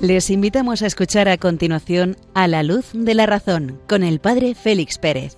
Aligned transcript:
Les 0.00 0.30
invitamos 0.30 0.80
a 0.80 0.86
escuchar 0.86 1.28
a 1.28 1.36
continuación 1.36 2.16
A 2.32 2.48
la 2.48 2.62
luz 2.62 2.86
de 2.94 3.12
la 3.12 3.26
razón 3.26 3.78
con 3.86 4.02
el 4.02 4.18
Padre 4.18 4.54
Félix 4.54 4.96
Pérez. 4.96 5.36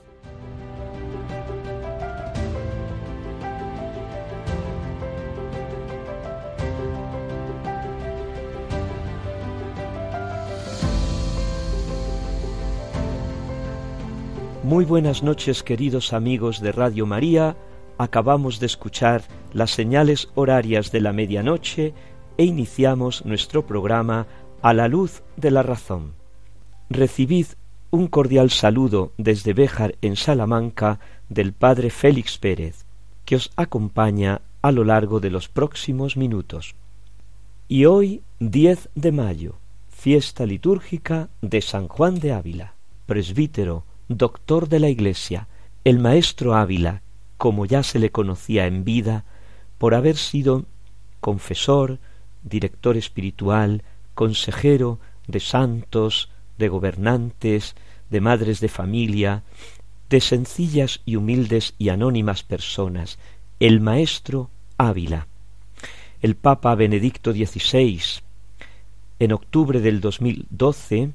Muy 14.63 14.85
buenas 14.85 15.25
noches 15.25 15.65
queridos 15.65 16.13
amigos 16.13 16.61
de 16.61 16.71
Radio 16.71 17.05
María, 17.05 17.57
acabamos 17.99 18.61
de 18.61 18.67
escuchar 18.67 19.25
las 19.53 19.73
señales 19.73 20.29
horarias 20.37 20.93
de 20.93 21.01
la 21.01 21.13
medianoche 21.13 21.95
e 22.39 22.45
iniciamos 22.45 23.25
nuestro 23.25 23.67
programa 23.67 24.29
a 24.63 24.73
la 24.73 24.89
luz 24.89 25.23
de 25.37 25.51
la 25.51 25.63
razón. 25.63 26.15
Recibid 26.89 27.47
un 27.91 28.07
cordial 28.07 28.51
saludo 28.51 29.13
desde 29.19 29.53
Béjar 29.53 29.97
en 30.01 30.17
Salamanca 30.17 31.01
del 31.29 31.53
Padre 31.53 31.91
Félix 31.91 32.39
Pérez, 32.39 32.87
que 33.25 33.37
os 33.37 33.51
acompaña 33.57 34.41
a 34.63 34.73
lo 34.73 34.85
largo 34.85 35.21
de 35.21 35.31
los 35.31 35.49
próximos 35.49 36.17
minutos. 36.17 36.75
Y 37.69 37.87
hoy, 37.87 38.23
10 38.39 38.91
de 38.95 39.13
mayo, 39.13 39.57
fiesta 39.89 40.47
litúrgica 40.47 41.29
de 41.41 41.61
San 41.61 41.89
Juan 41.89 42.21
de 42.21 42.33
Ávila, 42.33 42.75
presbítero, 43.07 43.85
doctor 44.09 44.69
de 44.69 44.81
la 44.81 44.89
Iglesia, 44.89 45.49
el 45.85 45.99
maestro 45.99 46.55
Ávila, 46.55 47.03
como 47.37 47.67
ya 47.67 47.83
se 47.83 47.99
le 47.99 48.11
conocía 48.11 48.67
en 48.67 48.85
vida, 48.85 49.25
por 49.79 49.95
haber 49.95 50.17
sido 50.17 50.67
confesor, 51.21 51.99
director 52.45 52.97
espiritual, 52.97 53.83
consejero 54.23 55.01
de 55.27 55.41
santos, 55.41 56.31
de 56.57 56.69
gobernantes, 56.69 57.75
de 58.09 58.21
madres 58.21 58.61
de 58.61 58.69
familia, 58.69 59.43
de 60.11 60.21
sencillas 60.21 61.01
y 61.05 61.17
humildes 61.17 61.75
y 61.77 61.89
anónimas 61.89 62.45
personas, 62.45 63.19
el 63.59 63.81
maestro 63.81 64.49
Ávila. 64.79 65.27
El 66.21 66.37
Papa 66.37 66.77
Benedicto 66.77 67.33
XVI, 67.33 68.01
en 69.19 69.33
octubre 69.33 69.81
del 69.81 70.01
2012, 70.01 71.11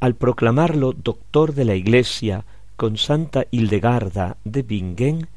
al 0.00 0.14
proclamarlo 0.14 0.92
doctor 0.92 1.54
de 1.54 1.64
la 1.64 1.76
Iglesia 1.76 2.44
con 2.76 2.98
Santa 2.98 3.46
Hildegarda 3.50 4.36
de 4.44 4.60
Bingen, 4.60 5.28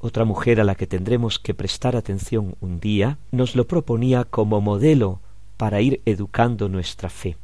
otra 0.00 0.24
mujer 0.24 0.58
a 0.58 0.64
la 0.64 0.74
que 0.74 0.86
tendremos 0.86 1.38
que 1.38 1.52
prestar 1.52 1.96
atención 1.96 2.54
un 2.62 2.80
día, 2.80 3.18
nos 3.30 3.54
lo 3.56 3.66
proponía 3.66 4.24
como 4.24 4.62
modelo 4.62 5.20
para 5.56 5.80
ir 5.80 6.00
educando 6.04 6.68
nuestra 6.68 7.08
fe. 7.08 7.36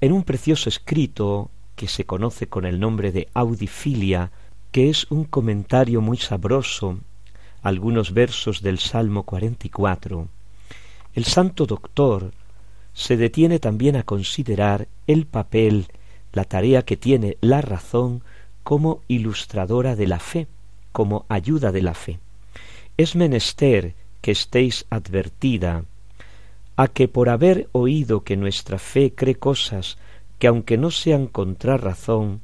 En 0.00 0.12
un 0.12 0.22
precioso 0.22 0.68
escrito 0.68 1.50
que 1.76 1.88
se 1.88 2.04
conoce 2.04 2.48
con 2.48 2.64
el 2.64 2.80
nombre 2.80 3.12
de 3.12 3.28
Audifilia, 3.34 4.30
que 4.72 4.90
es 4.90 5.10
un 5.10 5.24
comentario 5.24 6.00
muy 6.00 6.18
sabroso, 6.18 6.98
algunos 7.62 8.12
versos 8.12 8.62
del 8.62 8.78
Salmo 8.78 9.24
44, 9.24 10.28
el 11.14 11.24
santo 11.24 11.66
doctor 11.66 12.32
se 12.92 13.16
detiene 13.16 13.58
también 13.58 13.96
a 13.96 14.02
considerar 14.02 14.88
el 15.06 15.26
papel, 15.26 15.86
la 16.32 16.44
tarea 16.44 16.82
que 16.82 16.96
tiene 16.96 17.36
la 17.40 17.60
razón 17.60 18.22
como 18.62 19.02
ilustradora 19.08 19.96
de 19.96 20.06
la 20.06 20.18
fe, 20.18 20.46
como 20.92 21.24
ayuda 21.28 21.72
de 21.72 21.82
la 21.82 21.94
fe. 21.94 22.18
Es 22.96 23.16
menester 23.16 23.94
que 24.20 24.32
estéis 24.32 24.84
advertida 24.90 25.84
a 26.78 26.86
que 26.86 27.08
por 27.08 27.28
haber 27.28 27.68
oído 27.72 28.22
que 28.22 28.36
nuestra 28.36 28.78
fe 28.78 29.12
cree 29.12 29.34
cosas 29.34 29.98
que 30.38 30.46
aunque 30.46 30.78
no 30.78 30.92
sean 30.92 31.26
contra 31.26 31.76
razón, 31.76 32.40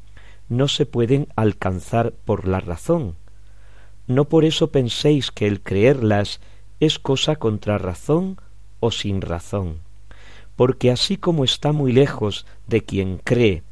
no 0.49 0.67
se 0.67 0.87
pueden 0.87 1.29
alcanzar 1.37 2.11
por 2.25 2.49
la 2.49 2.59
razón. 2.59 3.15
No 4.09 4.25
por 4.25 4.45
eso 4.45 4.73
penséis 4.73 5.31
que 5.31 5.47
el 5.47 5.61
creerlas 5.61 6.41
es 6.81 6.99
cosa 6.99 7.37
contra 7.37 7.79
razón 7.79 8.37
o 8.81 8.91
sin 8.91 9.21
razón, 9.21 9.79
porque 10.57 10.91
así 10.91 11.17
como 11.17 11.45
está 11.45 11.71
muy 11.71 11.93
lejos 11.93 12.45
de 12.67 12.83
quien 12.83 13.19
cree 13.19 13.63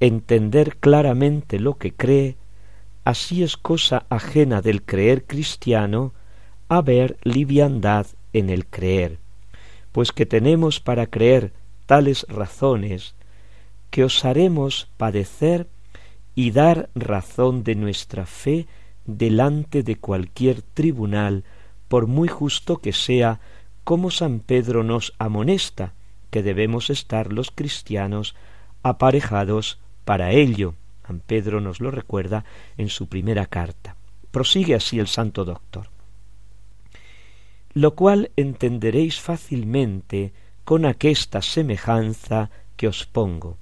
entender 0.00 0.76
claramente 0.76 1.58
lo 1.58 1.78
que 1.78 1.94
cree, 1.94 2.36
así 3.04 3.42
es 3.42 3.56
cosa 3.56 4.04
ajena 4.10 4.60
del 4.60 4.82
creer 4.82 5.24
cristiano 5.24 6.12
haber 6.68 7.16
liviandad 7.22 8.06
en 8.34 8.50
el 8.50 8.66
creer 8.66 9.23
pues 9.94 10.10
que 10.10 10.26
tenemos 10.26 10.80
para 10.80 11.06
creer 11.06 11.52
tales 11.86 12.26
razones 12.28 13.14
que 13.90 14.02
osaremos 14.02 14.88
padecer 14.96 15.68
y 16.34 16.50
dar 16.50 16.90
razón 16.96 17.62
de 17.62 17.76
nuestra 17.76 18.26
fe 18.26 18.66
delante 19.04 19.84
de 19.84 19.94
cualquier 19.94 20.62
tribunal, 20.62 21.44
por 21.86 22.08
muy 22.08 22.26
justo 22.26 22.78
que 22.78 22.92
sea, 22.92 23.38
como 23.84 24.10
San 24.10 24.40
Pedro 24.40 24.82
nos 24.82 25.14
amonesta, 25.20 25.94
que 26.30 26.42
debemos 26.42 26.90
estar 26.90 27.32
los 27.32 27.52
cristianos 27.52 28.34
aparejados 28.82 29.78
para 30.04 30.32
ello. 30.32 30.74
San 31.06 31.20
Pedro 31.20 31.60
nos 31.60 31.78
lo 31.78 31.92
recuerda 31.92 32.44
en 32.78 32.88
su 32.88 33.06
primera 33.06 33.46
carta. 33.46 33.94
Prosigue 34.32 34.74
así 34.74 34.98
el 34.98 35.06
santo 35.06 35.44
doctor 35.44 35.93
lo 37.74 37.96
cual 37.96 38.30
entenderéis 38.36 39.20
fácilmente 39.20 40.32
con 40.64 40.86
aquesta 40.86 41.42
semejanza 41.42 42.50
que 42.76 42.86
os 42.86 43.04
pongo. 43.04 43.58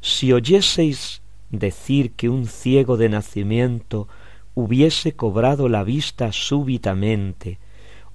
Si 0.00 0.32
oyeseis 0.32 1.22
decir 1.50 2.12
que 2.12 2.28
un 2.28 2.46
ciego 2.46 2.96
de 2.96 3.08
nacimiento 3.08 4.08
hubiese 4.54 5.14
cobrado 5.14 5.68
la 5.68 5.82
vista 5.82 6.32
súbitamente, 6.32 7.58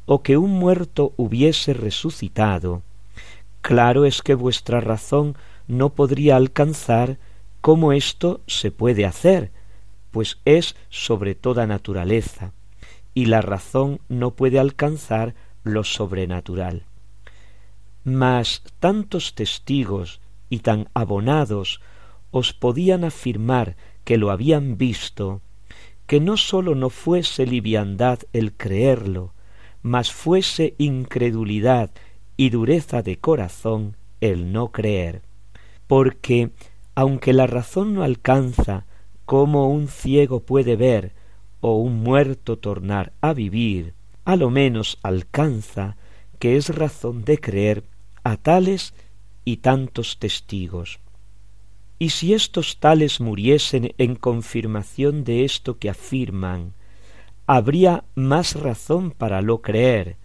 o 0.06 0.24
que 0.24 0.38
un 0.38 0.52
muerto 0.52 1.14
hubiese 1.18 1.74
resucitado, 1.74 2.82
claro 3.62 4.06
es 4.06 4.22
que 4.22 4.34
vuestra 4.34 4.80
razón 4.80 5.36
no 5.68 5.90
podría 5.90 6.38
alcanzar 6.38 7.18
cómo 7.60 7.92
esto 7.92 8.40
se 8.48 8.72
puede 8.72 9.06
hacer, 9.06 9.52
pues 10.12 10.40
es 10.46 10.78
sobre 10.90 11.36
toda 11.36 11.68
naturaleza 11.68 12.54
y 13.18 13.26
la 13.26 13.42
razón 13.42 14.00
no 14.10 14.36
puede 14.36 14.60
alcanzar 14.60 15.34
lo 15.64 15.84
sobrenatural. 15.84 16.84
Mas 18.04 18.62
tantos 18.80 19.34
testigos 19.34 20.22
y 20.52 20.60
tan 20.60 20.88
abonados 20.94 21.82
os 22.30 22.54
podían 22.54 23.04
afirmar 23.04 23.76
que 24.04 24.18
lo 24.18 24.30
habían 24.30 24.78
visto, 24.78 25.42
que 26.06 26.20
no 26.20 26.38
sólo 26.38 26.76
no 26.76 26.92
fuese 26.92 27.48
liviandad 27.48 28.20
el 28.34 28.54
creerlo, 28.54 29.34
mas 29.82 30.12
fuese 30.12 30.76
incredulidad 30.78 31.90
y 32.36 32.52
dureza 32.52 33.02
de 33.02 33.18
corazón 33.18 33.96
el 34.22 34.54
no 34.54 34.72
creer. 34.72 35.24
Porque, 35.88 36.52
aunque 36.94 37.34
la 37.34 37.48
razón 37.48 37.96
no 37.96 38.04
alcanza 38.04 38.86
cómo 39.26 39.72
un 39.72 39.88
ciego 39.88 40.42
puede 40.42 40.76
ver 40.76 41.17
o 41.62 41.76
un 41.78 42.04
muerto 42.04 42.58
tornar 42.58 43.14
a 43.22 43.34
vivir, 43.34 43.94
a 44.26 44.36
lo 44.36 44.50
menos 44.50 45.00
alcanza 45.04 45.98
que 46.40 46.58
es 46.58 46.70
razón 46.70 47.24
de 47.24 47.40
creer 47.40 47.84
a 48.24 48.38
tales 48.38 48.94
y 49.46 49.58
tantos 49.58 50.20
testigos. 50.20 51.00
Y 52.00 52.10
si 52.10 52.34
estos 52.34 52.78
tales 52.78 53.20
muriesen 53.20 53.94
en 53.98 54.16
confirmación 54.16 55.24
de 55.24 55.46
esto 55.46 55.80
que 55.80 55.90
afirman, 55.90 56.74
habría 57.48 58.04
más 58.14 58.56
razón 58.56 59.12
para 59.12 59.42
lo 59.42 59.62
creer, 59.62 60.18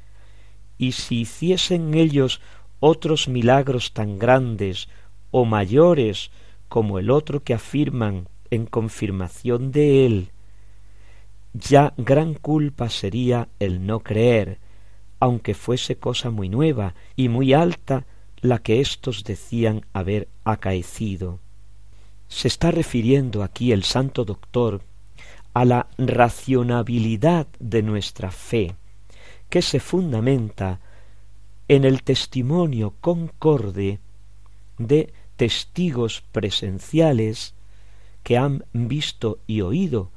y 0.76 0.93
si 0.93 1.20
hiciesen 1.20 1.94
ellos 1.94 2.40
otros 2.81 3.29
milagros 3.29 3.93
tan 3.93 4.19
grandes 4.19 4.88
o 5.31 5.44
mayores 5.44 6.32
como 6.69 6.99
el 6.99 7.11
otro 7.11 7.44
que 7.44 7.55
afirman 7.55 8.26
en 8.50 8.67
confirmación 8.67 9.70
de 9.70 10.05
él, 10.05 10.31
ya 11.55 11.93
gran 11.97 12.35
culpa 12.35 12.89
sería 12.89 13.49
el 13.59 13.87
no 13.87 14.01
creer, 14.01 14.59
aunque 15.21 15.55
fuese 15.55 15.97
cosa 15.97 16.31
muy 16.31 16.49
nueva 16.49 16.95
y 17.17 17.29
muy 17.29 17.53
alta 17.53 18.07
la 18.41 18.59
que 18.59 18.81
éstos 18.81 19.25
decían 19.25 19.87
haber 19.93 20.29
acaecido. 20.45 21.39
Se 22.29 22.49
está 22.49 22.71
refiriendo 22.71 23.43
aquí 23.43 23.73
el 23.73 23.85
santo 23.85 24.25
doctor 24.25 24.83
a 25.55 25.65
la 25.65 25.89
racionabilidad 25.99 27.47
de 27.61 27.83
nuestra 27.83 28.31
fe, 28.31 28.75
que 29.51 29.61
se 29.61 29.81
fundamenta 29.81 30.81
en 31.69 31.85
el 31.85 32.03
testimonio 32.03 32.95
concorde 33.01 34.01
de 34.79 35.13
testigos 35.37 36.23
presenciales 36.33 37.55
que 38.23 38.39
han 38.39 38.65
visto 38.73 39.41
y 39.47 39.61
oído 39.61 40.12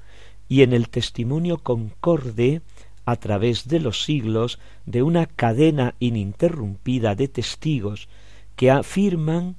y 0.47 0.61
en 0.61 0.73
el 0.73 0.89
testimonio 0.89 1.57
concorde 1.57 2.61
a 3.05 3.15
través 3.17 3.67
de 3.67 3.79
los 3.79 4.03
siglos 4.03 4.59
de 4.85 5.03
una 5.03 5.25
cadena 5.25 5.95
ininterrumpida 5.99 7.15
de 7.15 7.27
testigos 7.27 8.07
que 8.55 8.71
afirman 8.71 9.55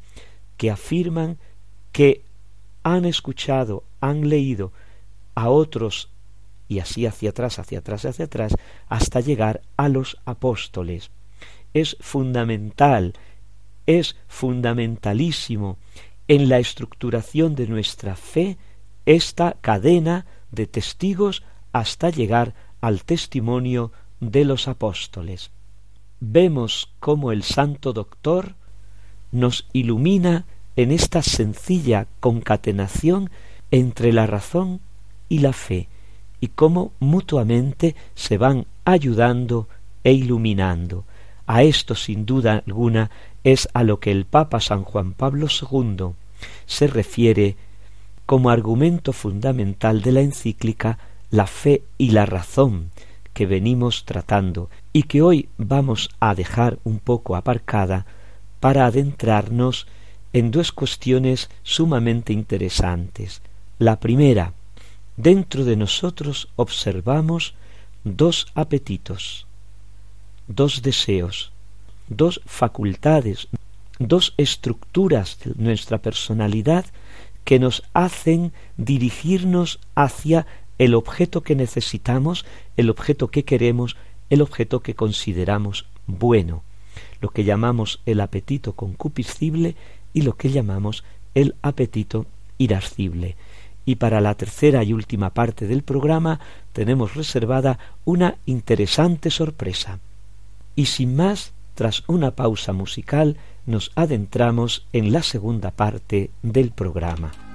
que 0.57 0.71
afirman 0.71 1.39
que 1.93 2.23
han 2.83 3.05
escuchado, 3.05 3.85
han 4.01 4.29
leído 4.29 4.73
a 5.35 5.51
otros 5.51 6.11
y 6.69 6.81
así 6.81 7.07
hacia 7.07 7.31
atrás, 7.31 7.59
hacia 7.59 7.79
atrás, 7.79 8.05
hacia 8.05 8.25
atrás, 8.25 8.55
hasta 8.89 9.21
llegar 9.21 9.63
a 9.77 9.89
los 9.89 10.19
apóstoles. 10.25 11.11
Es 11.75 11.97
fundamental, 12.01 13.15
es 13.87 14.17
fundamentalísimo 14.29 15.79
en 16.29 16.49
la 16.49 16.59
estructuración 16.59 17.55
de 17.55 17.67
nuestra 17.69 18.17
fe 18.17 18.57
esta 19.05 19.57
cadena 19.61 20.27
de 20.57 20.67
testigos 20.67 21.45
hasta 21.71 22.11
llegar 22.11 22.55
al 22.81 23.05
testimonio 23.05 23.93
de 24.19 24.45
los 24.45 24.67
apóstoles. 24.67 25.53
Vemos 26.19 26.91
cómo 26.99 27.31
el 27.31 27.45
santo 27.45 27.93
doctor 27.93 28.57
nos 29.31 29.69
ilumina 29.73 30.47
en 30.75 30.91
esta 30.91 31.23
sencilla 31.23 32.09
concatenación 32.21 33.31
entre 33.71 34.13
la 34.13 34.27
razón 34.27 34.81
y 35.29 35.39
la 35.39 35.53
fe, 35.53 35.89
y 36.41 36.49
cómo 36.49 36.93
mutuamente 36.99 37.95
se 38.15 38.39
van 38.39 38.67
ayudando 38.85 39.69
e 40.05 40.13
iluminando. 40.13 41.05
A 41.47 41.63
esto, 41.63 41.95
sin 41.95 42.27
duda 42.27 42.63
alguna, 42.67 43.11
es 43.45 43.69
a 43.75 43.85
lo 43.85 44.01
que 44.01 44.11
el 44.11 44.25
Papa 44.25 44.61
San 44.61 44.85
Juan 44.85 45.13
Pablo 45.13 45.47
II 45.49 46.15
se 46.67 46.87
refiere 46.87 47.57
como 48.27 48.51
argumento 48.51 49.13
fundamental 49.13 50.03
de 50.03 50.13
la 50.13 50.21
encíclica 50.21 50.99
La 51.31 51.47
fe 51.47 51.83
y 51.97 52.11
la 52.11 52.27
razón 52.27 52.91
que 53.33 53.47
venimos 53.47 54.05
tratando 54.05 54.71
y 54.93 55.05
que 55.05 55.23
hoy 55.23 55.49
vamos 55.59 56.11
a 56.21 56.35
dejar 56.35 56.79
un 56.85 56.99
poco 56.99 57.37
aparcada 57.37 58.07
para 58.61 58.87
adentrarnos 58.87 59.87
en 60.33 60.51
dos 60.51 60.73
cuestiones 60.73 61.51
sumamente 61.63 62.33
interesantes. 62.33 63.43
La 63.79 64.01
primera, 64.01 64.55
dentro 65.17 65.65
de 65.65 65.77
nosotros 65.77 66.49
observamos 66.57 67.55
dos 68.05 68.47
apetitos, 68.55 69.47
dos 70.49 70.83
deseos, 70.83 71.53
dos 72.09 72.41
facultades, 72.47 73.49
dos 73.99 74.35
estructuras 74.37 75.39
de 75.45 75.53
nuestra 75.57 75.99
personalidad 75.99 76.87
que 77.47 77.61
nos 77.61 77.85
hacen 77.95 78.53
dirigirnos 78.77 79.79
hacia 79.95 80.47
el 80.79 80.97
objeto 80.97 81.43
que 81.45 81.55
necesitamos, 81.55 82.45
el 82.77 82.91
objeto 82.91 83.29
que 83.29 83.45
queremos, 83.45 83.97
el 84.31 84.43
objeto 84.43 84.81
que 84.81 84.97
consideramos 84.97 85.87
bueno, 86.09 86.65
lo 87.21 87.31
que 87.31 87.45
llamamos 87.45 88.01
el 88.05 88.21
apetito 88.21 88.73
concupiscible 88.73 89.77
y 90.13 90.23
lo 90.23 90.37
que 90.37 90.51
llamamos 90.51 91.05
el 91.37 91.55
apetito 91.63 92.27
irascible. 92.59 93.37
Y 93.85 93.95
para 93.95 94.21
la 94.21 94.35
tercera 94.35 94.83
y 94.83 94.93
última 94.93 95.31
parte 95.31 95.69
del 95.69 95.85
programa 95.85 96.41
tenemos 96.73 97.15
reservada 97.15 97.79
una 98.05 98.39
interesante 98.45 99.31
sorpresa. 99.31 100.01
Y 100.75 100.87
sin 100.87 101.15
más, 101.15 101.53
tras 101.77 102.03
una 102.09 102.33
pausa 102.33 102.73
musical, 102.73 103.37
nos 103.67 103.91
adentramos 103.95 104.87
en 104.93 105.13
la 105.13 105.23
segunda 105.23 105.71
parte 105.71 106.31
del 106.43 106.71
programa. 106.71 107.46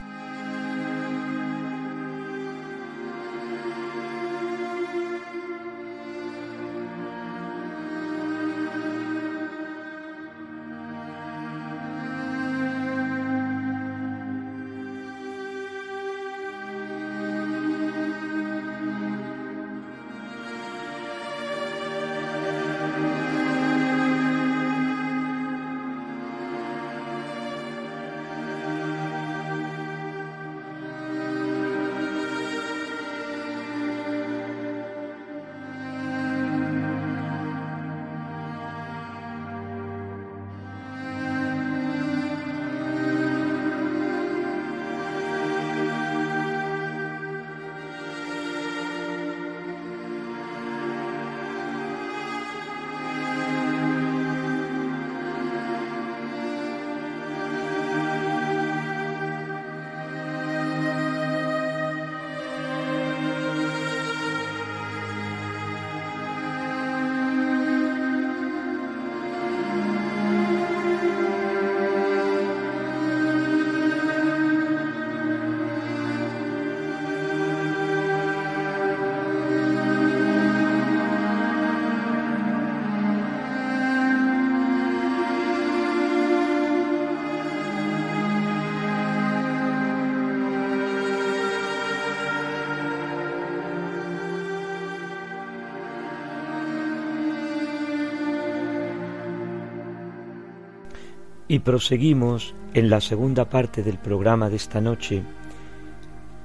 Proseguimos 101.62 102.54
en 102.74 102.90
la 102.90 103.02
segunda 103.02 103.50
parte 103.50 103.84
del 103.84 103.98
programa 103.98 104.50
de 104.50 104.56
esta 104.56 104.82
noche, 104.82 105.24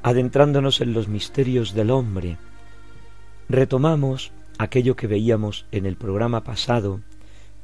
adentrándonos 0.02 0.80
en 0.80 0.92
los 0.92 1.08
misterios 1.08 1.74
del 1.74 1.90
hombre. 1.90 2.38
Retomamos 3.48 4.32
aquello 4.58 4.96
que 4.96 5.06
veíamos 5.06 5.66
en 5.72 5.86
el 5.86 5.96
programa 5.96 6.44
pasado 6.44 7.00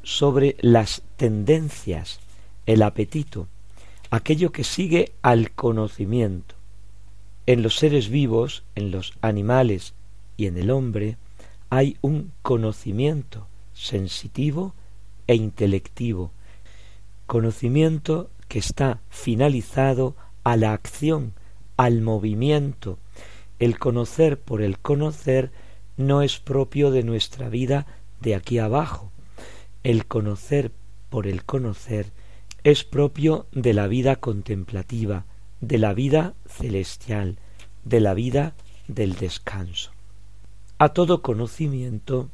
sobre 0.03 0.57
las 0.61 1.03
tendencias, 1.17 2.21
el 2.67 2.83
apetito, 2.83 3.49
aquello 4.11 4.53
que 4.53 4.65
sigue 4.65 5.13
al 5.23 5.53
conocimiento. 5.53 6.55
En 7.47 7.63
los 7.63 7.77
seres 7.77 8.09
vivos, 8.09 8.65
en 8.75 8.91
los 8.91 9.15
animales 9.21 9.95
y 10.37 10.47
en 10.47 10.59
el 10.59 10.71
hombre, 10.71 11.17
hay 11.71 11.97
un 12.03 12.33
conocimiento 12.43 13.47
sensitivo 13.73 14.75
e 15.27 15.35
intelectivo, 15.35 16.31
conocimiento 17.33 18.29
que 18.47 18.59
está 18.59 19.01
finalizado 19.09 20.17
a 20.45 20.55
la 20.59 20.75
acción, 20.75 21.33
al 21.79 22.03
movimiento. 22.03 22.99
El 23.59 23.79
conocer 23.79 24.39
por 24.39 24.61
el 24.61 24.79
conocer 24.79 25.51
no 25.97 26.21
es 26.21 26.39
propio 26.39 26.91
de 26.91 27.05
nuestra 27.05 27.49
vida 27.49 27.87
de 28.21 28.35
aquí 28.35 28.59
abajo. 28.59 29.11
El 29.83 30.05
conocer 30.05 30.73
por 31.09 31.27
el 31.27 31.43
conocer 31.47 32.13
es 32.65 32.85
propio 32.85 33.47
de 33.51 33.73
la 33.73 33.87
vida 33.87 34.17
contemplativa, 34.17 35.25
de 35.63 35.79
la 35.79 35.95
vida 35.95 36.35
celestial, 36.45 37.39
de 37.83 38.01
la 38.01 38.13
vida 38.13 38.53
del 38.89 39.15
descanso. 39.15 39.91
A 40.77 40.91
todo 40.91 41.23
conocimiento 41.23 42.29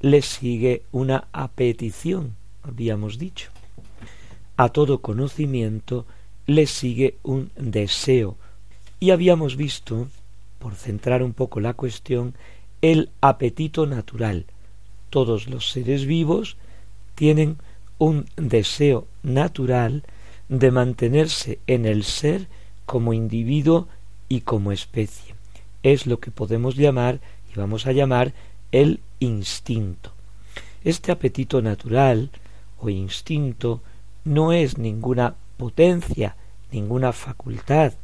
le 0.00 0.22
sigue 0.22 0.82
una 0.90 1.28
apetición, 1.30 2.34
habíamos 2.64 3.16
dicho 3.16 3.52
a 4.60 4.68
todo 4.68 5.00
conocimiento 5.00 6.04
le 6.46 6.66
sigue 6.66 7.16
un 7.22 7.50
deseo. 7.56 8.36
Y 8.98 9.10
habíamos 9.10 9.56
visto, 9.56 10.08
por 10.58 10.74
centrar 10.74 11.22
un 11.22 11.32
poco 11.32 11.60
la 11.60 11.72
cuestión, 11.72 12.34
el 12.82 13.08
apetito 13.22 13.86
natural. 13.86 14.44
Todos 15.08 15.48
los 15.48 15.70
seres 15.70 16.04
vivos 16.04 16.58
tienen 17.14 17.56
un 17.96 18.26
deseo 18.36 19.06
natural 19.22 20.02
de 20.50 20.70
mantenerse 20.70 21.58
en 21.66 21.86
el 21.86 22.04
ser 22.04 22.46
como 22.84 23.14
individuo 23.14 23.88
y 24.28 24.42
como 24.42 24.72
especie. 24.72 25.34
Es 25.82 26.06
lo 26.06 26.20
que 26.20 26.30
podemos 26.30 26.76
llamar 26.76 27.18
y 27.50 27.58
vamos 27.58 27.86
a 27.86 27.92
llamar 27.92 28.34
el 28.72 29.00
instinto. 29.20 30.12
Este 30.84 31.12
apetito 31.12 31.62
natural 31.62 32.28
o 32.78 32.90
instinto 32.90 33.80
no 34.24 34.52
es 34.52 34.78
ninguna 34.78 35.34
potencia, 35.56 36.36
ninguna 36.70 37.12
facultad, 37.12 37.94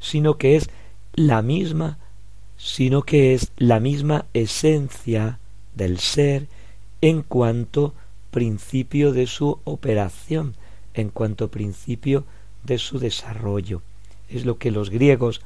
sino 0.00 0.36
que 0.38 0.56
es 0.56 0.70
la 1.14 1.42
misma, 1.42 1.98
sino 2.56 3.02
que 3.02 3.34
es 3.34 3.52
la 3.56 3.80
misma 3.80 4.26
esencia 4.34 5.38
del 5.74 5.98
ser 5.98 6.46
en 7.00 7.22
cuanto 7.22 7.94
principio 8.30 9.12
de 9.12 9.26
su 9.26 9.58
operación, 9.64 10.54
en 10.94 11.08
cuanto 11.10 11.50
principio 11.50 12.24
de 12.64 12.78
su 12.78 12.98
desarrollo. 12.98 13.82
Es 14.28 14.44
lo 14.44 14.58
que 14.58 14.70
los 14.70 14.90
griegos, 14.90 15.40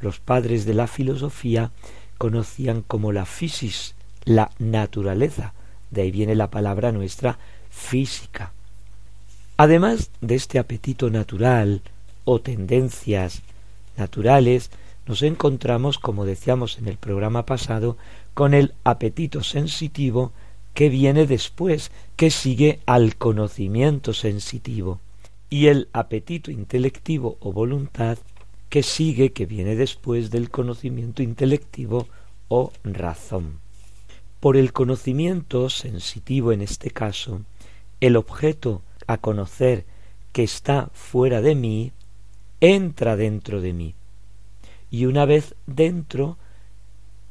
los 0.00 0.20
padres 0.20 0.64
de 0.64 0.74
la 0.74 0.86
filosofía, 0.86 1.72
conocían 2.18 2.82
como 2.82 3.12
la 3.12 3.24
physis, 3.24 3.94
la 4.24 4.50
naturaleza. 4.58 5.54
De 5.90 6.02
ahí 6.02 6.10
viene 6.10 6.34
la 6.34 6.50
palabra 6.50 6.92
nuestra 6.92 7.38
física. 7.70 8.52
Además 9.60 10.12
de 10.20 10.36
este 10.36 10.60
apetito 10.60 11.10
natural 11.10 11.82
o 12.24 12.40
tendencias 12.40 13.42
naturales, 13.96 14.70
nos 15.04 15.22
encontramos, 15.22 15.98
como 15.98 16.24
decíamos 16.24 16.78
en 16.78 16.86
el 16.86 16.96
programa 16.96 17.44
pasado, 17.44 17.96
con 18.34 18.54
el 18.54 18.72
apetito 18.84 19.42
sensitivo 19.42 20.30
que 20.74 20.88
viene 20.88 21.26
después, 21.26 21.90
que 22.14 22.30
sigue 22.30 22.78
al 22.86 23.16
conocimiento 23.16 24.14
sensitivo, 24.14 25.00
y 25.50 25.66
el 25.66 25.88
apetito 25.92 26.52
intelectivo 26.52 27.36
o 27.40 27.52
voluntad 27.52 28.16
que 28.68 28.84
sigue, 28.84 29.32
que 29.32 29.46
viene 29.46 29.74
después 29.74 30.30
del 30.30 30.50
conocimiento 30.50 31.20
intelectivo 31.20 32.06
o 32.46 32.72
razón. 32.84 33.58
Por 34.38 34.56
el 34.56 34.72
conocimiento 34.72 35.68
sensitivo 35.68 36.52
en 36.52 36.60
este 36.60 36.92
caso, 36.92 37.40
el 38.00 38.14
objeto 38.14 38.82
a 39.08 39.16
conocer 39.16 39.84
que 40.32 40.44
está 40.44 40.90
fuera 40.92 41.40
de 41.40 41.56
mí, 41.56 41.90
entra 42.60 43.16
dentro 43.16 43.60
de 43.60 43.72
mí. 43.72 43.94
Y 44.90 45.06
una 45.06 45.24
vez 45.24 45.56
dentro, 45.66 46.36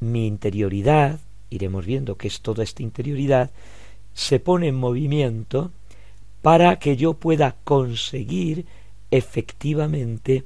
mi 0.02 0.28
interioridad, 0.28 1.20
iremos 1.50 1.86
viendo 1.86 2.18
que 2.18 2.28
es 2.28 2.42
toda 2.42 2.64
esta 2.64 2.84
interioridad, 2.84 3.52
se 4.14 4.40
pone 4.40 4.68
en 4.68 4.76
movimiento 4.76 5.72
para 6.42 6.80
que 6.80 6.98
yo 6.98 7.14
pueda 7.14 7.56
conseguir 7.64 8.66
efectivamente 9.12 10.44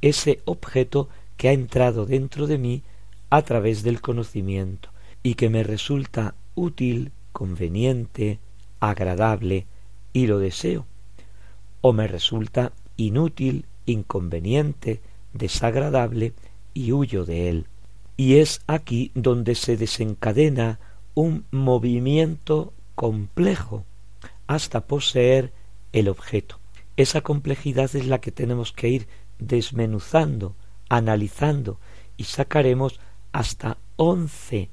ese 0.00 0.40
objeto 0.44 1.08
que 1.36 1.48
ha 1.48 1.52
entrado 1.52 2.06
dentro 2.06 2.46
de 2.46 2.58
mí 2.58 2.82
a 3.30 3.42
través 3.42 3.82
del 3.82 4.00
conocimiento 4.00 4.90
y 5.22 5.34
que 5.34 5.48
me 5.48 5.62
resulta 5.62 6.34
útil, 6.54 7.12
conveniente, 7.32 8.38
agradable 8.80 9.66
y 10.16 10.26
lo 10.26 10.38
deseo, 10.38 10.86
o 11.82 11.92
me 11.92 12.08
resulta 12.08 12.72
inútil, 12.96 13.66
inconveniente, 13.84 15.02
desagradable 15.34 16.32
y 16.72 16.92
huyo 16.92 17.26
de 17.26 17.50
él. 17.50 17.66
Y 18.16 18.36
es 18.36 18.62
aquí 18.66 19.10
donde 19.14 19.54
se 19.54 19.76
desencadena 19.76 20.80
un 21.12 21.44
movimiento 21.50 22.72
complejo 22.94 23.84
hasta 24.46 24.86
poseer 24.86 25.52
el 25.92 26.08
objeto. 26.08 26.60
Esa 26.96 27.20
complejidad 27.20 27.94
es 27.94 28.06
la 28.06 28.18
que 28.18 28.32
tenemos 28.32 28.72
que 28.72 28.88
ir 28.88 29.08
desmenuzando, 29.38 30.54
analizando 30.88 31.78
y 32.16 32.24
sacaremos 32.24 33.00
hasta 33.32 33.76
once 33.96 34.70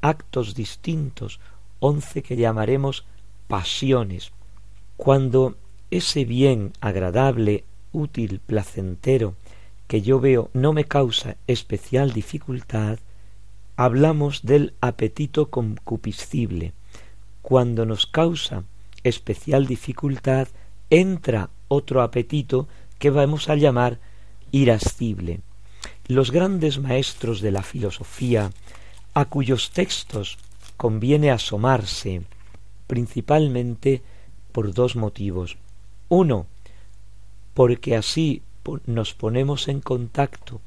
actos 0.00 0.54
distintos, 0.54 1.38
once 1.80 2.22
que 2.22 2.36
llamaremos 2.36 3.04
pasiones. 3.48 4.32
Cuando 4.96 5.56
ese 5.90 6.24
bien 6.24 6.72
agradable, 6.80 7.64
útil, 7.92 8.40
placentero, 8.44 9.34
que 9.86 10.02
yo 10.02 10.20
veo 10.20 10.50
no 10.52 10.72
me 10.72 10.84
causa 10.84 11.36
especial 11.46 12.12
dificultad, 12.12 12.98
hablamos 13.76 14.42
del 14.42 14.74
apetito 14.80 15.50
concupiscible. 15.50 16.72
Cuando 17.42 17.86
nos 17.86 18.06
causa 18.06 18.64
especial 19.04 19.66
dificultad, 19.66 20.48
entra 20.90 21.50
otro 21.68 22.02
apetito 22.02 22.68
que 22.98 23.10
vamos 23.10 23.48
a 23.48 23.54
llamar 23.54 24.00
irascible. 24.50 25.40
Los 26.08 26.30
grandes 26.30 26.78
maestros 26.78 27.40
de 27.40 27.50
la 27.50 27.62
filosofía, 27.62 28.50
a 29.14 29.24
cuyos 29.26 29.70
textos 29.70 30.38
conviene 30.76 31.30
asomarse, 31.30 32.22
principalmente 32.86 34.02
por 34.52 34.72
dos 34.72 34.96
motivos. 34.96 35.56
Uno, 36.08 36.46
porque 37.54 37.96
así 37.96 38.42
nos 38.86 39.14
ponemos 39.14 39.68
en 39.68 39.80
contacto 39.80 40.60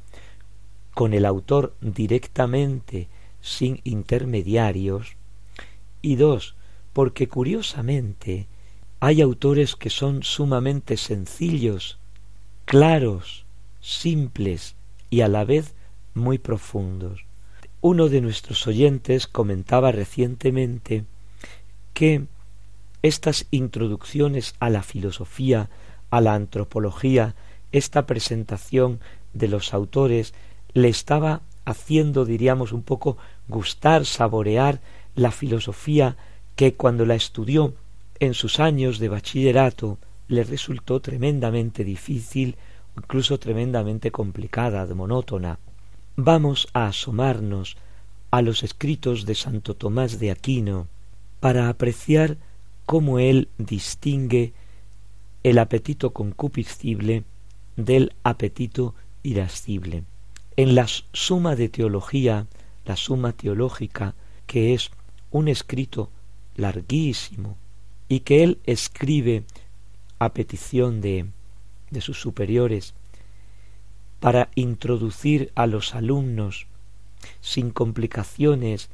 con 0.94 1.14
el 1.14 1.26
autor 1.26 1.76
directamente, 1.82 3.08
sin 3.42 3.80
intermediarios, 3.84 5.16
y 6.02 6.16
dos, 6.16 6.56
porque 6.94 7.28
curiosamente 7.28 8.48
hay 9.00 9.22
autores 9.22 9.76
que 9.76 9.90
son 9.90 10.24
sumamente 10.24 10.98
sencillos, 10.98 12.00
claros, 12.66 13.46
simples 13.80 14.76
y 15.10 15.22
a 15.22 15.28
la 15.28 15.46
vez 15.46 15.74
muy 16.14 16.38
profundos. 16.38 17.26
Uno 17.82 18.10
de 18.10 18.20
nuestros 18.20 18.68
oyentes 18.68 19.26
comentaba 19.28 19.92
recientemente 19.92 21.06
que 22.00 22.28
estas 23.02 23.46
introducciones 23.52 24.56
a 24.62 24.70
la 24.70 24.84
filosofía, 24.84 25.70
a 26.10 26.22
la 26.22 26.34
antropología, 26.34 27.36
esta 27.74 28.06
presentación 28.06 29.02
de 29.34 29.50
los 29.50 29.74
autores 29.74 30.34
le 30.72 30.88
estaba 30.88 31.42
haciendo, 31.66 32.24
diríamos, 32.24 32.72
un 32.72 32.84
poco 32.84 33.18
gustar, 33.50 34.06
saborear 34.06 34.80
la 35.14 35.32
filosofía 35.32 36.16
que 36.56 36.74
cuando 36.76 37.06
la 37.06 37.16
estudió 37.16 37.74
en 38.22 38.34
sus 38.34 38.62
años 38.62 39.00
de 39.00 39.10
bachillerato 39.10 39.98
le 40.30 40.46
resultó 40.46 41.02
tremendamente 41.02 41.84
difícil, 41.84 42.56
incluso 42.96 43.40
tremendamente 43.40 44.10
complicada, 44.10 44.86
monótona. 44.96 45.60
Vamos 46.16 46.70
a 46.72 46.88
asomarnos 46.88 47.76
a 48.32 48.42
los 48.42 48.64
escritos 48.64 49.26
de 49.26 49.36
Santo 49.36 49.76
Tomás 49.76 50.18
de 50.18 50.32
Aquino 50.32 50.88
para 51.40 51.70
apreciar 51.70 52.38
cómo 52.86 53.20
él 53.20 53.50
distingue 53.58 54.54
el 55.44 55.58
apetito 55.60 56.12
concupiscible 56.12 57.24
del 57.76 58.14
apetito 58.24 58.96
irascible. 59.24 60.04
En 60.58 60.76
la 60.76 60.88
Suma 60.88 61.56
de 61.56 61.70
Teología, 61.70 62.48
la 62.86 62.96
Suma 62.96 63.32
Teológica, 63.32 64.16
que 64.48 64.74
es 64.74 64.92
un 65.32 65.48
escrito 65.48 66.10
larguísimo 66.56 67.56
y 68.10 68.22
que 68.22 68.44
él 68.44 68.60
escribe 68.66 69.44
a 70.18 70.34
petición 70.34 71.00
de, 71.00 71.28
de 71.92 72.02
sus 72.02 72.20
superiores 72.20 72.94
para 74.20 74.50
introducir 74.56 75.52
a 75.56 75.68
los 75.68 75.96
alumnos 75.96 76.68
sin 77.42 77.72
complicaciones, 77.72 78.90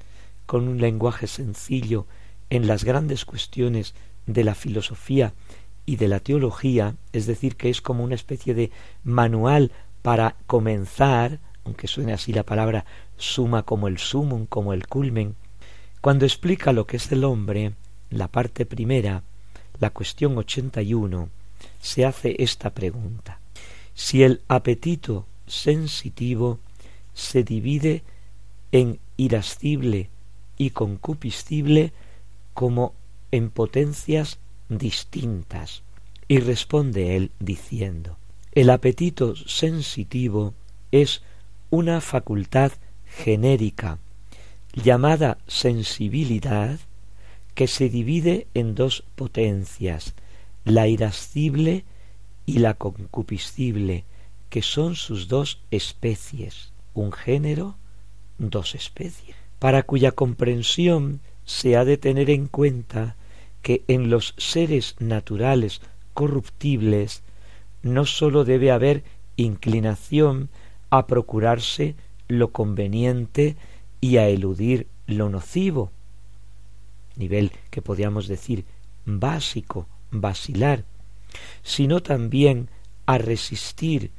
con 0.46 0.68
un 0.68 0.80
lenguaje 0.80 1.25
sencillo, 1.25 2.06
en 2.50 2.68
las 2.68 2.84
grandes 2.84 3.25
cuestiones 3.25 3.94
de 4.25 4.44
la 4.44 4.56
filosofía 4.56 5.34
y 5.86 5.98
de 5.98 6.08
la 6.08 6.20
teología, 6.20 6.96
es 7.14 7.25
decir, 7.25 7.56
que 7.56 7.70
es 7.70 7.82
como 7.82 8.04
una 8.04 8.16
especie 8.16 8.54
de 8.54 8.72
manual 9.04 9.72
para 10.02 10.36
comenzar, 10.48 11.40
aunque 11.64 11.88
suene 11.88 12.14
así 12.14 12.34
la 12.34 12.44
palabra 12.44 12.86
suma 13.18 13.64
como 13.64 13.88
el 13.88 13.98
sumum, 13.98 14.46
como 14.46 14.74
el 14.74 14.88
culmen, 14.88 15.36
cuando 16.02 16.25
explica 16.25 16.74
lo 16.74 16.86
que 16.86 16.98
es 16.98 17.12
el 17.12 17.24
hombre, 17.24 17.74
la 18.10 18.28
parte 18.28 18.66
primera, 18.66 19.24
la 19.80 19.90
cuestión 19.90 20.38
ochenta 20.38 20.82
y 20.82 20.94
uno, 20.94 21.30
se 21.82 22.06
hace 22.06 22.36
esta 22.40 22.70
pregunta. 22.72 23.40
Si 23.94 24.24
el 24.24 24.42
apetito 24.48 25.25
sensitivo 25.48 26.60
se 27.14 27.44
divide 27.44 28.04
en 28.72 29.00
irascible 29.18 30.10
y 30.58 30.72
concupiscible 30.72 31.94
como 32.55 32.95
en 33.29 33.51
potencias 33.51 34.39
distintas. 34.69 35.83
Y 36.27 36.39
responde 36.39 37.15
él 37.15 37.29
diciendo, 37.39 38.17
el 38.53 38.71
apetito 38.71 39.35
sensitivo 39.35 40.55
es 40.91 41.21
una 41.69 42.01
facultad 42.01 42.71
genérica 43.05 44.00
llamada 44.74 45.38
sensibilidad 45.45 46.79
que 47.53 47.67
se 47.67 47.89
divide 47.89 48.47
en 48.53 48.74
dos 48.74 49.03
potencias, 49.15 50.15
la 50.63 50.88
irascible 50.88 51.85
y 52.45 52.59
la 52.59 52.74
concupiscible, 52.74 54.05
que 54.50 54.62
son 54.62 54.95
sus 54.95 55.27
dos 55.27 55.62
especies, 55.71 56.71
un 56.93 57.12
género, 57.12 57.75
dos 58.38 58.75
especies. 58.75 59.35
para 59.59 59.83
cuya 59.83 60.12
comprensión 60.12 61.21
se 61.46 61.78
ha 61.78 61.86
de 61.86 61.98
tener 61.98 62.30
en 62.30 62.48
cuenta 62.48 63.16
que 63.62 63.84
en 63.88 64.10
los 64.10 64.34
seres 64.38 64.96
naturales 65.00 65.82
corruptibles 66.14 67.24
no 67.84 68.06
sólo 68.06 68.44
debe 68.44 68.72
haber 68.72 69.04
inclinación 69.38 70.50
a 70.90 71.08
procurarse 71.08 71.96
lo 72.28 72.52
conveniente 72.52 73.56
y 74.02 74.18
a 74.18 74.28
eludir 74.28 74.88
lo 75.08 75.30
nocivo, 75.30 75.92
nivel 77.16 77.52
que 77.70 77.82
podríamos 77.82 78.28
decir 78.28 78.66
básico, 79.06 79.88
vacilar, 80.12 80.84
sino 81.64 82.02
también 82.02 82.70
a 83.06 83.18
resistir 83.18 84.12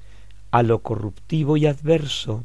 a 0.50 0.62
lo 0.62 0.80
corruptivo 0.80 1.56
y 1.56 1.66
adverso, 1.66 2.44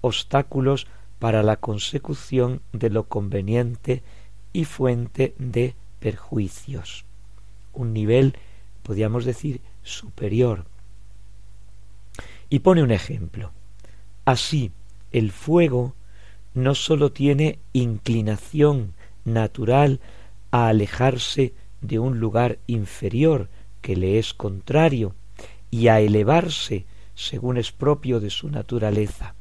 obstáculos 0.00 0.86
para 1.26 1.42
la 1.42 1.56
consecución 1.56 2.62
de 2.72 2.88
lo 2.88 3.08
conveniente 3.08 4.04
y 4.52 4.64
fuente 4.64 5.34
de 5.40 5.74
perjuicios. 5.98 7.04
Un 7.72 7.92
nivel, 7.92 8.36
podríamos 8.84 9.24
decir, 9.24 9.60
superior. 9.82 10.66
Y 12.48 12.60
pone 12.60 12.84
un 12.84 12.92
ejemplo. 12.92 13.50
Así, 14.24 14.70
el 15.10 15.32
fuego 15.32 15.96
no 16.54 16.76
sólo 16.76 17.10
tiene 17.10 17.58
inclinación 17.72 18.94
natural 19.24 19.98
a 20.52 20.68
alejarse 20.68 21.54
de 21.80 21.98
un 21.98 22.20
lugar 22.20 22.60
inferior 22.68 23.48
que 23.80 23.96
le 23.96 24.20
es 24.20 24.32
contrario 24.32 25.16
y 25.72 25.88
a 25.88 25.98
elevarse 25.98 26.86
según 27.16 27.56
es 27.56 27.72
propio 27.72 28.20
de 28.20 28.30
su 28.30 28.48
naturaleza, 28.48 29.34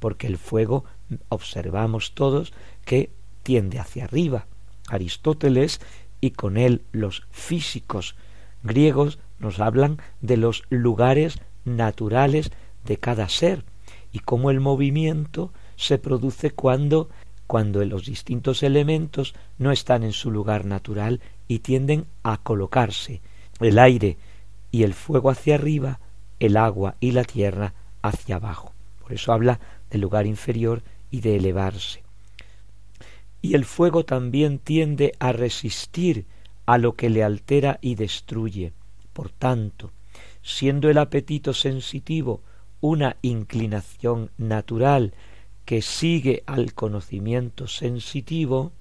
porque 0.00 0.26
el 0.26 0.36
fuego 0.36 0.84
observamos 1.28 2.12
todos 2.12 2.52
que 2.84 3.10
tiende 3.42 3.78
hacia 3.78 4.04
arriba. 4.04 4.46
Aristóteles 4.88 5.80
y 6.20 6.32
con 6.32 6.56
él 6.56 6.82
los 6.92 7.26
físicos 7.30 8.16
griegos 8.62 9.18
nos 9.38 9.60
hablan 9.60 9.98
de 10.20 10.36
los 10.36 10.64
lugares 10.68 11.40
naturales 11.64 12.50
de 12.84 12.98
cada 12.98 13.28
ser 13.28 13.64
y 14.12 14.20
cómo 14.20 14.50
el 14.50 14.60
movimiento 14.60 15.52
se 15.76 15.98
produce 15.98 16.50
cuando 16.50 17.08
cuando 17.46 17.84
los 17.84 18.06
distintos 18.06 18.62
elementos 18.62 19.34
no 19.58 19.72
están 19.72 20.04
en 20.04 20.12
su 20.12 20.30
lugar 20.30 20.64
natural 20.66 21.20
y 21.48 21.58
tienden 21.58 22.06
a 22.22 22.36
colocarse 22.36 23.22
el 23.58 23.80
aire 23.80 24.18
y 24.70 24.84
el 24.84 24.94
fuego 24.94 25.30
hacia 25.30 25.56
arriba, 25.56 25.98
el 26.38 26.56
agua 26.56 26.94
y 27.00 27.10
la 27.10 27.24
tierra 27.24 27.74
hacia 28.02 28.36
abajo. 28.36 28.72
Por 29.00 29.12
eso 29.12 29.32
habla 29.32 29.58
del 29.90 30.00
lugar 30.00 30.26
inferior 30.26 30.84
y 31.10 31.20
de 31.20 31.36
elevarse. 31.36 32.02
Y 33.42 33.54
el 33.54 33.64
fuego 33.64 34.04
también 34.04 34.58
tiende 34.58 35.14
a 35.18 35.32
resistir 35.32 36.26
a 36.66 36.78
lo 36.78 36.94
que 36.94 37.10
le 37.10 37.24
altera 37.24 37.78
y 37.80 37.94
destruye. 37.94 38.72
Por 39.12 39.30
tanto, 39.30 39.90
siendo 40.42 40.88
el 40.88 40.98
apetito 40.98 41.52
sensitivo 41.54 42.42
una 42.80 43.16
inclinación 43.22 44.30
natural 44.38 45.14
que 45.64 45.82
sigue 45.82 46.42
al 46.46 46.74
conocimiento 46.74 47.66
sensitivo, 47.66 48.72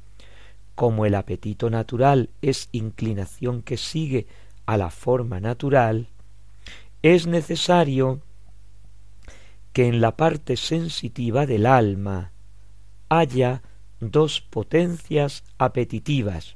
como 0.75 1.05
el 1.05 1.15
apetito 1.15 1.69
natural 1.69 2.29
es 2.41 2.69
inclinación 2.71 3.61
que 3.61 3.75
sigue 3.75 4.27
a 4.65 4.77
la 4.77 4.89
forma 4.89 5.39
natural, 5.39 6.07
es 7.01 7.27
necesario 7.27 8.21
que 9.73 9.87
en 9.87 10.01
la 10.01 10.15
parte 10.15 10.57
sensitiva 10.57 11.45
del 11.45 11.65
alma 11.65 12.31
haya 13.09 13.61
dos 13.99 14.41
potencias 14.41 15.43
apetitivas, 15.57 16.55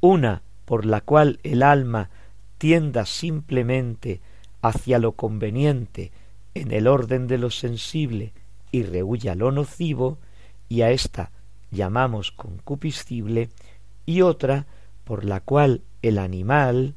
una 0.00 0.42
por 0.64 0.84
la 0.86 1.00
cual 1.00 1.38
el 1.42 1.62
alma 1.62 2.10
tienda 2.58 3.06
simplemente 3.06 4.20
hacia 4.60 4.98
lo 4.98 5.12
conveniente 5.12 6.12
en 6.54 6.72
el 6.72 6.86
orden 6.86 7.26
de 7.26 7.38
lo 7.38 7.50
sensible 7.50 8.32
y 8.70 8.82
rehuya 8.82 9.34
lo 9.34 9.50
nocivo, 9.50 10.18
y 10.68 10.82
a 10.82 10.90
ésta 10.90 11.30
llamamos 11.70 12.32
concupiscible, 12.32 13.50
y 14.06 14.22
otra 14.22 14.66
por 15.04 15.24
la 15.24 15.40
cual 15.40 15.82
el 16.02 16.18
animal 16.18 16.94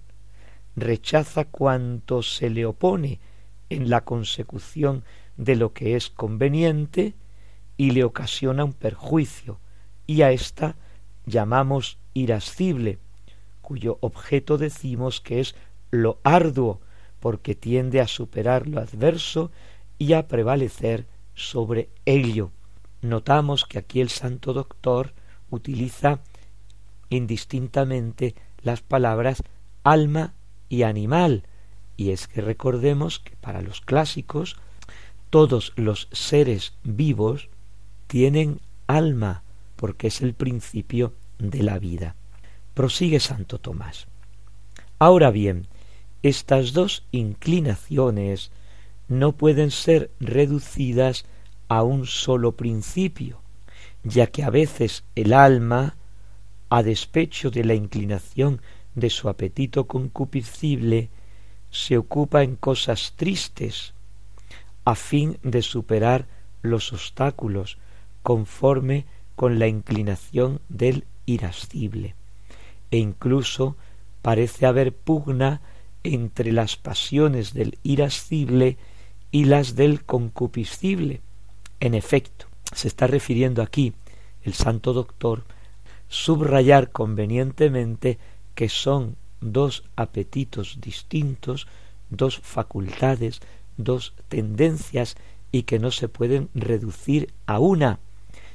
rechaza 0.75 1.45
cuanto 1.45 2.21
se 2.21 2.49
le 2.49 2.65
opone 2.65 3.19
en 3.69 3.89
la 3.89 4.01
consecución 4.01 5.03
de 5.37 5.55
lo 5.55 5.73
que 5.73 5.95
es 5.95 6.09
conveniente 6.09 7.15
y 7.77 7.91
le 7.91 8.03
ocasiona 8.03 8.63
un 8.63 8.73
perjuicio, 8.73 9.59
y 10.07 10.21
a 10.21 10.31
ésta 10.31 10.75
llamamos 11.25 11.97
irascible, 12.13 12.99
cuyo 13.61 13.97
objeto 14.01 14.57
decimos 14.57 15.21
que 15.21 15.39
es 15.39 15.55
lo 15.91 16.19
arduo, 16.23 16.81
porque 17.19 17.55
tiende 17.55 18.01
a 18.01 18.07
superar 18.07 18.67
lo 18.67 18.79
adverso 18.79 19.51
y 19.97 20.13
a 20.13 20.27
prevalecer 20.27 21.07
sobre 21.33 21.89
ello. 22.05 22.51
Notamos 23.01 23.65
que 23.65 23.79
aquí 23.79 24.01
el 24.01 24.09
santo 24.09 24.53
doctor 24.53 25.13
utiliza 25.49 26.19
indistintamente 27.09 28.35
las 28.61 28.81
palabras 28.81 29.43
alma 29.83 30.33
y 30.69 30.83
animal, 30.83 31.43
y 31.97 32.11
es 32.11 32.27
que 32.27 32.41
recordemos 32.41 33.19
que 33.19 33.35
para 33.37 33.61
los 33.61 33.81
clásicos 33.81 34.57
todos 35.29 35.73
los 35.75 36.07
seres 36.11 36.73
vivos 36.83 37.49
tienen 38.07 38.59
alma, 38.87 39.43
porque 39.75 40.07
es 40.07 40.21
el 40.21 40.33
principio 40.33 41.13
de 41.39 41.63
la 41.63 41.79
vida. 41.79 42.15
Prosigue 42.73 43.19
Santo 43.19 43.59
Tomás. 43.59 44.07
Ahora 44.99 45.31
bien, 45.31 45.67
estas 46.23 46.73
dos 46.73 47.03
inclinaciones 47.11 48.51
no 49.07 49.33
pueden 49.33 49.71
ser 49.71 50.11
reducidas 50.19 51.25
a 51.67 51.83
un 51.83 52.05
solo 52.05 52.53
principio, 52.53 53.39
ya 54.03 54.27
que 54.27 54.43
a 54.43 54.49
veces 54.49 55.03
el 55.15 55.33
alma, 55.33 55.95
a 56.69 56.83
despecho 56.83 57.51
de 57.51 57.63
la 57.63 57.73
inclinación 57.73 58.61
de 58.95 59.09
su 59.09 59.29
apetito 59.29 59.85
concupiscible, 59.85 61.09
se 61.75 61.97
ocupa 61.97 62.41
en 62.41 62.55
cosas 62.55 63.15
tristes, 63.17 63.93
a 64.85 64.95
fin 64.95 65.37
de 65.43 65.61
superar 65.61 66.25
los 66.61 66.93
obstáculos 66.93 67.77
conforme 68.23 69.05
con 69.35 69.59
la 69.59 69.67
inclinación 69.67 70.61
del 70.69 71.03
irascible, 71.25 72.15
e 72.91 72.97
incluso 72.97 73.75
parece 74.21 74.65
haber 74.65 74.93
pugna 74.93 75.59
entre 76.03 76.53
las 76.53 76.77
pasiones 76.77 77.53
del 77.53 77.77
irascible 77.83 78.77
y 79.31 79.43
las 79.43 79.75
del 79.75 80.05
concupiscible. 80.05 81.19
En 81.81 81.93
efecto, 81.93 82.45
se 82.71 82.87
está 82.87 83.05
refiriendo 83.05 83.61
aquí 83.61 83.93
el 84.43 84.53
santo 84.53 84.93
doctor 84.93 85.43
subrayar 86.07 86.91
convenientemente 86.91 88.17
que 88.53 88.69
son 88.69 89.17
dos 89.51 89.83
apetitos 89.95 90.79
distintos, 90.81 91.67
dos 92.09 92.39
facultades, 92.39 93.41
dos 93.77 94.13
tendencias 94.29 95.15
y 95.51 95.63
que 95.63 95.79
no 95.79 95.91
se 95.91 96.07
pueden 96.07 96.49
reducir 96.53 97.33
a 97.45 97.59
una, 97.59 97.99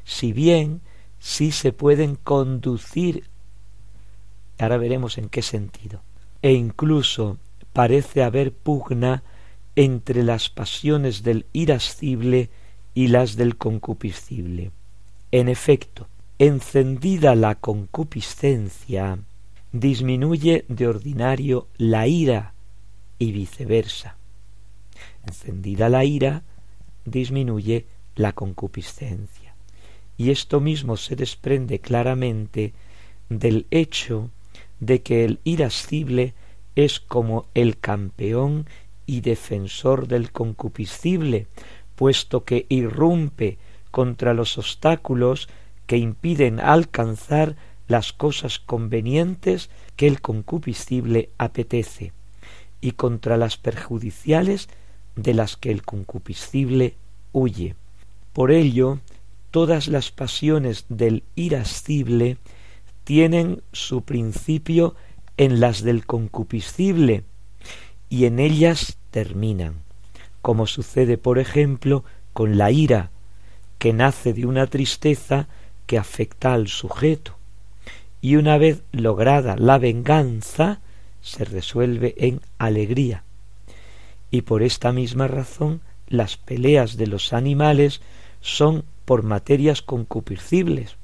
si 0.05 0.33
bien 0.33 0.81
sí 1.19 1.53
se 1.53 1.73
pueden 1.73 2.17
conducir, 2.17 3.25
ahora 4.59 4.79
veremos 4.79 5.19
en 5.19 5.29
qué 5.29 5.43
sentido, 5.43 6.03
e 6.43 6.53
incluso 6.53 7.39
parece 7.73 8.23
haber 8.23 8.53
pugna 8.53 9.23
entre 9.77 10.23
las 10.25 10.51
pasiones 10.51 11.23
del 11.23 11.47
irascible 11.53 12.51
y 12.95 13.09
las 13.09 13.37
del 13.37 13.57
concupiscible. 13.57 14.73
En 15.31 15.49
efecto, 15.49 16.09
encendida 16.39 17.35
la 17.35 17.55
concupiscencia, 17.55 19.19
disminuye 19.73 20.65
de 20.69 20.89
ordinario 20.89 21.69
la 21.77 22.07
ira 22.07 22.55
y 23.19 23.33
viceversa. 23.33 24.17
Encendida 25.27 25.89
la 25.89 26.05
ira, 26.05 26.43
disminuye 27.05 27.87
la 28.17 28.33
concupiscencia. 28.33 29.55
Y 30.17 30.31
esto 30.31 30.61
mismo 30.61 30.97
se 30.97 31.17
desprende 31.17 31.79
claramente 31.79 32.75
del 33.29 33.67
hecho 33.71 34.31
de 34.81 35.03
que 35.03 35.25
el 35.25 35.41
irascible 35.45 36.35
es 36.75 37.01
como 37.01 37.47
el 37.55 37.79
campeón 37.79 38.67
y 39.07 39.21
defensor 39.21 40.09
del 40.09 40.33
concupiscible, 40.33 41.47
puesto 41.97 42.45
que 42.45 42.67
irrumpe 42.69 43.59
contra 43.91 44.35
los 44.35 44.59
obstáculos 44.59 45.49
que 45.87 45.97
impiden 45.97 46.61
alcanzar 46.61 47.57
las 47.91 48.13
cosas 48.13 48.61
convenientes 48.61 49.69
que 49.97 50.07
el 50.07 50.21
concupiscible 50.21 51.31
apetece, 51.39 52.13
y 52.81 52.93
contra 52.93 53.37
las 53.37 53.57
perjudiciales 53.57 54.69
de 55.17 55.35
las 55.35 55.57
que 55.57 55.73
el 55.73 55.83
concupiscible 55.83 56.95
huye. 57.33 57.75
Por 58.33 58.53
ello, 58.53 59.01
todas 59.51 59.89
las 59.89 60.13
pasiones 60.13 60.85
del 60.89 61.25
irascible 61.35 62.37
tienen 63.03 63.61
su 63.73 64.03
principio 64.03 64.95
en 65.37 65.59
las 65.59 65.83
del 65.83 66.07
concupiscible 66.07 67.25
y 68.09 68.27
en 68.27 68.39
ellas 68.39 68.99
terminan, 69.11 69.75
como 70.43 70.69
sucede 70.69 71.19
por 71.19 71.41
ejemplo 71.41 72.05
con 72.35 72.57
la 72.57 72.71
ira, 72.71 73.11
que 73.81 73.93
nace 73.93 74.33
de 74.33 74.47
una 74.47 74.69
tristeza 74.69 75.49
que 75.89 75.99
afecta 75.99 76.55
al 76.55 76.69
sujeto, 76.69 77.40
y 78.21 78.37
una 78.37 78.59
vez 78.59 78.83
lograda 78.93 79.57
la 79.57 79.79
venganza, 79.79 80.81
se 81.23 81.45
resuelve 81.45 82.15
en 82.19 82.41
alegría. 82.59 83.25
Y 84.31 84.43
por 84.43 84.63
esta 84.63 84.93
misma 84.93 85.27
razón 85.29 85.81
las 86.07 86.37
peleas 86.37 86.97
de 86.97 87.07
los 87.07 87.33
animales 87.33 88.01
son 88.41 88.85
por 89.05 89.23
materias 89.23 89.83
concupiscibles, 89.83 90.97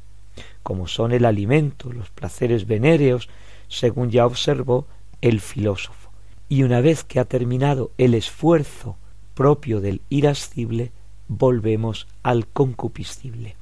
como 0.63 0.89
son 0.89 1.13
el 1.13 1.25
alimento, 1.25 1.93
los 1.93 2.11
placeres 2.11 2.67
venéreos, 2.67 3.29
según 3.69 4.11
ya 4.11 4.27
observó 4.27 4.87
el 5.21 5.41
filósofo. 5.41 6.11
Y 6.49 6.63
una 6.63 6.81
vez 6.81 7.03
que 7.05 7.19
ha 7.19 7.25
terminado 7.25 7.91
el 7.99 8.15
esfuerzo 8.15 8.97
propio 9.35 9.81
del 9.81 10.03
irascible, 10.09 10.93
volvemos 11.29 12.07
al 12.23 12.47
concupiscible. 12.47 13.57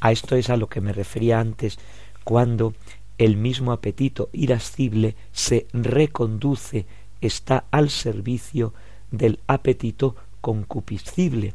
A 0.00 0.12
esto 0.12 0.36
es 0.36 0.50
a 0.50 0.56
lo 0.56 0.68
que 0.68 0.80
me 0.80 0.92
refería 0.92 1.40
antes, 1.40 1.78
cuando 2.24 2.74
el 3.18 3.36
mismo 3.36 3.72
apetito 3.72 4.28
irascible 4.32 5.16
se 5.32 5.66
reconduce, 5.72 6.86
está 7.20 7.64
al 7.70 7.90
servicio 7.90 8.74
del 9.10 9.40
apetito 9.46 10.16
concupiscible, 10.40 11.54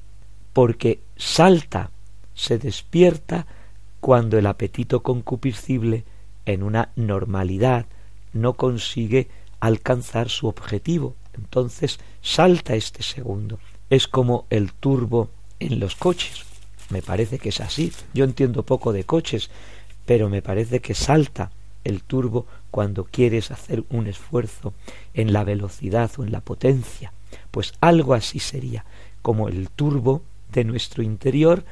porque 0.53 0.99
salta 1.17 1.91
se 2.33 2.57
despierta 2.57 3.45
cuando 3.99 4.37
el 4.37 4.47
apetito 4.47 5.03
concupiscible 5.03 6.03
en 6.45 6.63
una 6.63 6.89
normalidad 6.95 7.85
no 8.33 8.53
consigue 8.53 9.27
alcanzar 9.59 10.29
su 10.29 10.47
objetivo. 10.47 11.15
Entonces 11.33 11.99
salta 12.21 12.75
este 12.75 13.03
segundo. 13.03 13.59
Es 13.89 14.07
como 14.07 14.45
el 14.49 14.73
turbo 14.73 15.29
en 15.59 15.79
los 15.79 15.95
coches. 15.95 16.43
Me 16.89 17.01
parece 17.01 17.39
que 17.39 17.49
es 17.49 17.61
así. 17.61 17.93
Yo 18.13 18.25
entiendo 18.25 18.63
poco 18.63 18.91
de 18.91 19.03
coches, 19.03 19.49
pero 20.05 20.29
me 20.29 20.41
parece 20.41 20.79
que 20.79 20.93
salta 20.93 21.51
el 21.83 22.03
turbo 22.03 22.45
cuando 22.69 23.05
quieres 23.05 23.51
hacer 23.51 23.83
un 23.89 24.07
esfuerzo 24.07 24.73
en 25.13 25.33
la 25.33 25.43
velocidad 25.43 26.11
o 26.17 26.23
en 26.23 26.31
la 26.31 26.41
potencia. 26.41 27.11
Pues 27.49 27.73
algo 27.81 28.13
así 28.13 28.39
sería, 28.39 28.85
como 29.21 29.47
el 29.47 29.69
turbo 29.69 30.21
de 30.51 30.63
nuestro 30.63 31.03
interior 31.03 31.63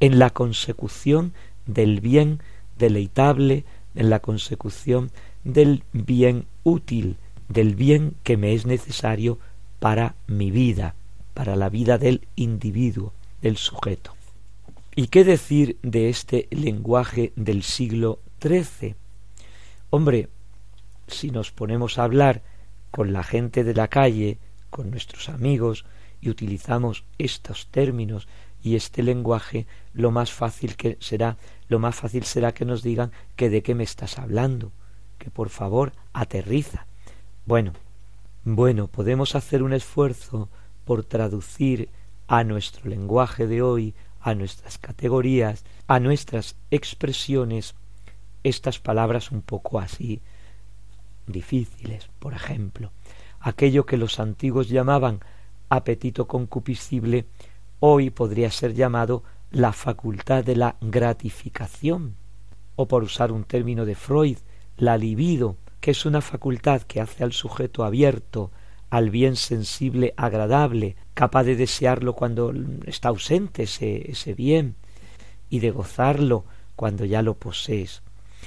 en 0.00 0.18
la 0.18 0.30
consecución 0.30 1.32
del 1.66 2.00
bien 2.00 2.40
deleitable, 2.78 3.64
en 3.94 4.10
la 4.10 4.20
consecución 4.20 5.10
del 5.44 5.84
bien 5.92 6.46
útil, 6.64 7.16
del 7.48 7.74
bien 7.74 8.14
que 8.22 8.36
me 8.36 8.54
es 8.54 8.66
necesario 8.66 9.38
para 9.78 10.14
mi 10.26 10.50
vida, 10.50 10.94
para 11.34 11.56
la 11.56 11.68
vida 11.68 11.98
del 11.98 12.26
individuo, 12.36 13.12
del 13.42 13.56
sujeto. 13.56 14.14
¿Y 14.94 15.06
qué 15.06 15.24
decir 15.24 15.78
de 15.82 16.10
este 16.10 16.48
lenguaje 16.50 17.32
del 17.34 17.62
siglo 17.62 18.18
XIII? 18.42 18.94
Hombre, 19.88 20.28
si 21.06 21.30
nos 21.30 21.50
ponemos 21.50 21.96
a 21.96 22.04
hablar 22.04 22.42
con 22.90 23.14
la 23.14 23.22
gente 23.22 23.64
de 23.64 23.72
la 23.72 23.88
calle, 23.88 24.36
con 24.68 24.90
nuestros 24.90 25.30
amigos, 25.30 25.86
y 26.20 26.28
utilizamos 26.28 27.04
estos 27.16 27.68
términos 27.68 28.28
y 28.62 28.76
este 28.76 29.02
lenguaje, 29.02 29.66
lo 29.94 30.10
más 30.10 30.30
fácil 30.30 30.76
que 30.76 30.98
será, 31.00 31.38
lo 31.68 31.78
más 31.78 31.96
fácil 31.96 32.24
será 32.24 32.52
que 32.52 32.66
nos 32.66 32.82
digan 32.82 33.12
que 33.34 33.48
de 33.48 33.62
qué 33.62 33.74
me 33.74 33.84
estás 33.84 34.18
hablando, 34.18 34.72
que 35.16 35.30
por 35.30 35.48
favor 35.48 35.92
aterriza. 36.12 36.86
Bueno, 37.46 37.72
bueno, 38.44 38.88
podemos 38.88 39.36
hacer 39.36 39.62
un 39.62 39.72
esfuerzo 39.72 40.50
por 40.84 41.02
traducir 41.02 41.88
a 42.28 42.44
nuestro 42.44 42.90
lenguaje 42.90 43.46
de 43.46 43.62
hoy, 43.62 43.94
a 44.22 44.34
nuestras 44.34 44.78
categorías, 44.78 45.64
a 45.86 46.00
nuestras 46.00 46.56
expresiones, 46.70 47.74
estas 48.44 48.78
palabras 48.78 49.30
un 49.30 49.42
poco 49.42 49.78
así 49.78 50.20
difíciles, 51.26 52.08
por 52.18 52.32
ejemplo, 52.32 52.92
aquello 53.40 53.84
que 53.86 53.96
los 53.96 54.18
antiguos 54.20 54.68
llamaban 54.68 55.20
apetito 55.68 56.26
concupiscible, 56.26 57.26
hoy 57.80 58.10
podría 58.10 58.50
ser 58.50 58.74
llamado 58.74 59.22
la 59.50 59.72
facultad 59.72 60.44
de 60.44 60.56
la 60.56 60.76
gratificación, 60.80 62.14
o 62.76 62.88
por 62.88 63.02
usar 63.02 63.32
un 63.32 63.44
término 63.44 63.84
de 63.84 63.94
Freud, 63.94 64.38
la 64.76 64.96
libido, 64.96 65.56
que 65.80 65.90
es 65.90 66.06
una 66.06 66.20
facultad 66.20 66.82
que 66.82 67.00
hace 67.00 67.24
al 67.24 67.32
sujeto 67.32 67.84
abierto 67.84 68.50
al 68.92 69.08
bien 69.08 69.36
sensible 69.36 70.12
agradable, 70.18 70.96
capaz 71.14 71.44
de 71.44 71.56
desearlo 71.56 72.14
cuando 72.14 72.52
está 72.86 73.08
ausente 73.08 73.64
ese, 73.64 74.10
ese 74.10 74.34
bien 74.34 74.76
y 75.50 75.60
de 75.60 75.70
gozarlo 75.70 76.44
cuando 76.76 77.04
ya 77.04 77.22
lo 77.22 77.34
posees. 77.34 78.02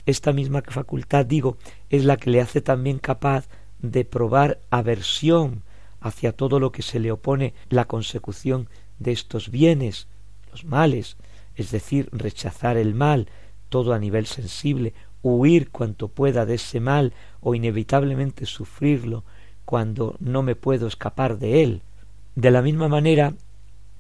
Esta 0.06 0.34
misma 0.34 0.62
facultad, 0.68 1.26
digo, 1.26 1.58
es 1.90 2.06
la 2.06 2.18
que 2.18 2.30
le 2.30 2.42
hace 2.42 2.62
también 2.62 3.00
capaz 3.00 3.48
de 3.80 4.06
probar 4.06 4.60
aversión 4.70 5.64
hacia 6.02 6.34
todo 6.34 6.60
lo 6.60 6.72
que 6.72 6.82
se 6.82 7.00
le 7.00 7.12
opone 7.12 7.54
la 7.70 7.86
consecución 7.86 8.70
de 9.00 9.12
estos 9.12 9.50
bienes, 9.50 10.08
los 10.52 10.66
males, 10.66 11.18
es 11.56 11.72
decir, 11.72 12.10
rechazar 12.12 12.78
el 12.78 12.94
mal, 12.94 13.28
todo 13.70 13.94
a 13.94 14.00
nivel 14.00 14.26
sensible, 14.26 14.94
huir 15.22 15.72
cuanto 15.72 16.08
pueda 16.08 16.46
de 16.46 16.56
ese 16.56 16.80
mal 16.80 17.14
o 17.42 17.56
inevitablemente 17.56 18.46
sufrirlo 18.46 19.24
cuando 19.66 20.16
no 20.20 20.44
me 20.44 20.56
puedo 20.56 20.88
escapar 20.88 21.40
de 21.40 21.64
él. 21.64 21.82
De 22.36 22.52
la 22.52 22.62
misma 22.62 22.90
manera, 22.90 23.34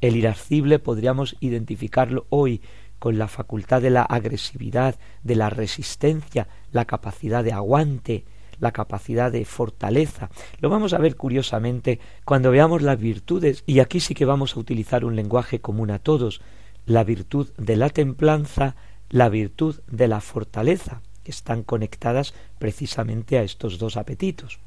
el 0.01 0.17
irascible 0.17 0.77
podríamos 0.79 1.37
identificarlo 1.39 2.25
hoy 2.29 2.61
con 2.99 3.17
la 3.17 3.29
facultad 3.29 3.81
de 3.81 3.89
la 3.89 4.01
agresividad, 4.01 4.95
de 5.23 5.35
la 5.35 5.49
resistencia, 5.49 6.49
la 6.73 6.83
capacidad 6.83 7.45
de 7.45 7.53
aguante, 7.53 8.25
la 8.59 8.73
capacidad 8.73 9.31
de 9.31 9.45
fortaleza. 9.45 10.29
Lo 10.59 10.69
vamos 10.69 10.93
a 10.93 10.97
ver 10.97 11.15
curiosamente 11.15 12.01
cuando 12.25 12.51
veamos 12.51 12.81
las 12.81 12.99
virtudes, 12.99 13.63
y 13.65 13.79
aquí 13.79 14.01
sí 14.01 14.13
que 14.13 14.25
vamos 14.25 14.55
a 14.55 14.59
utilizar 14.59 15.05
un 15.05 15.15
lenguaje 15.15 15.61
común 15.61 15.89
a 15.91 15.99
todos, 15.99 16.41
la 16.85 17.05
virtud 17.05 17.49
de 17.57 17.77
la 17.77 17.89
templanza, 17.89 18.75
la 19.09 19.29
virtud 19.29 19.79
de 19.87 20.09
la 20.09 20.19
fortaleza, 20.19 21.01
que 21.23 21.31
están 21.31 21.63
conectadas 21.63 22.33
precisamente 22.59 23.37
a 23.37 23.43
estos 23.43 23.79
dos 23.79 23.95
apetitos. 23.95 24.59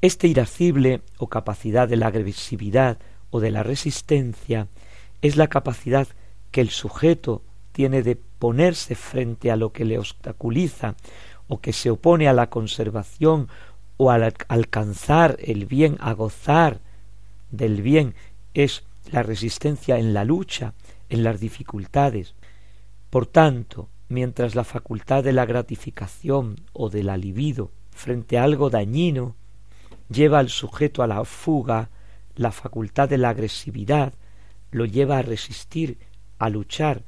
Este 0.00 0.28
irascible 0.28 1.00
o 1.18 1.28
capacidad 1.28 1.88
de 1.88 1.96
la 1.96 2.06
agresividad 2.06 2.98
o 3.36 3.40
de 3.40 3.50
la 3.50 3.62
resistencia 3.62 4.66
es 5.20 5.36
la 5.36 5.48
capacidad 5.48 6.08
que 6.52 6.62
el 6.62 6.70
sujeto 6.70 7.42
tiene 7.72 8.02
de 8.02 8.16
ponerse 8.16 8.94
frente 8.94 9.50
a 9.50 9.56
lo 9.56 9.72
que 9.72 9.84
le 9.84 9.98
obstaculiza 9.98 10.94
o 11.48 11.60
que 11.60 11.74
se 11.74 11.90
opone 11.90 12.28
a 12.28 12.32
la 12.32 12.48
conservación 12.48 13.48
o 13.98 14.10
al 14.10 14.34
alcanzar 14.48 15.36
el 15.40 15.66
bien, 15.66 15.98
a 16.00 16.14
gozar 16.14 16.80
del 17.50 17.82
bien, 17.82 18.14
es 18.54 18.84
la 19.12 19.22
resistencia 19.22 19.98
en 19.98 20.14
la 20.14 20.24
lucha, 20.24 20.72
en 21.10 21.22
las 21.22 21.38
dificultades. 21.38 22.34
Por 23.10 23.26
tanto, 23.26 23.90
mientras 24.08 24.54
la 24.54 24.64
facultad 24.64 25.22
de 25.22 25.34
la 25.34 25.44
gratificación 25.44 26.56
o 26.72 26.88
del 26.88 27.08
libido 27.20 27.70
frente 27.90 28.38
a 28.38 28.44
algo 28.44 28.70
dañino 28.70 29.34
lleva 30.08 30.38
al 30.38 30.48
sujeto 30.48 31.02
a 31.02 31.06
la 31.06 31.22
fuga, 31.26 31.90
la 32.36 32.52
facultad 32.52 33.08
de 33.08 33.18
la 33.18 33.30
agresividad 33.30 34.12
lo 34.70 34.84
lleva 34.84 35.18
a 35.18 35.22
resistir, 35.22 35.98
a 36.38 36.48
luchar. 36.48 37.02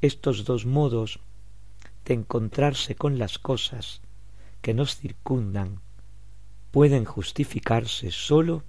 Estos 0.00 0.44
dos 0.44 0.66
modos 0.66 1.20
de 2.04 2.14
encontrarse 2.14 2.96
con 2.96 3.18
las 3.18 3.38
cosas 3.38 4.00
que 4.60 4.74
nos 4.74 4.96
circundan 4.96 5.80
pueden 6.70 7.04
justificarse 7.04 8.10
sólo 8.10 8.64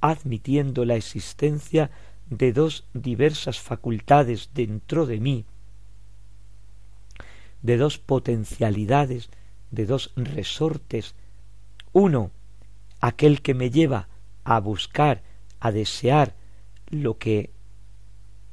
admitiendo 0.00 0.84
la 0.84 0.96
existencia 0.96 1.90
de 2.30 2.52
dos 2.52 2.84
diversas 2.94 3.60
facultades 3.60 4.50
dentro 4.54 5.06
de 5.06 5.20
mí, 5.20 5.44
de 7.62 7.76
dos 7.76 7.98
potencialidades, 7.98 9.28
de 9.70 9.86
dos 9.86 10.12
resortes, 10.16 11.14
uno, 11.92 12.30
aquel 13.00 13.42
que 13.42 13.54
me 13.54 13.70
lleva 13.70 14.08
a 14.44 14.60
buscar, 14.60 15.22
a 15.64 15.70
desear 15.70 16.34
lo 16.88 17.18
que 17.18 17.50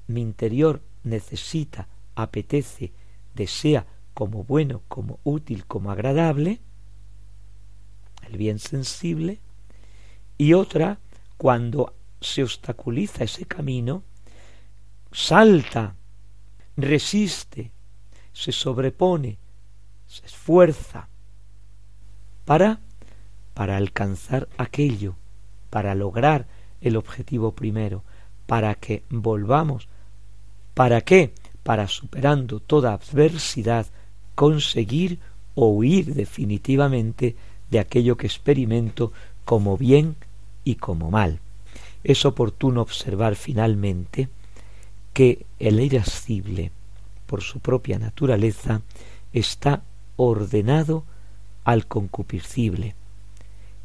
mi 0.06 0.22
interior 0.22 0.84
necesita, 1.04 1.88
apetece, 2.14 2.94
desea 3.34 3.88
como 4.14 4.44
bueno, 4.44 4.84
como 4.88 5.20
útil, 5.24 5.66
como 5.66 5.90
agradable, 5.90 6.60
el 8.28 8.38
bien 8.38 8.60
sensible, 8.60 9.40
y 10.38 10.54
otra 10.54 11.00
cuando 11.38 11.96
se 12.22 12.44
obstaculiza 12.44 13.24
ese 13.24 13.46
camino, 13.46 14.04
salta 15.12 15.96
resiste, 16.78 17.72
se 18.34 18.52
sobrepone, 18.52 19.40
se 20.06 20.28
esfuerza 20.28 21.10
para 22.46 22.82
para 23.56 23.78
alcanzar 23.78 24.48
aquello, 24.58 25.16
para 25.72 25.96
lograr 25.96 26.48
el 26.82 26.98
objetivo 26.98 27.52
primero, 27.52 28.04
para 28.46 28.76
que 28.76 29.04
volvamos. 29.10 29.88
¿Para 30.74 31.02
qué? 31.02 31.34
Para 31.64 31.88
superando 31.88 32.60
toda 32.60 32.94
adversidad, 32.94 33.88
conseguir 34.36 35.20
o 35.56 35.68
huir 35.70 36.14
definitivamente 36.14 37.36
de 37.70 37.80
aquello 37.80 38.18
que 38.18 38.28
experimento 38.28 39.12
como 39.46 39.78
bien 39.78 40.16
y 40.64 40.76
como 40.76 41.12
mal. 41.12 41.40
Es 42.04 42.26
oportuno 42.26 42.82
observar 42.82 43.36
finalmente 43.36 44.30
que 45.14 45.46
el 45.60 45.80
irascible, 45.80 46.72
por 47.26 47.42
su 47.42 47.60
propia 47.60 48.00
naturaleza, 48.00 48.82
está 49.34 49.84
ordenado 50.16 51.04
al 51.64 51.86
concupiscible, 51.88 52.96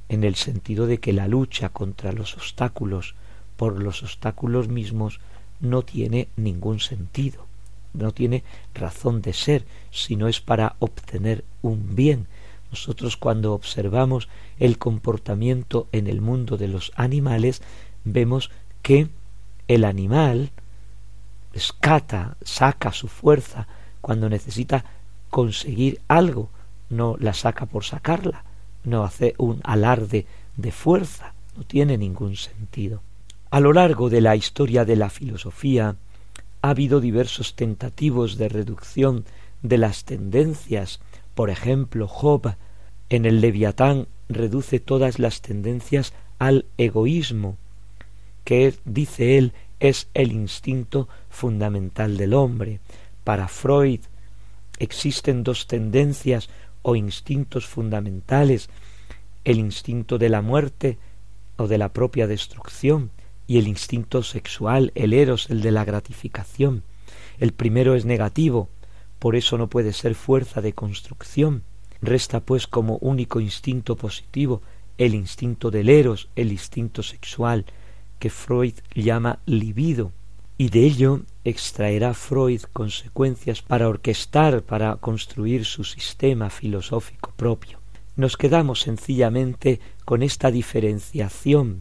en 0.08 0.24
el 0.24 0.34
sentido 0.34 0.86
de 0.86 0.98
que 0.98 1.12
la 1.12 1.28
lucha 1.28 1.68
contra 1.70 2.12
los 2.12 2.34
obstáculos 2.34 3.14
por 3.56 3.82
los 3.82 4.02
obstáculos 4.02 4.68
mismos 4.68 5.20
no 5.60 5.82
tiene 5.82 6.28
ningún 6.36 6.80
sentido, 6.80 7.46
no 7.92 8.12
tiene 8.12 8.42
razón 8.74 9.22
de 9.22 9.32
ser, 9.32 9.64
sino 9.90 10.28
es 10.28 10.40
para 10.40 10.76
obtener 10.78 11.44
un 11.62 11.94
bien. 11.94 12.26
Nosotros 12.70 13.16
cuando 13.16 13.54
observamos 13.54 14.28
el 14.58 14.78
comportamiento 14.78 15.88
en 15.92 16.08
el 16.08 16.20
mundo 16.20 16.56
de 16.56 16.68
los 16.68 16.92
animales, 16.96 17.62
vemos 18.02 18.50
que 18.82 19.08
el 19.68 19.84
animal 19.84 20.50
escata, 21.52 22.36
saca 22.42 22.92
su 22.92 23.08
fuerza 23.08 23.68
cuando 24.00 24.28
necesita 24.28 24.84
conseguir 25.30 26.00
algo, 26.08 26.50
no 26.90 27.16
la 27.18 27.32
saca 27.32 27.66
por 27.66 27.84
sacarla, 27.84 28.44
no 28.84 29.04
hace 29.04 29.34
un 29.38 29.60
alarde 29.64 30.26
de 30.56 30.72
fuerza, 30.72 31.34
no 31.56 31.64
tiene 31.64 31.98
ningún 31.98 32.36
sentido. 32.36 33.02
A 33.50 33.60
lo 33.60 33.72
largo 33.72 34.10
de 34.10 34.20
la 34.20 34.36
historia 34.36 34.84
de 34.84 34.96
la 34.96 35.10
filosofía 35.10 35.96
ha 36.62 36.68
habido 36.70 37.00
diversos 37.00 37.54
tentativos 37.54 38.36
de 38.36 38.48
reducción 38.48 39.24
de 39.62 39.78
las 39.78 40.04
tendencias. 40.04 41.00
Por 41.34 41.50
ejemplo, 41.50 42.08
Job 42.08 42.54
en 43.10 43.26
el 43.26 43.40
Leviatán 43.40 44.08
reduce 44.28 44.80
todas 44.80 45.18
las 45.18 45.40
tendencias 45.40 46.12
al 46.38 46.66
egoísmo, 46.78 47.56
que 48.44 48.74
dice 48.84 49.38
él 49.38 49.52
es 49.80 50.08
el 50.14 50.32
instinto 50.32 51.08
fundamental 51.28 52.16
del 52.16 52.34
hombre. 52.34 52.80
Para 53.22 53.48
Freud 53.48 54.00
existen 54.78 55.44
dos 55.44 55.66
tendencias 55.66 56.48
o 56.84 56.94
instintos 56.94 57.66
fundamentales, 57.66 58.68
el 59.42 59.58
instinto 59.58 60.18
de 60.18 60.28
la 60.28 60.42
muerte 60.42 60.98
o 61.56 61.66
de 61.66 61.78
la 61.78 61.92
propia 61.92 62.28
destrucción, 62.28 63.10
y 63.46 63.58
el 63.58 63.68
instinto 63.68 64.22
sexual, 64.22 64.92
el 64.94 65.12
eros, 65.12 65.50
el 65.50 65.60
de 65.60 65.70
la 65.70 65.84
gratificación. 65.84 66.82
El 67.38 67.52
primero 67.52 67.94
es 67.94 68.04
negativo, 68.04 68.68
por 69.18 69.36
eso 69.36 69.58
no 69.58 69.68
puede 69.68 69.92
ser 69.92 70.14
fuerza 70.14 70.60
de 70.60 70.72
construcción. 70.72 71.62
Resta 72.00 72.40
pues 72.40 72.66
como 72.66 72.98
único 72.98 73.40
instinto 73.40 73.96
positivo 73.96 74.62
el 74.98 75.14
instinto 75.14 75.70
del 75.70 75.88
eros, 75.88 76.28
el 76.36 76.52
instinto 76.52 77.02
sexual, 77.02 77.64
que 78.18 78.30
Freud 78.30 78.74
llama 78.94 79.40
libido, 79.44 80.12
y 80.56 80.68
de 80.68 80.84
ello 80.84 81.20
extraerá 81.44 82.14
Freud 82.14 82.62
consecuencias 82.72 83.62
para 83.62 83.88
orquestar, 83.88 84.62
para 84.62 84.96
construir 84.96 85.64
su 85.64 85.84
sistema 85.84 86.48
filosófico 86.50 87.32
propio. 87.36 87.80
Nos 88.16 88.36
quedamos 88.36 88.80
sencillamente 88.80 89.80
con 90.04 90.22
esta 90.22 90.50
diferenciación 90.50 91.80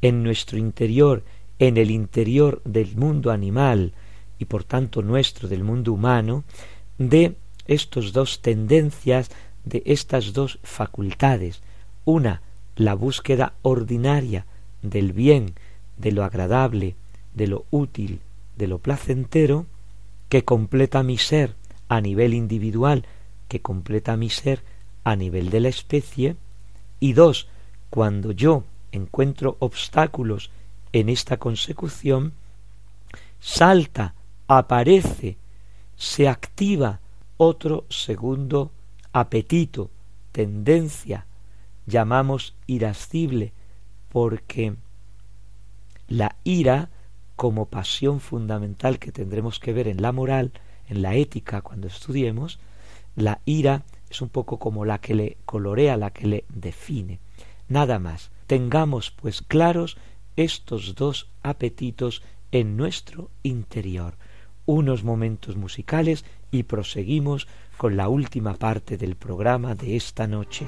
en 0.00 0.22
nuestro 0.22 0.58
interior, 0.58 1.22
en 1.58 1.76
el 1.76 1.90
interior 1.90 2.62
del 2.64 2.96
mundo 2.96 3.30
animal 3.30 3.92
y 4.38 4.46
por 4.46 4.64
tanto 4.64 5.02
nuestro 5.02 5.48
del 5.48 5.62
mundo 5.62 5.92
humano, 5.92 6.44
de 6.96 7.36
estas 7.66 8.12
dos 8.12 8.40
tendencias, 8.40 9.30
de 9.64 9.82
estas 9.84 10.32
dos 10.32 10.58
facultades. 10.62 11.60
Una, 12.04 12.42
la 12.76 12.94
búsqueda 12.94 13.54
ordinaria 13.62 14.46
del 14.82 15.12
bien, 15.12 15.54
de 15.98 16.12
lo 16.12 16.24
agradable, 16.24 16.96
de 17.34 17.46
lo 17.46 17.66
útil, 17.70 18.20
de 18.56 18.66
lo 18.66 18.78
placentero, 18.78 19.66
que 20.28 20.44
completa 20.44 21.02
mi 21.02 21.18
ser 21.18 21.54
a 21.88 22.00
nivel 22.00 22.34
individual, 22.34 23.04
que 23.48 23.60
completa 23.60 24.16
mi 24.16 24.30
ser 24.30 24.62
a 25.04 25.16
nivel 25.16 25.50
de 25.50 25.60
la 25.60 25.68
especie, 25.68 26.36
y 27.00 27.12
dos, 27.12 27.48
cuando 27.90 28.32
yo 28.32 28.64
encuentro 28.92 29.56
obstáculos 29.58 30.50
en 30.92 31.08
esta 31.08 31.36
consecución, 31.36 32.32
salta, 33.40 34.14
aparece, 34.48 35.36
se 35.96 36.28
activa 36.28 37.00
otro 37.36 37.84
segundo 37.88 38.70
apetito, 39.12 39.90
tendencia, 40.32 41.26
llamamos 41.86 42.54
irascible, 42.66 43.52
porque 44.10 44.74
la 46.08 46.36
ira 46.44 46.88
como 47.36 47.66
pasión 47.66 48.20
fundamental 48.20 48.98
que 48.98 49.12
tendremos 49.12 49.58
que 49.58 49.72
ver 49.72 49.88
en 49.88 50.02
la 50.02 50.12
moral, 50.12 50.52
en 50.88 51.02
la 51.02 51.14
ética 51.14 51.62
cuando 51.62 51.86
estudiemos, 51.86 52.58
la 53.16 53.40
ira 53.44 53.84
es 54.10 54.20
un 54.20 54.28
poco 54.28 54.58
como 54.58 54.84
la 54.84 55.00
que 55.00 55.14
le 55.14 55.36
colorea, 55.44 55.96
la 55.96 56.10
que 56.10 56.26
le 56.26 56.44
define. 56.48 57.20
Nada 57.68 57.98
más. 57.98 58.30
Tengamos 58.46 59.10
pues 59.10 59.40
claros 59.40 59.96
estos 60.36 60.94
dos 60.94 61.30
apetitos 61.42 62.22
en 62.52 62.76
nuestro 62.76 63.30
interior. 63.42 64.16
Unos 64.66 65.02
momentos 65.02 65.56
musicales 65.56 66.24
y 66.50 66.64
proseguimos 66.64 67.48
con 67.76 67.96
la 67.96 68.08
última 68.08 68.54
parte 68.54 68.96
del 68.96 69.16
programa 69.16 69.74
de 69.74 69.96
esta 69.96 70.26
noche. 70.26 70.66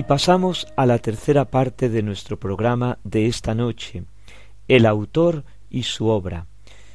Y 0.00 0.02
pasamos 0.02 0.66
a 0.76 0.86
la 0.86 0.98
tercera 0.98 1.50
parte 1.50 1.90
de 1.90 2.02
nuestro 2.02 2.38
programa 2.38 2.96
de 3.04 3.26
esta 3.26 3.54
noche, 3.54 4.04
el 4.66 4.86
autor 4.86 5.44
y 5.68 5.82
su 5.82 6.06
obra. 6.06 6.46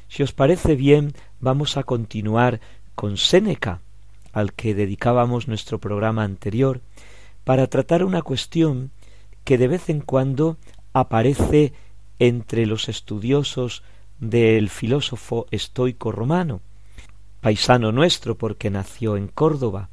Si 0.08 0.24
os 0.24 0.32
parece 0.32 0.74
bien, 0.74 1.12
vamos 1.38 1.76
a 1.76 1.84
continuar 1.84 2.58
con 2.96 3.16
Séneca, 3.16 3.80
al 4.32 4.54
que 4.54 4.74
dedicábamos 4.74 5.46
nuestro 5.46 5.78
programa 5.78 6.24
anterior, 6.24 6.80
para 7.44 7.68
tratar 7.68 8.02
una 8.02 8.22
cuestión 8.22 8.90
que 9.44 9.56
de 9.56 9.68
vez 9.68 9.88
en 9.88 10.00
cuando 10.00 10.56
aparece 10.92 11.74
entre 12.18 12.66
los 12.66 12.88
estudiosos 12.88 13.84
del 14.18 14.68
filósofo 14.68 15.46
estoico 15.52 16.10
romano, 16.10 16.60
paisano 17.40 17.92
nuestro 17.92 18.36
porque 18.36 18.68
nació 18.68 19.16
en 19.16 19.28
Córdoba, 19.28 19.90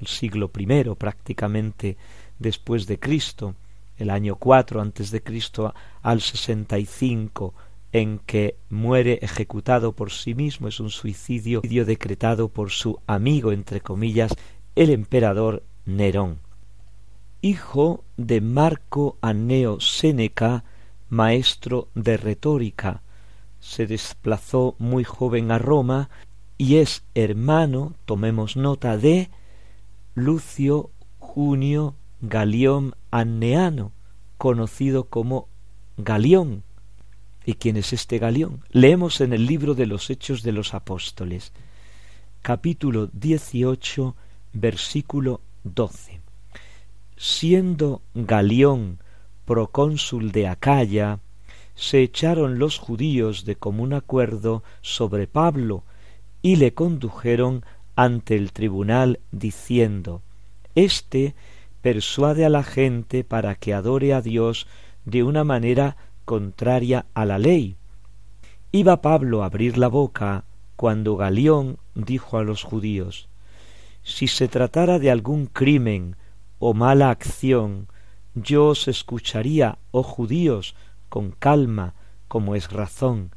el 0.00 0.06
siglo 0.06 0.46
primero 0.46 0.94
prácticamente 0.94 1.96
después 2.42 2.86
de 2.86 2.98
Cristo, 2.98 3.54
el 3.96 4.10
año 4.10 4.36
cuatro 4.36 4.80
antes 4.80 5.10
de 5.10 5.22
Cristo 5.22 5.74
al 6.02 6.20
sesenta 6.20 6.78
y 6.78 6.86
cinco 6.86 7.54
en 7.92 8.18
que 8.18 8.56
muere 8.70 9.18
ejecutado 9.22 9.92
por 9.92 10.10
sí 10.10 10.34
mismo, 10.34 10.68
es 10.68 10.80
un 10.80 10.90
suicidio 10.90 11.60
decretado 11.60 12.48
por 12.48 12.70
su 12.70 12.98
amigo, 13.06 13.52
entre 13.52 13.80
comillas, 13.80 14.34
el 14.74 14.90
emperador 14.90 15.62
Nerón. 15.84 16.38
Hijo 17.42 18.04
de 18.16 18.40
Marco 18.40 19.18
Anneo 19.20 19.80
Séneca, 19.80 20.64
maestro 21.10 21.88
de 21.94 22.16
retórica, 22.16 23.02
se 23.60 23.86
desplazó 23.86 24.74
muy 24.78 25.04
joven 25.04 25.50
a 25.50 25.58
Roma 25.58 26.08
y 26.56 26.76
es 26.76 27.04
hermano, 27.14 27.94
tomemos 28.06 28.56
nota, 28.56 28.96
de 28.96 29.28
Lucio 30.14 30.90
Junio 31.18 31.94
Galión 32.24 32.94
Anneano, 33.10 33.90
conocido 34.38 35.08
como 35.08 35.48
Galión. 35.96 36.62
¿Y 37.44 37.54
quién 37.54 37.76
es 37.76 37.92
este 37.92 38.20
Galión? 38.20 38.64
Leemos 38.70 39.20
en 39.20 39.32
el 39.32 39.44
libro 39.44 39.74
de 39.74 39.86
los 39.86 40.08
Hechos 40.08 40.44
de 40.44 40.52
los 40.52 40.72
Apóstoles, 40.72 41.52
capítulo 42.40 43.08
18, 43.12 44.14
versículo 44.52 45.40
12. 45.64 46.20
Siendo 47.16 48.02
Galión 48.14 49.00
procónsul 49.44 50.30
de 50.30 50.46
Acaya, 50.46 51.18
se 51.74 52.02
echaron 52.02 52.60
los 52.60 52.78
judíos 52.78 53.44
de 53.44 53.56
común 53.56 53.94
acuerdo 53.94 54.62
sobre 54.80 55.26
Pablo 55.26 55.82
y 56.40 56.54
le 56.54 56.72
condujeron 56.72 57.64
ante 57.96 58.36
el 58.36 58.52
tribunal 58.52 59.18
diciendo 59.32 60.22
Este 60.76 61.34
persuade 61.82 62.44
a 62.44 62.48
la 62.48 62.62
gente 62.62 63.24
para 63.24 63.54
que 63.56 63.74
adore 63.74 64.14
a 64.14 64.22
Dios 64.22 64.66
de 65.04 65.22
una 65.22 65.44
manera 65.44 65.96
contraria 66.24 67.06
a 67.12 67.24
la 67.26 67.38
ley. 67.38 67.76
Iba 68.70 69.02
Pablo 69.02 69.42
a 69.42 69.46
abrir 69.46 69.76
la 69.76 69.88
boca 69.88 70.44
cuando 70.76 71.16
Galión 71.16 71.78
dijo 71.94 72.38
a 72.38 72.44
los 72.44 72.62
judíos 72.62 73.28
Si 74.02 74.28
se 74.28 74.48
tratara 74.48 74.98
de 74.98 75.10
algún 75.10 75.46
crimen 75.46 76.16
o 76.58 76.72
mala 76.72 77.10
acción, 77.10 77.88
yo 78.34 78.68
os 78.68 78.88
escucharía, 78.88 79.78
oh 79.90 80.02
judíos, 80.02 80.74
con 81.08 81.32
calma, 81.32 81.94
como 82.28 82.54
es 82.54 82.72
razón, 82.72 83.32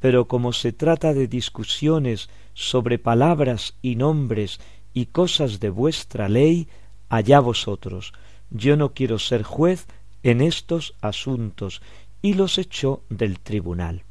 pero 0.00 0.26
como 0.26 0.52
se 0.52 0.72
trata 0.72 1.14
de 1.14 1.28
discusiones 1.28 2.28
sobre 2.52 2.98
palabras 2.98 3.76
y 3.80 3.96
nombres 3.96 4.60
y 4.92 5.06
cosas 5.06 5.60
de 5.60 5.70
vuestra 5.70 6.28
ley, 6.28 6.68
allá 7.08 7.40
vosotros. 7.40 8.12
Yo 8.50 8.76
no 8.76 8.94
quiero 8.94 9.18
ser 9.18 9.42
juez 9.42 9.86
en 10.22 10.40
estos 10.40 10.94
asuntos, 11.00 11.82
y 12.22 12.32
los 12.32 12.56
echó 12.56 13.02
del 13.10 13.38
tribunal. 13.38 14.02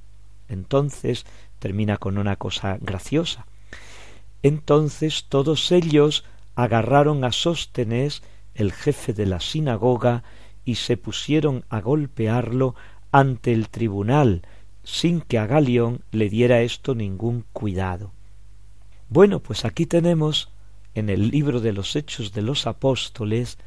Entonces 0.47 1.25
termina 1.57 1.97
con 1.97 2.19
una 2.19 2.35
cosa 2.35 2.77
graciosa. 2.79 3.47
Entonces 4.43 5.25
todos 5.27 5.71
ellos 5.71 6.23
agarraron 6.53 7.23
a 7.23 7.31
Sóstenes, 7.31 8.21
el 8.53 8.71
jefe 8.71 9.13
de 9.13 9.25
la 9.25 9.39
sinagoga, 9.39 10.23
y 10.63 10.75
se 10.75 10.95
pusieron 10.95 11.65
a 11.69 11.81
golpearlo 11.81 12.75
ante 13.11 13.51
el 13.51 13.69
tribunal, 13.69 14.43
sin 14.83 15.21
que 15.21 15.39
a 15.39 15.47
Galión 15.47 16.01
le 16.11 16.29
diera 16.29 16.61
esto 16.61 16.93
ningún 16.93 17.45
cuidado. 17.51 18.11
Bueno, 19.09 19.39
pues 19.39 19.65
aquí 19.65 19.87
tenemos 19.87 20.51
en 20.95 21.09
el 21.09 21.29
libro 21.29 21.59
de 21.59 21.73
los 21.73 21.95
Hechos 21.95 22.33
de 22.33 22.41
los 22.41 22.67
Apóstoles 22.67 23.57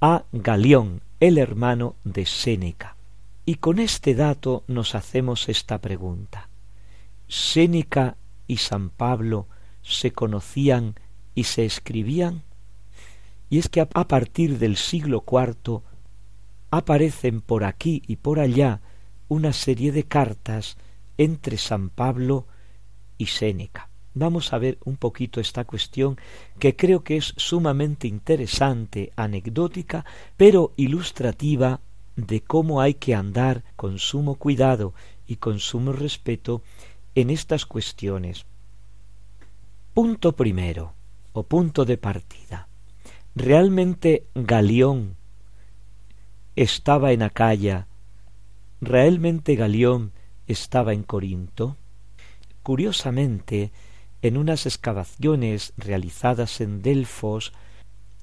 a 0.00 0.24
Galión, 0.32 1.02
el 1.20 1.38
hermano 1.38 1.96
de 2.04 2.26
Séneca. 2.26 2.96
Y 3.44 3.56
con 3.56 3.78
este 3.78 4.14
dato 4.14 4.64
nos 4.66 4.94
hacemos 4.94 5.48
esta 5.48 5.80
pregunta. 5.80 6.48
¿Séneca 7.28 8.16
y 8.46 8.58
San 8.58 8.90
Pablo 8.90 9.48
se 9.82 10.12
conocían 10.12 10.94
y 11.34 11.44
se 11.44 11.64
escribían? 11.64 12.42
Y 13.48 13.58
es 13.58 13.68
que 13.68 13.80
a 13.80 14.08
partir 14.08 14.58
del 14.58 14.76
siglo 14.76 15.24
IV 15.26 15.82
aparecen 16.70 17.40
por 17.40 17.64
aquí 17.64 18.02
y 18.06 18.16
por 18.16 18.40
allá 18.40 18.80
una 19.28 19.52
serie 19.52 19.92
de 19.92 20.04
cartas 20.04 20.76
entre 21.18 21.58
San 21.58 21.90
Pablo 21.90 22.46
y 23.18 23.26
Séneca. 23.26 23.91
Vamos 24.14 24.52
a 24.52 24.58
ver 24.58 24.78
un 24.84 24.96
poquito 24.96 25.40
esta 25.40 25.64
cuestión 25.64 26.18
que 26.58 26.76
creo 26.76 27.02
que 27.02 27.16
es 27.16 27.34
sumamente 27.36 28.08
interesante, 28.08 29.12
anecdótica, 29.16 30.04
pero 30.36 30.72
ilustrativa 30.76 31.80
de 32.16 32.42
cómo 32.42 32.80
hay 32.80 32.94
que 32.94 33.14
andar 33.14 33.64
con 33.76 33.98
sumo 33.98 34.34
cuidado 34.34 34.92
y 35.26 35.36
con 35.36 35.58
sumo 35.60 35.92
respeto 35.92 36.62
en 37.14 37.30
estas 37.30 37.64
cuestiones. 37.64 38.44
Punto 39.94 40.32
primero, 40.32 40.94
o 41.32 41.42
punto 41.42 41.84
de 41.84 41.96
partida. 41.96 42.68
¿Realmente 43.34 44.26
Galión 44.34 45.16
estaba 46.54 47.12
en 47.12 47.22
Acaya 47.22 47.86
¿Realmente 48.82 49.54
Galión 49.54 50.10
estaba 50.48 50.92
en 50.92 51.04
Corinto? 51.04 51.76
Curiosamente, 52.64 53.70
en 54.22 54.36
unas 54.36 54.66
excavaciones 54.66 55.72
realizadas 55.76 56.60
en 56.60 56.80
Delfos 56.80 57.52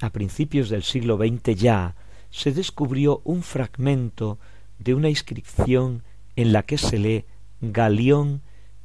a 0.01 0.12
principios 0.12 0.69
del 0.69 0.83
siglo 0.83 1.17
XX 1.17 1.55
ya, 1.55 1.95
se 2.31 2.53
descubrió 2.53 3.21
un 3.25 3.43
fragmento 3.43 4.39
de 4.77 4.93
una 4.93 5.09
inscripción 5.09 6.03
en 6.35 6.53
la 6.53 6.63
que 6.63 6.77
se 6.77 6.97
lee 6.97 7.25
Galión, 7.59 8.41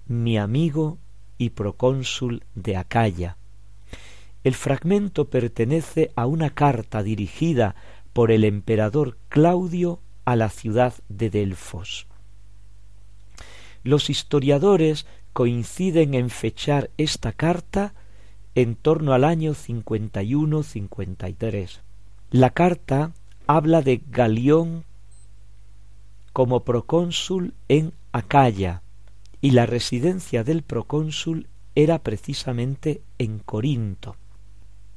mi 0.06 0.36
amigo 0.38 0.98
y 1.38 1.50
procónsul 1.50 2.42
de 2.56 2.76
Acaya. 2.76 3.36
El 4.42 4.54
fragmento 4.54 5.30
pertenece 5.30 6.10
a 6.16 6.26
una 6.26 6.50
carta 6.50 7.02
dirigida 7.02 7.76
por 8.12 8.32
el 8.32 8.44
emperador 8.44 9.16
Claudio 9.28 10.00
a 10.24 10.34
la 10.36 10.48
ciudad 10.48 10.94
de 11.08 11.30
Delfos. 11.30 12.06
Los 13.84 14.10
historiadores 14.10 15.06
coinciden 15.34 16.14
en 16.14 16.30
fechar 16.30 16.88
esta 16.96 17.32
carta 17.32 17.92
en 18.54 18.76
torno 18.76 19.12
al 19.12 19.24
año 19.24 19.52
51-53. 19.52 21.80
La 22.30 22.48
carta 22.50 23.10
habla 23.46 23.82
de 23.82 24.00
Galión 24.10 24.84
como 26.32 26.60
procónsul 26.60 27.52
en 27.68 27.92
Acaya 28.12 28.80
y 29.40 29.50
la 29.50 29.66
residencia 29.66 30.44
del 30.44 30.62
procónsul 30.62 31.48
era 31.74 31.98
precisamente 31.98 33.02
en 33.18 33.40
Corinto. 33.40 34.14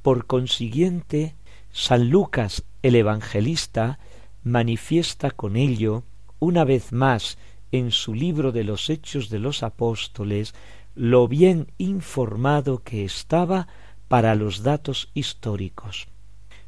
Por 0.02 0.26
consiguiente, 0.26 1.34
San 1.72 2.10
Lucas 2.10 2.62
el 2.82 2.94
Evangelista 2.94 3.98
manifiesta 4.44 5.32
con 5.32 5.56
ello 5.56 6.04
una 6.38 6.62
vez 6.64 6.92
más 6.92 7.38
en 7.72 7.90
su 7.90 8.14
libro 8.14 8.52
de 8.52 8.64
los 8.64 8.90
Hechos 8.90 9.28
de 9.28 9.38
los 9.38 9.62
Apóstoles 9.62 10.54
lo 10.94 11.28
bien 11.28 11.70
informado 11.78 12.82
que 12.82 13.04
estaba 13.04 13.68
para 14.08 14.34
los 14.34 14.62
datos 14.62 15.10
históricos. 15.14 16.08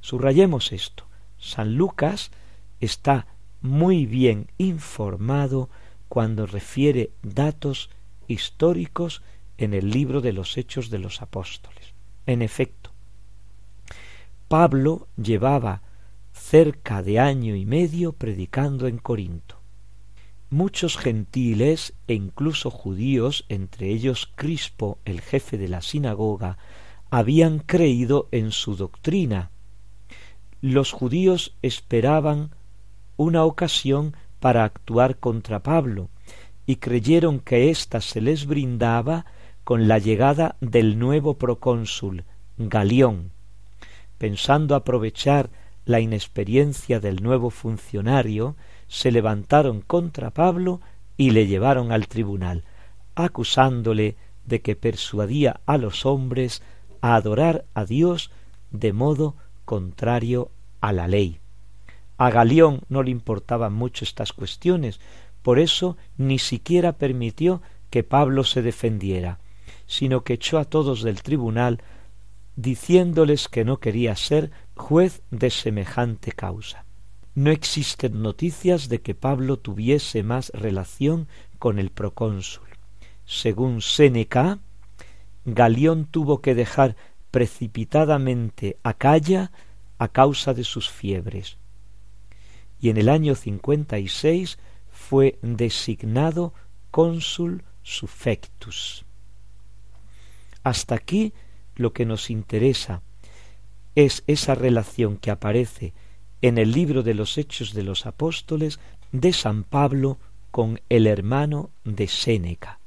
Subrayemos 0.00 0.72
esto. 0.72 1.04
San 1.38 1.74
Lucas 1.74 2.30
está 2.80 3.26
muy 3.60 4.06
bien 4.06 4.50
informado 4.58 5.68
cuando 6.08 6.46
refiere 6.46 7.10
datos 7.22 7.90
históricos 8.28 9.22
en 9.58 9.74
el 9.74 9.90
libro 9.90 10.20
de 10.20 10.32
los 10.32 10.56
Hechos 10.56 10.90
de 10.90 10.98
los 10.98 11.22
Apóstoles. 11.22 11.94
En 12.26 12.42
efecto, 12.42 12.90
Pablo 14.48 15.08
llevaba 15.16 15.82
cerca 16.32 17.02
de 17.02 17.18
año 17.18 17.54
y 17.54 17.66
medio 17.66 18.12
predicando 18.12 18.86
en 18.86 18.98
Corinto. 18.98 19.59
Muchos 20.50 20.96
gentiles 20.96 21.94
e 22.08 22.14
incluso 22.14 22.70
judíos, 22.70 23.44
entre 23.48 23.88
ellos 23.90 24.30
Crispo, 24.34 24.98
el 25.04 25.20
jefe 25.20 25.58
de 25.58 25.68
la 25.68 25.80
sinagoga, 25.80 26.58
habían 27.08 27.60
creído 27.60 28.28
en 28.32 28.50
su 28.50 28.74
doctrina. 28.74 29.50
Los 30.60 30.90
judíos 30.90 31.54
esperaban 31.62 32.50
una 33.16 33.44
ocasión 33.44 34.16
para 34.40 34.64
actuar 34.64 35.18
contra 35.18 35.62
Pablo, 35.62 36.08
y 36.66 36.76
creyeron 36.76 37.38
que 37.38 37.70
ésta 37.70 38.00
se 38.00 38.20
les 38.20 38.46
brindaba 38.46 39.26
con 39.62 39.86
la 39.86 39.98
llegada 39.98 40.56
del 40.60 40.98
nuevo 40.98 41.34
procónsul, 41.34 42.24
Galión. 42.58 43.30
Pensando 44.18 44.74
aprovechar 44.74 45.50
la 45.84 46.00
inexperiencia 46.00 47.00
del 47.00 47.22
nuevo 47.22 47.50
funcionario, 47.50 48.56
se 48.90 49.12
levantaron 49.12 49.82
contra 49.82 50.30
Pablo 50.30 50.80
y 51.16 51.30
le 51.30 51.46
llevaron 51.46 51.92
al 51.92 52.08
tribunal. 52.08 52.64
acusándole 53.14 54.16
de 54.46 54.62
que 54.62 54.76
persuadía 54.76 55.60
a 55.66 55.76
los 55.76 56.06
hombres 56.06 56.62
a 57.02 57.14
adorar 57.16 57.64
a 57.74 57.84
Dios 57.84 58.30
de 58.70 58.92
modo 58.92 59.34
contrario 59.64 60.50
a 60.80 60.92
la 60.92 61.06
ley. 61.06 61.38
A 62.16 62.30
Galión 62.30 62.80
no 62.88 63.02
le 63.02 63.10
importaban 63.10 63.74
mucho 63.74 64.04
estas 64.04 64.32
cuestiones, 64.32 65.00
por 65.42 65.58
eso 65.58 65.96
ni 66.16 66.38
siquiera 66.38 66.92
permitió 66.92 67.60
que 67.90 68.04
Pablo 68.04 68.44
se 68.44 68.62
defendiera, 68.62 69.38
sino 69.86 70.22
que 70.22 70.34
echó 70.34 70.58
a 70.58 70.64
todos 70.64 71.02
del 71.02 71.22
tribunal 71.22 71.82
diciéndoles 72.56 73.48
que 73.48 73.64
no 73.64 73.78
quería 73.78 74.16
ser 74.16 74.50
juez 74.76 75.22
de 75.30 75.50
semejante 75.50 76.32
causa. 76.32 76.84
No 77.34 77.50
existen 77.50 78.22
noticias 78.22 78.88
de 78.88 79.00
que 79.00 79.14
Pablo 79.14 79.58
tuviese 79.58 80.22
más 80.22 80.50
relación 80.50 81.28
con 81.58 81.78
el 81.78 81.90
procónsul. 81.90 82.68
Según 83.24 83.82
Séneca, 83.82 84.58
Galión 85.44 86.06
tuvo 86.06 86.40
que 86.40 86.54
dejar 86.54 86.96
precipitadamente 87.30 88.78
Acaya 88.82 89.52
a 89.98 90.08
causa 90.08 90.54
de 90.54 90.64
sus 90.64 90.90
fiebres. 90.90 91.56
Y 92.80 92.88
en 92.88 92.96
el 92.96 93.08
año 93.08 93.34
cincuenta 93.34 93.98
y 93.98 94.08
seis 94.08 94.58
fue 94.90 95.38
designado 95.42 96.52
cónsul 96.90 97.62
suffectus. 97.82 99.04
Hasta 100.62 100.94
aquí 100.94 101.32
lo 101.76 101.92
que 101.92 102.04
nos 102.04 102.30
interesa 102.30 103.02
es 103.94 104.24
esa 104.26 104.54
relación 104.54 105.16
que 105.16 105.30
aparece 105.30 105.94
en 106.42 106.58
el 106.58 106.72
libro 106.72 107.02
de 107.02 107.14
los 107.14 107.36
Hechos 107.38 107.74
de 107.74 107.82
los 107.82 108.06
Apóstoles 108.06 108.80
de 109.12 109.32
San 109.32 109.64
Pablo 109.64 110.18
con 110.50 110.80
el 110.88 111.06
hermano 111.06 111.70
de 111.84 112.08
Séneca. 112.08 112.80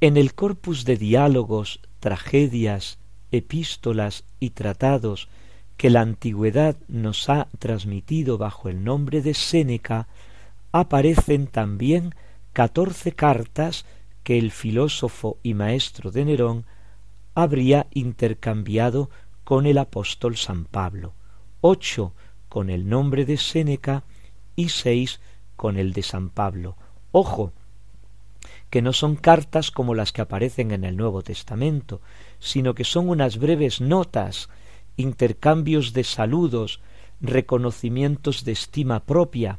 En 0.00 0.16
el 0.16 0.34
corpus 0.34 0.84
de 0.84 0.96
diálogos, 0.96 1.80
tragedias, 2.00 2.98
epístolas 3.32 4.24
y 4.40 4.50
tratados 4.50 5.28
que 5.76 5.90
la 5.90 6.00
antigüedad 6.00 6.76
nos 6.88 7.28
ha 7.28 7.48
transmitido 7.58 8.38
bajo 8.38 8.68
el 8.68 8.84
nombre 8.84 9.22
de 9.22 9.34
Séneca, 9.34 10.08
aparecen 10.72 11.46
también 11.46 12.14
catorce 12.52 13.12
cartas 13.12 13.84
que 14.22 14.38
el 14.38 14.50
filósofo 14.50 15.38
y 15.42 15.54
maestro 15.54 16.10
de 16.10 16.24
Nerón 16.24 16.64
habría 17.34 17.86
intercambiado 17.92 19.10
con 19.44 19.66
el 19.66 19.78
apóstol 19.78 20.36
San 20.36 20.64
Pablo, 20.64 21.14
ocho 21.60 22.14
con 22.48 22.70
el 22.70 22.88
nombre 22.88 23.24
de 23.24 23.36
Séneca 23.36 24.04
y 24.54 24.70
seis 24.70 25.20
con 25.56 25.78
el 25.78 25.92
de 25.92 26.02
San 26.02 26.30
Pablo. 26.30 26.76
Ojo, 27.12 27.52
que 28.70 28.82
no 28.82 28.92
son 28.92 29.16
cartas 29.16 29.70
como 29.70 29.94
las 29.94 30.12
que 30.12 30.22
aparecen 30.22 30.70
en 30.70 30.84
el 30.84 30.96
Nuevo 30.96 31.22
Testamento, 31.22 32.00
sino 32.38 32.74
que 32.74 32.84
son 32.84 33.08
unas 33.08 33.38
breves 33.38 33.80
notas, 33.80 34.48
intercambios 34.96 35.92
de 35.92 36.04
saludos, 36.04 36.80
reconocimientos 37.20 38.44
de 38.44 38.52
estima 38.52 39.00
propia. 39.00 39.58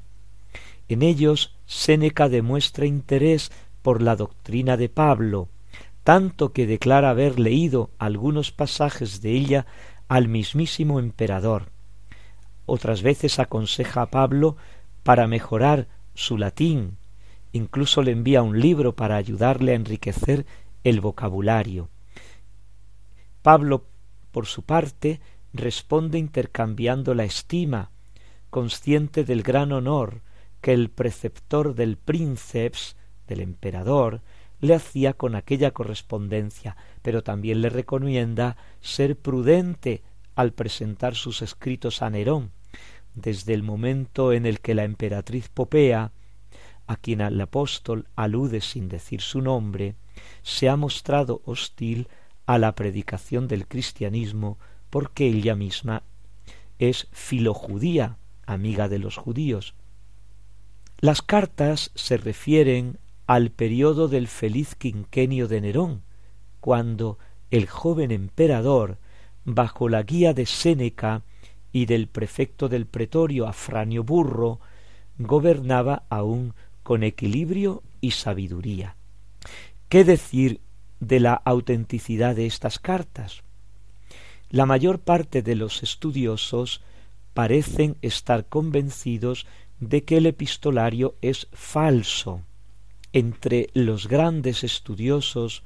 En 0.89 1.01
ellos 1.01 1.55
Séneca 1.65 2.29
demuestra 2.29 2.85
interés 2.85 3.51
por 3.81 4.01
la 4.01 4.15
doctrina 4.15 4.77
de 4.77 4.89
Pablo, 4.89 5.49
tanto 6.03 6.53
que 6.53 6.67
declara 6.67 7.09
haber 7.09 7.39
leído 7.39 7.89
algunos 7.97 8.51
pasajes 8.51 9.21
de 9.21 9.31
ella 9.31 9.65
al 10.07 10.27
mismísimo 10.27 10.99
emperador. 10.99 11.69
Otras 12.67 13.01
veces 13.01 13.39
aconseja 13.39 14.01
a 14.01 14.11
Pablo 14.11 14.57
para 15.03 15.25
mejorar 15.25 15.87
su 16.13 16.37
latín, 16.37 16.97
incluso 17.53 18.01
le 18.01 18.11
envía 18.11 18.43
un 18.43 18.59
libro 18.59 18.93
para 18.93 19.15
ayudarle 19.15 19.71
a 19.71 19.75
enriquecer 19.75 20.45
el 20.83 20.99
vocabulario. 20.99 21.89
Pablo, 23.41 23.85
por 24.31 24.47
su 24.47 24.63
parte, 24.63 25.21
responde 25.53 26.19
intercambiando 26.19 27.15
la 27.15 27.23
estima, 27.23 27.89
consciente 28.49 29.23
del 29.23 29.43
gran 29.43 29.71
honor 29.71 30.21
que 30.59 30.73
el 30.73 30.89
preceptor 30.89 31.73
del 31.73 31.95
princeps, 31.95 32.97
del 33.27 33.39
emperador, 33.39 34.21
le 34.59 34.75
hacía 34.75 35.13
con 35.13 35.35
aquella 35.35 35.71
correspondencia, 35.71 36.75
pero 37.01 37.23
también 37.23 37.61
le 37.61 37.69
recomienda 37.69 38.57
ser 38.81 39.17
prudente 39.17 40.03
al 40.35 40.51
presentar 40.51 41.15
sus 41.15 41.41
escritos 41.41 42.01
a 42.01 42.09
Nerón, 42.09 42.51
desde 43.17 43.53
el 43.53 43.63
momento 43.63 44.31
en 44.31 44.45
el 44.45 44.59
que 44.59 44.75
la 44.75 44.83
emperatriz 44.83 45.49
Popea, 45.49 46.11
a 46.85 46.95
quien 46.95 47.19
el 47.21 47.41
apóstol 47.41 48.07
alude 48.15 48.61
sin 48.61 48.87
decir 48.87 49.21
su 49.21 49.41
nombre, 49.41 49.95
se 50.43 50.69
ha 50.69 50.75
mostrado 50.75 51.41
hostil 51.45 52.07
a 52.45 52.59
la 52.59 52.75
predicación 52.75 53.47
del 53.47 53.67
cristianismo 53.67 54.57
porque 54.89 55.27
ella 55.27 55.55
misma 55.55 56.03
es 56.79 57.07
filojudía, 57.11 58.17
amiga 58.45 58.87
de 58.87 58.99
los 58.99 59.17
judíos. 59.17 59.73
Las 60.99 61.21
cartas 61.21 61.91
se 61.95 62.17
refieren 62.17 62.99
al 63.25 63.49
periodo 63.49 64.07
del 64.07 64.27
feliz 64.27 64.75
quinquenio 64.75 65.47
de 65.47 65.61
Nerón, 65.61 66.03
cuando 66.61 67.17
el 67.49 67.67
joven 67.67 68.11
emperador, 68.11 68.99
bajo 69.43 69.89
la 69.89 70.03
guía 70.03 70.33
de 70.33 70.45
Séneca 70.45 71.23
y 71.71 71.85
del 71.85 72.07
prefecto 72.07 72.69
del 72.69 72.85
pretorio 72.85 73.47
Afranio 73.47 74.03
Burro, 74.03 74.59
gobernaba 75.17 76.03
aún 76.09 76.53
con 76.83 77.03
equilibrio 77.03 77.83
y 78.01 78.11
sabiduría. 78.11 78.95
¿Qué 79.89 80.03
decir 80.03 80.61
de 80.99 81.19
la 81.19 81.33
autenticidad 81.33 82.35
de 82.35 82.45
estas 82.45 82.79
cartas? 82.79 83.43
La 84.49 84.65
mayor 84.65 84.99
parte 84.99 85.41
de 85.41 85.55
los 85.55 85.83
estudiosos 85.83 86.81
parecen 87.33 87.97
estar 88.01 88.45
convencidos 88.45 89.45
de 89.79 90.03
que 90.03 90.17
el 90.17 90.25
epistolario 90.25 91.15
es 91.21 91.47
falso. 91.51 92.41
Entre 93.13 93.69
los 93.73 94.07
grandes 94.07 94.63
estudiosos 94.63 95.63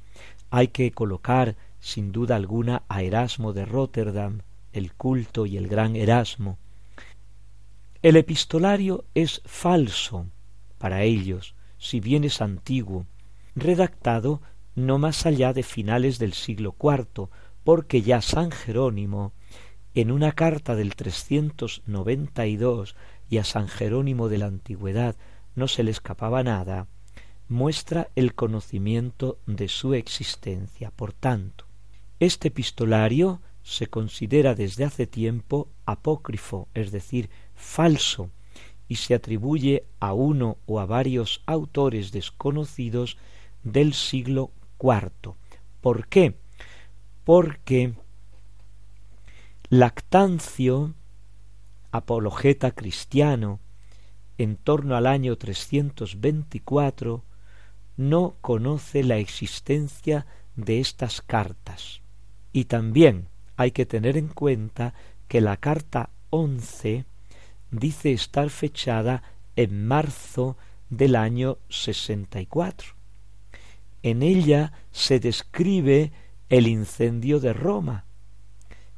hay 0.50 0.68
que 0.68 0.90
colocar 0.90 1.56
sin 1.80 2.12
duda 2.12 2.36
alguna 2.36 2.82
a 2.88 3.02
Erasmo 3.02 3.52
de 3.52 3.64
Rotterdam, 3.64 4.42
el 4.72 4.94
culto 4.94 5.46
y 5.46 5.56
el 5.56 5.68
gran 5.68 5.96
Erasmo. 5.96 6.58
El 8.02 8.16
epistolario 8.16 9.04
es 9.14 9.42
falso 9.44 10.26
para 10.78 11.02
ellos, 11.02 11.54
si 11.78 12.00
bien 12.00 12.24
es 12.24 12.40
antiguo, 12.40 13.06
redactado 13.54 14.42
no 14.74 14.98
más 14.98 15.26
allá 15.26 15.52
de 15.52 15.62
finales 15.62 16.18
del 16.18 16.32
siglo 16.32 16.74
IV, 16.80 17.28
porque 17.64 18.02
ya 18.02 18.20
San 18.20 18.50
Jerónimo, 18.50 19.32
en 19.94 20.10
una 20.10 20.32
carta 20.32 20.74
del 20.74 20.94
dos 22.56 22.96
y 23.28 23.38
a 23.38 23.44
San 23.44 23.68
Jerónimo 23.68 24.28
de 24.28 24.38
la 24.38 24.46
Antigüedad 24.46 25.16
no 25.54 25.68
se 25.68 25.82
le 25.82 25.90
escapaba 25.90 26.42
nada, 26.42 26.86
muestra 27.48 28.08
el 28.16 28.34
conocimiento 28.34 29.38
de 29.46 29.68
su 29.68 29.94
existencia. 29.94 30.90
Por 30.90 31.12
tanto, 31.12 31.66
este 32.18 32.48
epistolario 32.48 33.40
se 33.62 33.86
considera 33.86 34.54
desde 34.54 34.84
hace 34.84 35.06
tiempo 35.06 35.68
apócrifo, 35.86 36.68
es 36.74 36.90
decir, 36.90 37.30
falso, 37.54 38.30
y 38.88 38.96
se 38.96 39.14
atribuye 39.14 39.84
a 40.00 40.12
uno 40.12 40.58
o 40.66 40.80
a 40.80 40.86
varios 40.86 41.42
autores 41.46 42.12
desconocidos 42.12 43.16
del 43.62 43.94
siglo 43.94 44.50
IV. 44.80 45.34
¿Por 45.80 46.08
qué? 46.08 46.34
Porque 47.24 47.94
Lactancio, 49.70 50.94
apologeta 51.92 52.72
cristiano, 52.72 53.60
en 54.36 54.56
torno 54.56 54.96
al 54.96 55.06
año 55.06 55.36
324, 55.36 57.24
no 57.96 58.36
conoce 58.40 59.02
la 59.04 59.16
existencia 59.16 60.26
de 60.56 60.80
estas 60.80 61.22
cartas. 61.22 62.02
Y 62.52 62.64
también 62.66 63.28
hay 63.62 63.70
que 63.70 63.86
tener 63.86 64.16
en 64.16 64.28
cuenta 64.28 64.94
que 65.28 65.40
la 65.40 65.56
carta 65.56 66.10
once 66.30 67.04
dice 67.70 68.12
estar 68.12 68.50
fechada 68.50 69.22
en 69.56 69.86
marzo 69.86 70.56
del 70.90 71.16
año 71.16 71.58
sesenta 71.68 72.40
y 72.40 72.46
cuatro. 72.46 72.94
En 74.02 74.22
ella 74.22 74.72
se 74.90 75.20
describe 75.20 76.12
el 76.48 76.66
incendio 76.66 77.40
de 77.40 77.52
Roma, 77.52 78.04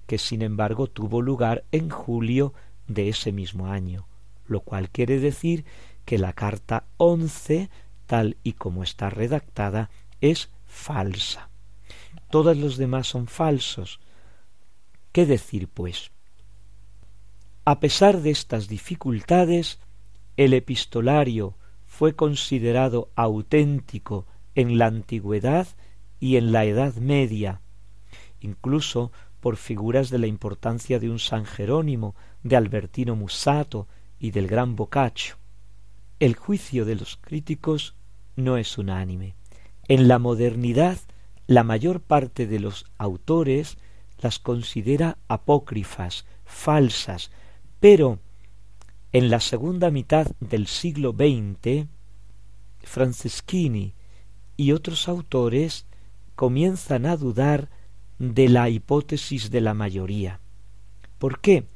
que 0.07 0.19
sin 0.19 0.43
embargo 0.43 0.87
tuvo 0.87 1.23
lugar 1.23 1.65
en 1.71 1.91
julio 1.91 2.55
de 2.89 3.11
ese 3.11 3.33
mismo 3.33 3.67
año, 3.69 4.07
lo 4.47 4.61
cual 4.61 4.91
quiere 4.91 5.19
decir 5.21 5.65
que 6.05 6.19
la 6.19 6.33
carta 6.33 6.85
once 6.97 7.71
tal 8.07 8.37
y 8.43 8.55
como 8.55 8.83
está 8.83 9.09
redactada, 9.11 9.91
es 10.21 10.51
falsa. 10.67 11.49
Todos 12.31 12.57
los 12.57 12.77
demás 12.77 13.07
son 13.07 13.27
falsos. 13.27 14.01
¿Qué 15.15 15.27
decir, 15.27 15.69
pues? 15.69 16.11
A 17.65 17.79
pesar 17.79 18.21
de 18.21 18.31
estas 18.31 18.67
dificultades, 18.67 19.79
el 20.37 20.53
epistolario 20.55 21.55
fue 21.87 22.17
considerado 22.17 23.11
auténtico 23.15 24.27
en 24.57 24.77
la 24.77 24.87
antigüedad 24.87 25.69
y 26.19 26.35
en 26.35 26.51
la 26.51 26.65
Edad 26.65 26.97
Media, 26.97 27.61
incluso 28.41 29.13
por 29.39 29.57
figuras 29.57 30.11
de 30.11 30.19
la 30.19 30.27
importancia 30.27 30.99
de 30.99 31.09
un 31.09 31.21
San 31.21 31.45
Jerónimo, 31.45 32.17
de 32.43 32.57
Albertino 32.57 33.15
Musato 33.15 33.87
y 34.19 34.33
del 34.33 34.49
gran 34.49 34.75
Boccaccio. 34.75 35.37
El 36.19 36.35
juicio 36.35 36.85
de 36.85 36.97
los 36.97 37.19
críticos 37.19 37.95
no 38.35 38.57
es 38.57 38.79
unánime. 38.79 39.37
En 39.87 40.09
la 40.09 40.19
modernidad, 40.19 40.99
la 41.47 41.63
mayor 41.63 42.01
parte 42.01 42.49
de 42.49 42.59
los 42.59 42.87
autores 42.99 43.79
las 44.19 44.39
considera 44.39 45.19
apócrifas, 45.29 46.27
falsas, 46.45 47.31
pero 47.81 48.19
en 49.13 49.31
la 49.31 49.41
segunda 49.41 49.91
mitad 49.91 50.27
del 50.41 50.67
siglo 50.67 51.13
XX, 51.13 51.87
Franceschini 52.83 53.95
y 54.57 54.73
otros 54.73 55.09
autores 55.09 55.87
comienzan 56.35 57.07
a 57.07 57.17
dudar 57.17 57.69
de 58.19 58.49
la 58.49 58.69
hipótesis 58.69 59.51
de 59.51 59.61
la 59.61 59.75
mayoría. 59.75 60.41
¿Por 61.19 61.41
qué? 61.41 61.67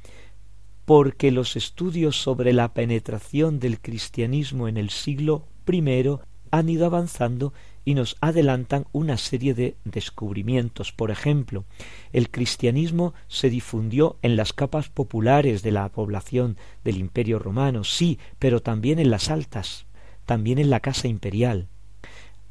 Porque 0.85 1.31
los 1.31 1.55
estudios 1.55 2.21
sobre 2.21 2.53
la 2.53 2.73
penetración 2.73 3.59
del 3.59 3.79
cristianismo 3.79 4.67
en 4.67 4.77
el 4.77 4.89
siglo 4.89 5.47
I 5.67 6.17
han 6.51 6.69
ido 6.69 6.85
avanzando 6.85 7.53
y 7.89 7.95
nos 7.95 8.17
adelantan 8.21 8.85
una 8.91 9.17
serie 9.17 9.55
de 9.55 9.75
descubrimientos. 9.83 10.91
Por 10.91 11.09
ejemplo, 11.09 11.65
el 12.13 12.29
cristianismo 12.29 13.15
se 13.27 13.49
difundió 13.49 14.17
en 14.21 14.35
las 14.35 14.53
capas 14.53 14.89
populares 14.89 15.63
de 15.63 15.71
la 15.71 15.89
población 15.89 16.55
del 16.83 16.97
Imperio 16.97 17.39
romano, 17.39 17.83
sí, 17.83 18.19
pero 18.37 18.61
también 18.61 18.99
en 18.99 19.09
las 19.09 19.31
altas, 19.31 19.87
también 20.27 20.59
en 20.59 20.69
la 20.69 20.81
casa 20.81 21.07
imperial. 21.07 21.67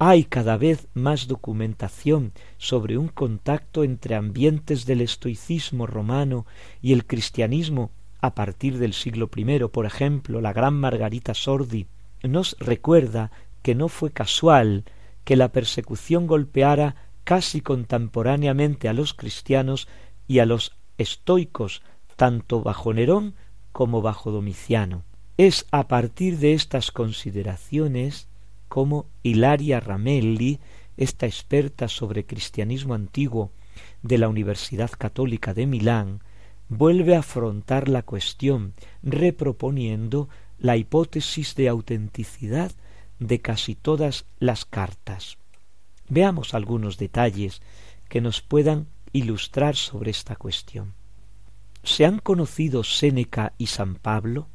Hay 0.00 0.24
cada 0.24 0.56
vez 0.56 0.88
más 0.92 1.28
documentación 1.28 2.32
sobre 2.56 2.98
un 2.98 3.06
contacto 3.06 3.84
entre 3.84 4.16
ambientes 4.16 4.86
del 4.86 5.02
estoicismo 5.02 5.86
romano 5.86 6.46
y 6.82 6.94
el 6.94 7.06
cristianismo 7.06 7.92
a 8.20 8.34
partir 8.34 8.78
del 8.78 8.92
siglo 8.92 9.30
I. 9.36 9.68
Por 9.68 9.86
ejemplo, 9.86 10.40
la 10.40 10.52
gran 10.52 10.74
Margarita 10.74 11.32
Sordi 11.32 11.86
nos 12.24 12.56
recuerda 12.58 13.30
que 13.62 13.76
no 13.76 13.86
fue 13.86 14.10
casual 14.10 14.82
que 15.28 15.36
la 15.36 15.52
persecución 15.52 16.26
golpeara 16.26 16.96
casi 17.22 17.60
contemporáneamente 17.60 18.88
a 18.88 18.94
los 18.94 19.12
cristianos 19.12 19.86
y 20.26 20.38
a 20.38 20.46
los 20.46 20.72
estoicos, 20.96 21.82
tanto 22.16 22.62
bajo 22.62 22.94
Nerón 22.94 23.34
como 23.70 24.00
bajo 24.00 24.30
Domiciano. 24.30 25.04
Es 25.36 25.66
a 25.70 25.86
partir 25.86 26.38
de 26.38 26.54
estas 26.54 26.90
consideraciones 26.90 28.26
como 28.68 29.04
Hilaria 29.22 29.80
Ramelli, 29.80 30.60
esta 30.96 31.26
experta 31.26 31.88
sobre 31.88 32.24
cristianismo 32.24 32.94
antiguo 32.94 33.52
de 34.00 34.16
la 34.16 34.30
Universidad 34.30 34.92
Católica 34.96 35.52
de 35.52 35.66
Milán, 35.66 36.22
vuelve 36.70 37.16
a 37.16 37.18
afrontar 37.18 37.90
la 37.90 38.00
cuestión, 38.00 38.72
reproponiendo 39.02 40.30
la 40.58 40.78
hipótesis 40.78 41.54
de 41.54 41.68
autenticidad 41.68 42.72
de 43.18 43.40
casi 43.40 43.74
todas 43.74 44.26
las 44.38 44.64
cartas. 44.64 45.38
Veamos 46.08 46.54
algunos 46.54 46.98
detalles 46.98 47.60
que 48.08 48.20
nos 48.20 48.40
puedan 48.40 48.88
ilustrar 49.12 49.76
sobre 49.76 50.10
esta 50.10 50.36
cuestión. 50.36 50.94
¿Se 51.82 52.04
han 52.04 52.18
conocido 52.18 52.84
Séneca 52.84 53.52
y 53.58 53.66
San 53.66 53.94
Pablo? 53.94 54.48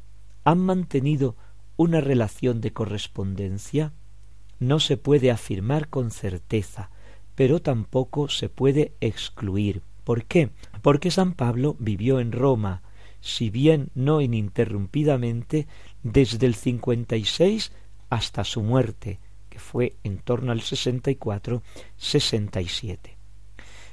¿Han 0.44 0.58
mantenido 0.60 1.36
una 1.76 2.00
relación 2.00 2.60
de 2.60 2.72
correspondencia? 2.72 3.92
No 4.60 4.80
se 4.80 4.96
puede 4.96 5.30
afirmar 5.30 5.88
con 5.88 6.10
certeza, 6.10 6.90
pero 7.34 7.60
tampoco 7.60 8.28
se 8.28 8.48
puede 8.48 8.94
excluir. 9.00 9.82
¿Por 10.04 10.24
qué? 10.24 10.50
Porque 10.82 11.10
San 11.10 11.32
Pablo 11.32 11.76
vivió 11.78 12.20
en 12.20 12.30
Roma, 12.30 12.82
si 13.20 13.50
bien 13.50 13.90
no 13.94 14.20
ininterrumpidamente, 14.20 15.66
desde 16.02 16.46
el 16.46 16.54
56 16.54 17.72
hasta 18.14 18.44
su 18.44 18.62
muerte, 18.62 19.18
que 19.48 19.58
fue 19.58 19.96
en 20.04 20.18
torno 20.18 20.52
al 20.52 20.60
64-67. 20.60 22.98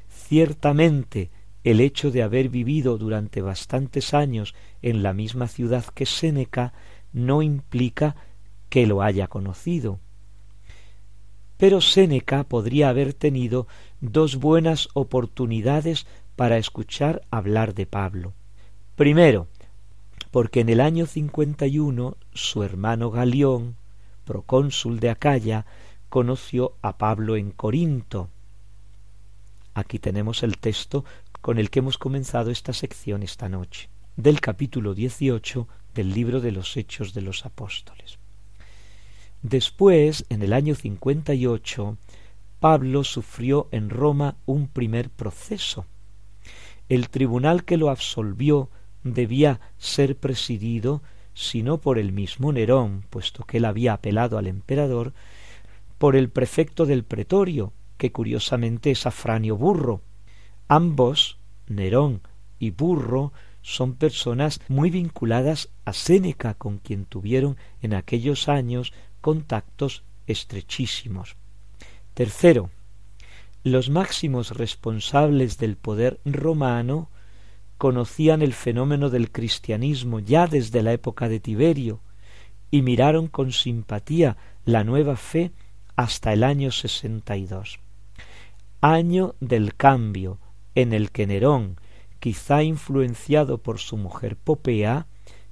Ciertamente, 0.09 1.31
el 1.63 1.79
hecho 1.79 2.11
de 2.11 2.21
haber 2.23 2.49
vivido 2.49 2.97
durante 2.97 3.41
bastantes 3.41 4.13
años 4.13 4.53
en 4.81 5.01
la 5.03 5.13
misma 5.13 5.47
ciudad 5.47 5.85
que 5.85 6.05
Séneca 6.05 6.73
no 7.13 7.41
implica 7.41 8.17
que 8.69 8.85
lo 8.87 9.01
haya 9.01 9.27
conocido. 9.27 9.99
Pero 11.57 11.79
Séneca 11.81 12.43
podría 12.43 12.89
haber 12.89 13.13
tenido 13.13 13.67
dos 13.99 14.37
buenas 14.37 14.89
oportunidades 14.93 16.07
para 16.35 16.57
escuchar 16.57 17.21
hablar 17.29 17.75
de 17.75 17.85
Pablo. 17.85 18.33
Primero, 18.95 19.47
porque 20.31 20.61
en 20.61 20.69
el 20.69 20.79
año 20.79 21.05
51 21.05 22.17
su 22.33 22.63
hermano 22.63 23.11
Galión 23.11 23.75
procónsul 24.31 25.01
de 25.01 25.09
Acaya, 25.09 25.65
conoció 26.07 26.77
a 26.81 26.97
Pablo 26.97 27.35
en 27.35 27.51
Corinto. 27.51 28.29
Aquí 29.73 29.99
tenemos 29.99 30.41
el 30.43 30.57
texto 30.57 31.03
con 31.41 31.57
el 31.57 31.69
que 31.69 31.79
hemos 31.79 31.97
comenzado 31.97 32.49
esta 32.49 32.71
sección 32.71 33.23
esta 33.23 33.49
noche, 33.49 33.89
del 34.15 34.39
capítulo 34.39 34.93
18 34.93 35.67
del 35.93 36.13
libro 36.13 36.39
de 36.39 36.53
los 36.53 36.77
Hechos 36.77 37.13
de 37.13 37.23
los 37.23 37.45
Apóstoles. 37.45 38.19
Después, 39.41 40.25
en 40.29 40.43
el 40.43 40.53
año 40.53 40.75
58, 40.75 41.97
Pablo 42.61 43.03
sufrió 43.03 43.67
en 43.71 43.89
Roma 43.89 44.37
un 44.45 44.69
primer 44.69 45.09
proceso. 45.09 45.87
El 46.87 47.09
tribunal 47.09 47.65
que 47.65 47.75
lo 47.75 47.89
absolvió 47.89 48.69
debía 49.03 49.59
ser 49.77 50.15
presidido 50.15 51.01
sino 51.33 51.79
por 51.79 51.97
el 51.97 52.11
mismo 52.11 52.51
Nerón, 52.51 53.03
puesto 53.09 53.43
que 53.43 53.57
él 53.57 53.65
había 53.65 53.93
apelado 53.93 54.37
al 54.37 54.47
emperador, 54.47 55.13
por 55.97 56.15
el 56.15 56.29
prefecto 56.29 56.85
del 56.85 57.03
pretorio, 57.03 57.73
que 57.97 58.11
curiosamente 58.11 58.91
es 58.91 59.05
Afranio 59.05 59.57
Burro. 59.57 60.01
Ambos, 60.67 61.37
Nerón 61.67 62.21
y 62.59 62.71
Burro, 62.71 63.31
son 63.61 63.93
personas 63.93 64.59
muy 64.67 64.89
vinculadas 64.89 65.69
a 65.85 65.93
Séneca, 65.93 66.55
con 66.55 66.79
quien 66.79 67.05
tuvieron 67.05 67.57
en 67.81 67.93
aquellos 67.93 68.49
años 68.49 68.93
contactos 69.21 70.03
estrechísimos. 70.25 71.35
Tercero, 72.13 72.71
los 73.63 73.89
máximos 73.89 74.51
responsables 74.57 75.59
del 75.59 75.77
poder 75.77 76.19
romano 76.25 77.09
conocían 77.81 78.43
el 78.43 78.53
fenómeno 78.53 79.09
del 79.09 79.31
cristianismo 79.31 80.19
ya 80.19 80.45
desde 80.45 80.83
la 80.83 80.93
época 80.93 81.27
de 81.27 81.39
Tiberio 81.39 81.99
y 82.69 82.83
miraron 82.83 83.25
con 83.27 83.51
simpatía 83.51 84.37
la 84.65 84.83
nueva 84.83 85.15
fe 85.15 85.51
hasta 85.95 86.31
el 86.31 86.43
año 86.43 86.69
sesenta 86.69 87.37
y 87.37 87.47
dos, 87.47 87.79
año 88.81 89.33
del 89.39 89.73
cambio 89.73 90.37
en 90.75 90.93
el 90.93 91.09
que 91.09 91.25
Nerón, 91.25 91.77
quizá 92.19 92.61
influenciado 92.61 93.57
por 93.57 93.79
su 93.79 93.97
mujer 93.97 94.35
Popea, 94.35 95.07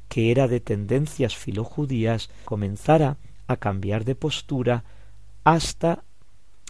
que 0.08 0.30
era 0.30 0.48
de 0.48 0.60
tendencias 0.60 1.36
filojudías, 1.36 2.30
comenzara 2.46 3.18
a 3.48 3.58
cambiar 3.58 4.06
de 4.06 4.14
postura 4.14 4.84
hasta 5.44 6.04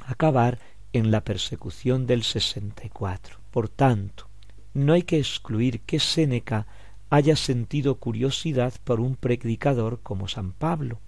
acabar 0.05 0.59
en 0.93 1.11
la 1.11 1.25
persecución 1.25 2.07
del 2.07 2.23
sesenta 2.23 2.85
y 2.85 2.89
cuatro. 2.89 3.39
Por 3.51 3.67
tanto, 3.67 4.28
no 4.73 4.93
hay 4.93 5.03
que 5.03 5.17
excluir 5.17 5.81
que 5.81 5.99
Séneca 5.99 6.67
haya 7.09 7.35
sentido 7.35 7.95
curiosidad 7.95 8.73
por 8.83 8.99
un 8.99 9.15
predicador 9.15 9.99
como 10.01 10.27
San 10.27 10.51
Pablo, 10.51 10.99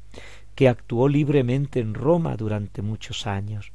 que 0.55 0.67
actuó 0.67 1.07
libremente 1.07 1.79
en 1.79 1.93
Roma 1.93 2.35
durante 2.35 2.81
muchos 2.81 3.27
años. 3.27 3.71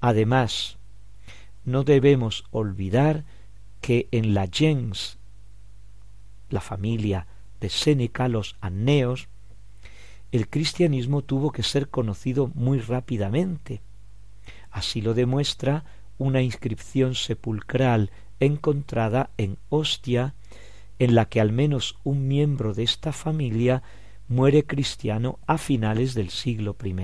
Además, 0.00 0.78
no 1.64 1.84
debemos 1.84 2.44
olvidar 2.50 3.24
que 3.80 4.08
en 4.12 4.34
la 4.34 4.48
gens, 4.50 5.18
la 6.50 6.60
familia 6.60 7.26
de 7.60 7.68
Séneca, 7.68 8.28
los 8.28 8.56
Anneos, 8.60 9.28
el 10.30 10.48
cristianismo 10.48 11.22
tuvo 11.22 11.52
que 11.52 11.62
ser 11.62 11.88
conocido 11.88 12.50
muy 12.54 12.80
rápidamente. 12.80 13.80
Así 14.70 15.00
lo 15.00 15.14
demuestra 15.14 15.84
una 16.18 16.42
inscripción 16.42 17.14
sepulcral 17.14 18.10
encontrada 18.40 19.30
en 19.36 19.58
Ostia, 19.68 20.34
en 20.98 21.14
la 21.14 21.26
que 21.26 21.40
al 21.40 21.52
menos 21.52 21.96
un 22.04 22.28
miembro 22.28 22.74
de 22.74 22.82
esta 22.82 23.12
familia 23.12 23.82
muere 24.28 24.64
cristiano 24.64 25.38
a 25.46 25.58
finales 25.58 26.14
del 26.14 26.30
siglo 26.30 26.76
I. 26.82 26.94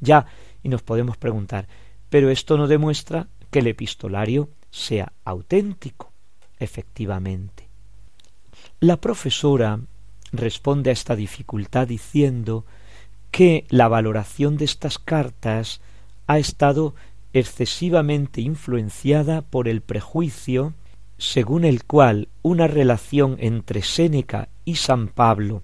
Ya, 0.00 0.26
y 0.62 0.68
nos 0.68 0.82
podemos 0.82 1.16
preguntar, 1.16 1.68
pero 2.08 2.30
esto 2.30 2.56
no 2.56 2.68
demuestra 2.68 3.28
que 3.50 3.60
el 3.60 3.66
epistolario 3.66 4.48
sea 4.70 5.12
auténtico. 5.24 6.12
Efectivamente. 6.58 7.68
La 8.80 8.98
profesora 8.98 9.80
responde 10.32 10.90
a 10.90 10.92
esta 10.92 11.16
dificultad 11.16 11.88
diciendo 11.88 12.64
que 13.30 13.64
la 13.68 13.88
valoración 13.88 14.56
de 14.56 14.64
estas 14.66 14.98
cartas 14.98 15.80
ha 16.26 16.38
estado 16.38 16.94
excesivamente 17.32 18.40
influenciada 18.40 19.42
por 19.42 19.68
el 19.68 19.80
prejuicio 19.80 20.74
según 21.18 21.64
el 21.64 21.84
cual 21.84 22.28
una 22.42 22.66
relación 22.66 23.36
entre 23.40 23.82
Séneca 23.82 24.48
y 24.64 24.76
San 24.76 25.08
Pablo 25.08 25.62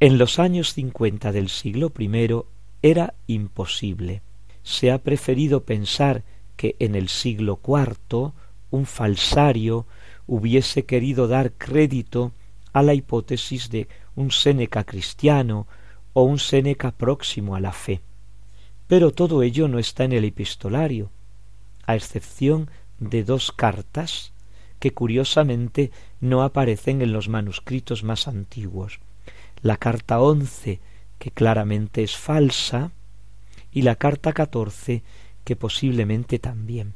en 0.00 0.18
los 0.18 0.38
años 0.38 0.74
cincuenta 0.74 1.32
del 1.32 1.48
siglo 1.48 1.92
I 1.98 2.42
era 2.82 3.14
imposible. 3.26 4.22
Se 4.62 4.90
ha 4.90 4.98
preferido 4.98 5.64
pensar 5.64 6.24
que 6.56 6.76
en 6.80 6.94
el 6.94 7.08
siglo 7.08 7.60
IV 7.64 8.32
un 8.70 8.84
falsario 8.84 9.86
hubiese 10.26 10.84
querido 10.84 11.28
dar 11.28 11.52
crédito 11.52 12.32
a 12.72 12.82
la 12.82 12.92
hipótesis 12.92 13.70
de 13.70 13.88
un 14.16 14.30
Séneca 14.30 14.84
cristiano 14.84 15.66
o 16.12 16.24
un 16.24 16.38
Séneca 16.38 16.90
próximo 16.90 17.54
a 17.54 17.60
la 17.60 17.72
fe. 17.72 18.02
Pero 18.88 19.10
todo 19.10 19.42
ello 19.42 19.68
no 19.68 19.78
está 19.78 20.04
en 20.04 20.12
el 20.12 20.24
epistolario, 20.24 21.10
a 21.86 21.96
excepción 21.96 22.70
de 22.98 23.24
dos 23.24 23.52
cartas 23.52 24.32
que 24.78 24.92
curiosamente 24.92 25.90
no 26.20 26.42
aparecen 26.42 27.02
en 27.02 27.12
los 27.12 27.28
manuscritos 27.28 28.04
más 28.04 28.28
antiguos. 28.28 29.00
La 29.62 29.76
carta 29.76 30.20
once, 30.20 30.80
que 31.18 31.30
claramente 31.30 32.02
es 32.02 32.16
falsa, 32.16 32.92
y 33.72 33.82
la 33.82 33.96
carta 33.96 34.32
catorce, 34.32 35.02
que 35.44 35.56
posiblemente 35.56 36.38
también. 36.38 36.94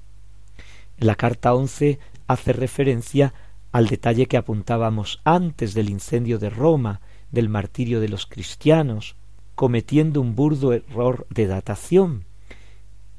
La 0.98 1.14
carta 1.14 1.54
once 1.54 1.98
hace 2.26 2.52
referencia 2.52 3.32
al 3.72 3.86
detalle 3.86 4.26
que 4.26 4.36
apuntábamos 4.36 5.20
antes 5.24 5.74
del 5.74 5.88
incendio 5.88 6.38
de 6.38 6.50
Roma, 6.50 7.00
del 7.30 7.48
martirio 7.48 8.00
de 8.00 8.08
los 8.08 8.26
cristianos, 8.26 9.16
cometiendo 9.60 10.22
un 10.22 10.34
burdo 10.34 10.72
error 10.72 11.26
de 11.28 11.46
datación, 11.46 12.24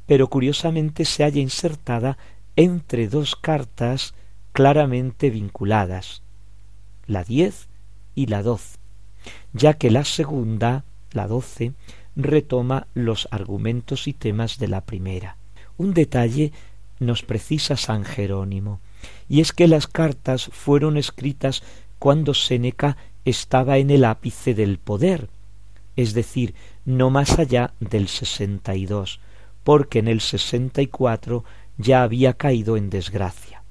pero 0.08 0.28
curiosamente 0.28 1.06
se 1.06 1.24
halla 1.24 1.40
insertada 1.40 2.18
entre 2.56 3.08
dos 3.08 3.36
cartas 3.36 4.16
claramente 4.52 5.30
vinculadas, 5.30 6.24
la 7.06 7.24
diez 7.24 7.68
y 8.16 8.26
la 8.26 8.42
doce, 8.42 8.80
ya 9.54 9.76
que 9.76 9.92
la 9.92 10.04
segunda, 10.04 10.84
la 11.12 11.28
doce, 11.28 11.74
retoma 12.16 12.88
los 12.96 13.28
argumentos 13.30 14.08
y 14.08 14.14
temas 14.14 14.58
de 14.58 14.68
la 14.68 14.82
primera. 14.82 15.38
Un 15.78 15.94
detalle 15.94 16.54
nos 16.98 17.22
precisa 17.22 17.78
San 17.78 18.04
Jerónimo, 18.04 18.80
y 19.30 19.42
es 19.42 19.52
que 19.54 19.68
las 19.68 19.86
cartas 19.86 20.50
fueron 20.52 20.98
escritas 20.98 21.62
cuando 22.00 22.34
Séneca 22.34 22.98
estaba 23.26 23.78
en 23.78 23.92
el 23.92 24.06
ápice 24.06 24.56
del 24.56 24.80
poder, 24.80 25.30
es 26.02 26.14
decir, 26.14 26.56
no 26.86 27.10
más 27.10 27.40
allá 27.40 27.74
del 27.80 28.08
sesenta 28.08 28.76
y 28.76 28.86
dos, 28.86 29.20
porque 29.64 30.00
en 30.00 30.08
el 30.08 30.22
sesenta 30.22 30.82
y 30.82 30.88
cuatro 30.88 31.44
ya 31.78 32.04
había 32.04 32.34
caído 32.34 32.78
en 32.78 32.90
desgracia. 32.90 33.64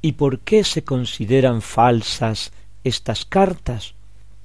¿Y 0.00 0.12
por 0.12 0.40
qué 0.40 0.64
se 0.64 0.84
consideran 0.84 1.60
falsas 1.60 2.52
estas 2.84 3.24
cartas? 3.24 3.94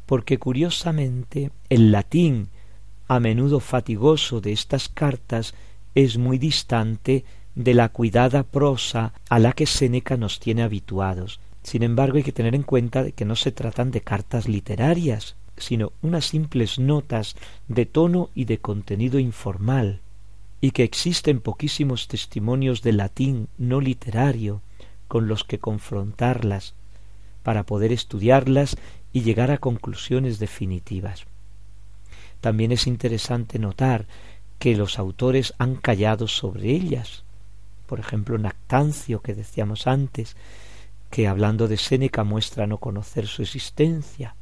Porque 0.06 0.40
curiosamente 0.40 1.52
el 1.70 1.92
latín, 1.92 2.50
a 3.08 3.20
menudo 3.20 3.60
fatigoso 3.60 4.42
de 4.42 4.52
estas 4.52 4.90
cartas, 4.90 5.54
es 5.96 6.18
muy 6.18 6.38
distante 6.40 7.24
de 7.56 7.74
la 7.76 7.90
cuidada 7.90 8.44
prosa 8.44 9.14
a 9.30 9.38
la 9.38 9.54
que 9.54 9.68
Séneca 9.68 10.18
nos 10.18 10.40
tiene 10.40 10.64
habituados. 10.64 11.40
Sin 11.62 11.84
embargo, 11.84 12.18
hay 12.18 12.24
que 12.24 12.32
tener 12.32 12.56
en 12.56 12.64
cuenta 12.64 13.12
que 13.12 13.26
no 13.26 13.36
se 13.36 13.52
tratan 13.52 13.92
de 13.92 14.02
cartas 14.02 14.48
literarias, 14.48 15.36
sino 15.58 15.92
unas 16.02 16.26
simples 16.26 16.80
notas 16.80 17.36
de 17.68 17.86
tono 17.86 18.30
y 18.34 18.46
de 18.46 18.60
contenido 18.60 19.20
informal, 19.20 20.00
y 20.62 20.72
que 20.72 20.84
existen 20.84 21.42
poquísimos 21.42 22.08
testimonios 22.08 22.82
de 22.82 22.94
latín 22.94 23.48
no 23.58 23.82
literario 23.82 24.62
con 25.08 25.28
los 25.28 25.44
que 25.44 25.60
confrontarlas, 25.60 26.74
para 27.44 27.64
poder 27.64 27.92
estudiarlas 27.92 28.78
y 29.12 29.22
llegar 29.22 29.52
a 29.52 29.58
conclusiones 29.58 30.40
definitivas. 30.40 31.26
También 32.42 32.72
es 32.72 32.88
interesante 32.88 33.60
notar 33.60 34.08
que 34.60 34.76
los 34.76 34.98
autores 34.98 35.54
han 35.58 35.76
callado 35.76 36.28
sobre 36.28 36.72
ellas. 36.72 37.24
Por 37.86 38.00
ejemplo, 38.00 38.38
Nactancio, 38.38 39.22
que 39.22 39.34
decíamos 39.34 39.88
antes, 39.88 40.36
que 41.10 41.28
hablando 41.28 41.68
de 41.68 41.78
Séneca 41.78 42.24
muestra 42.24 42.66
no 42.66 42.78
conocer 42.78 43.28
su 43.28 43.44
existencia. 43.44 44.36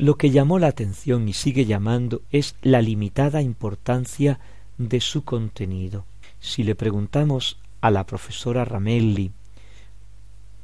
Lo 0.00 0.16
que 0.16 0.30
llamó 0.30 0.58
la 0.58 0.68
atención 0.68 1.28
y 1.28 1.34
sigue 1.34 1.66
llamando 1.66 2.22
es 2.30 2.54
la 2.62 2.80
limitada 2.80 3.42
importancia 3.42 4.40
de 4.78 4.98
su 4.98 5.24
contenido. 5.24 6.06
Si 6.40 6.64
le 6.64 6.74
preguntamos 6.74 7.58
a 7.82 7.90
la 7.90 8.06
profesora 8.06 8.64
Ramelli 8.64 9.30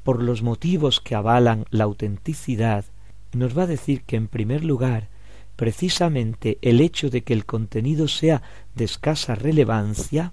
por 0.05 0.23
los 0.23 0.41
motivos 0.41 1.03
que 1.03 1.15
avalan 1.15 1.67
la 1.69 1.85
autenticidad, 1.85 2.87
nos 3.35 3.57
va 3.57 3.65
a 3.65 3.67
decir 3.67 4.05
que 4.05 4.17
en 4.17 4.29
primer 4.29 4.65
lugar 4.65 5.09
precisamente 5.57 6.57
el 6.63 6.81
hecho 6.81 7.11
de 7.11 7.21
que 7.21 7.35
el 7.35 7.45
contenido 7.45 8.09
sea 8.09 8.41
de 8.75 8.85
escasa 8.87 9.35
relevancia 9.35 10.33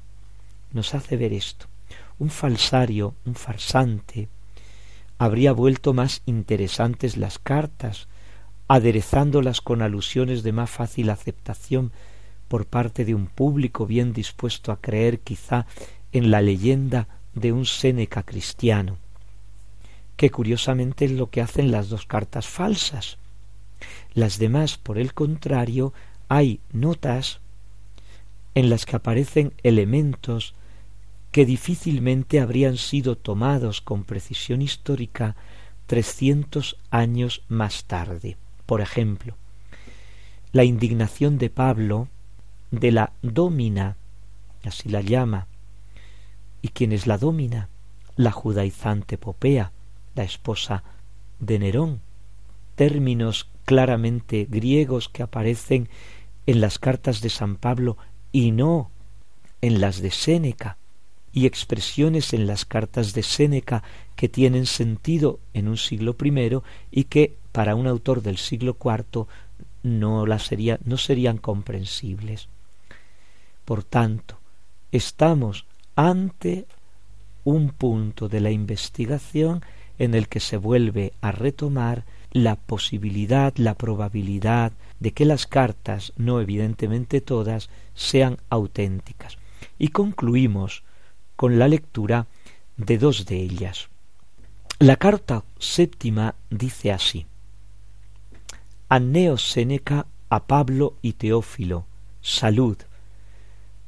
nos 0.72 0.96
hace 0.96 1.18
ver 1.18 1.34
esto. 1.34 1.66
Un 2.20 2.30
falsario, 2.30 3.16
un 3.26 3.36
farsante, 3.36 4.30
habría 5.18 5.52
vuelto 5.52 5.94
más 5.94 6.22
interesantes 6.26 7.18
las 7.18 7.38
cartas, 7.38 8.08
aderezándolas 8.74 9.62
con 9.62 9.84
alusiones 9.84 10.42
de 10.42 10.52
más 10.52 10.68
fácil 10.68 11.12
aceptación 11.12 11.92
por 12.48 12.66
parte 12.66 13.06
de 13.06 13.14
un 13.14 13.28
público 13.28 13.86
bien 13.86 14.14
dispuesto 14.14 14.72
a 14.72 14.82
creer 14.82 15.20
quizá 15.20 15.68
en 16.12 16.32
la 16.32 16.42
leyenda 16.42 17.08
de 17.36 17.52
un 17.52 17.68
Séneca 17.68 18.24
cristiano, 18.24 18.98
que 20.18 20.32
curiosamente 20.32 21.06
es 21.06 21.12
lo 21.12 21.30
que 21.30 21.42
hacen 21.42 21.70
las 21.70 21.90
dos 21.90 22.08
cartas 22.08 22.48
falsas. 22.48 23.20
Las 24.16 24.40
demás, 24.40 24.80
por 24.80 24.98
el 24.98 25.14
contrario, 25.14 25.94
hay 26.28 26.60
notas 26.72 27.42
en 28.56 28.72
las 28.72 28.88
que 28.88 28.96
aparecen 28.96 29.54
elementos 29.62 30.56
que 31.32 31.46
difícilmente 31.46 32.40
habrían 32.40 32.78
sido 32.78 33.18
tomados 33.18 33.82
con 33.82 34.04
precisión 34.04 34.64
histórica 34.64 35.36
trescientos 35.86 36.78
años 36.90 37.44
más 37.50 37.84
tarde. 37.84 38.36
Por 38.66 38.82
ejemplo, 38.82 39.36
la 40.52 40.64
indignación 40.64 41.38
de 41.38 41.50
Pablo 41.50 42.08
de 42.72 42.92
la 42.92 43.14
domina, 43.22 43.98
así 44.64 44.90
la 44.90 45.02
llama. 45.02 45.48
¿Y 46.62 46.70
quién 46.70 46.92
es 46.92 47.08
la 47.08 47.18
domina? 47.18 47.70
La 48.16 48.32
judaizante 48.32 49.18
Popea, 49.18 49.72
la 50.16 50.24
esposa 50.24 50.84
de 51.40 51.60
Nerón. 51.60 52.02
Términos 52.76 53.50
claramente 53.66 54.48
griegos 54.50 55.10
que 55.10 55.24
aparecen 55.24 55.90
en 56.46 56.62
las 56.62 56.80
cartas 56.80 57.22
de 57.22 57.30
San 57.30 57.56
Pablo 57.56 57.98
y 58.32 58.52
no 58.52 58.92
en 59.62 59.80
las 59.80 60.02
de 60.02 60.12
Séneca, 60.12 60.78
y 61.32 61.48
expresiones 61.48 62.34
en 62.34 62.46
las 62.46 62.64
cartas 62.64 63.14
de 63.14 63.24
Séneca 63.24 63.82
que 64.16 64.30
tienen 64.30 64.68
sentido 64.68 65.40
en 65.54 65.68
un 65.68 65.78
siglo 65.78 66.16
primero 66.16 66.64
y 66.92 67.06
que 67.06 67.38
para 67.54 67.76
un 67.76 67.88
autor 67.88 68.22
del 68.22 68.38
siglo 68.38 68.76
IV 68.84 69.28
no, 69.84 70.40
sería, 70.40 70.80
no 70.84 70.98
serían 70.98 71.38
comprensibles. 71.38 72.50
Por 73.64 73.84
tanto, 73.84 74.40
estamos 74.92 75.66
ante 75.96 76.66
un 77.44 77.70
punto 77.70 78.28
de 78.28 78.42
la 78.42 78.52
investigación 78.52 79.62
en 80.00 80.16
el 80.16 80.28
que 80.28 80.40
se 80.40 80.58
vuelve 80.58 81.14
a 81.22 81.32
retomar 81.32 82.06
la 82.32 82.56
posibilidad, 82.56 83.54
la 83.58 83.76
probabilidad 83.76 84.72
de 85.00 85.12
que 85.12 85.26
las 85.26 85.46
cartas, 85.46 86.12
no 86.18 86.42
evidentemente 86.42 87.22
todas, 87.22 87.70
sean 87.94 88.38
auténticas. 88.50 89.38
Y 89.78 89.90
concluimos 89.90 90.84
con 91.36 91.60
la 91.60 91.68
lectura 91.68 92.26
de 92.78 92.98
dos 92.98 93.28
de 93.28 93.36
ellas. 93.36 93.90
La 94.80 94.96
carta 94.96 95.44
séptima 95.60 96.34
dice 96.50 96.92
así 96.92 97.28
Anneo 98.96 99.40
Seneca 99.40 100.06
a 100.30 100.46
Pablo 100.46 100.98
y 101.02 101.14
Teófilo, 101.14 101.88
salud. 102.22 102.78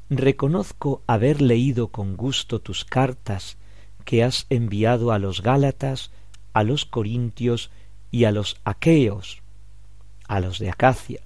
Reconozco 0.09 1.03
haber 1.05 1.43
leído 1.43 1.89
con 1.89 2.17
gusto 2.17 2.59
tus 2.59 2.85
cartas 2.85 3.59
que 4.03 4.23
has 4.23 4.47
enviado 4.49 5.11
a 5.11 5.19
los 5.19 5.43
Gálatas, 5.43 6.09
a 6.53 6.63
los 6.63 6.85
Corintios 6.85 7.69
y 8.09 8.23
a 8.23 8.31
los 8.31 8.59
Aqueos, 8.65 9.43
a 10.27 10.39
los 10.39 10.57
de 10.57 10.71
Acacia. 10.71 11.21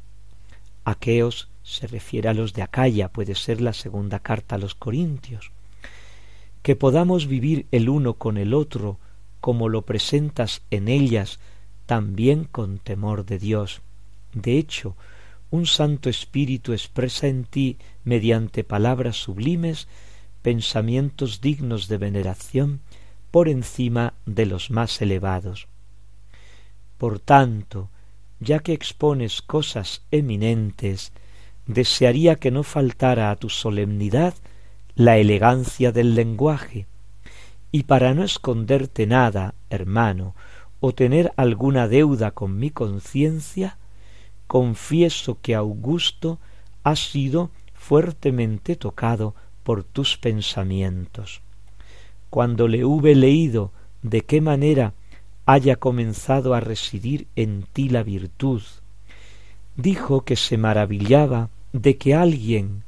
Aqueos 0.84 1.48
se 1.64 1.88
refiere 1.88 2.28
a 2.28 2.34
los 2.34 2.52
de 2.52 2.64
Acaya, 2.64 3.08
puede 3.08 3.34
ser 3.34 3.62
la 3.62 3.72
segunda 3.72 4.20
carta 4.20 4.56
a 4.56 4.60
los 4.60 4.76
Corintios. 4.76 5.54
Que 6.64 6.76
podamos 6.76 7.28
vivir 7.28 7.66
el 7.72 7.88
uno 7.88 8.16
con 8.16 8.38
el 8.38 8.54
otro, 8.54 8.98
como 9.40 9.70
lo 9.70 9.84
presentas 9.84 10.64
en 10.70 10.90
ellas, 10.90 11.40
también 11.90 12.44
con 12.44 12.78
temor 12.78 13.26
de 13.26 13.40
Dios. 13.40 13.82
De 14.32 14.60
hecho, 14.60 14.96
un 15.50 15.66
Santo 15.66 16.08
Espíritu 16.08 16.74
expresa 16.74 17.26
en 17.26 17.46
ti, 17.46 17.78
mediante 18.04 18.64
palabras 18.64 19.16
sublimes, 19.16 19.88
pensamientos 20.44 21.42
dignos 21.42 21.88
de 21.88 21.98
veneración 21.98 22.80
por 23.32 23.50
encima 23.50 24.14
de 24.28 24.46
los 24.46 24.70
más 24.70 25.02
elevados. 25.02 25.68
Por 27.00 27.20
tanto, 27.20 27.90
ya 28.40 28.60
que 28.60 28.74
expones 28.74 29.42
cosas 29.42 30.04
eminentes, 30.12 31.12
desearía 31.66 32.36
que 32.36 32.52
no 32.52 32.62
faltara 32.62 33.32
a 33.32 33.36
tu 33.36 33.50
solemnidad 33.50 34.36
la 34.94 35.18
elegancia 35.18 35.92
del 35.92 36.14
lenguaje, 36.14 36.86
y 37.72 37.84
para 37.84 38.14
no 38.14 38.24
esconderte 38.24 39.08
nada, 39.08 39.56
hermano, 39.72 40.36
o 40.80 40.94
tener 40.94 41.34
alguna 41.36 41.88
deuda 41.88 42.32
con 42.32 42.58
mi 42.58 42.70
conciencia, 42.70 43.78
confieso 44.48 45.38
que 45.42 45.56
Augusto 45.56 46.40
ha 46.84 46.96
sido 46.96 47.52
fuertemente 47.74 48.76
tocado 48.76 49.36
por 49.64 49.84
tus 49.84 50.18
pensamientos. 50.18 51.42
Cuando 52.30 52.68
le 52.68 52.86
hube 52.86 53.16
leído 53.16 53.72
de 54.02 54.22
qué 54.22 54.42
manera 54.42 54.94
haya 55.46 55.76
comenzado 55.76 56.54
a 56.54 56.60
residir 56.60 57.28
en 57.36 57.66
ti 57.74 57.90
la 57.90 58.04
virtud, 58.04 58.62
dijo 59.76 60.22
que 60.22 60.36
se 60.36 60.58
maravillaba 60.58 61.50
de 61.74 61.98
que 61.98 62.14
alguien 62.14 62.84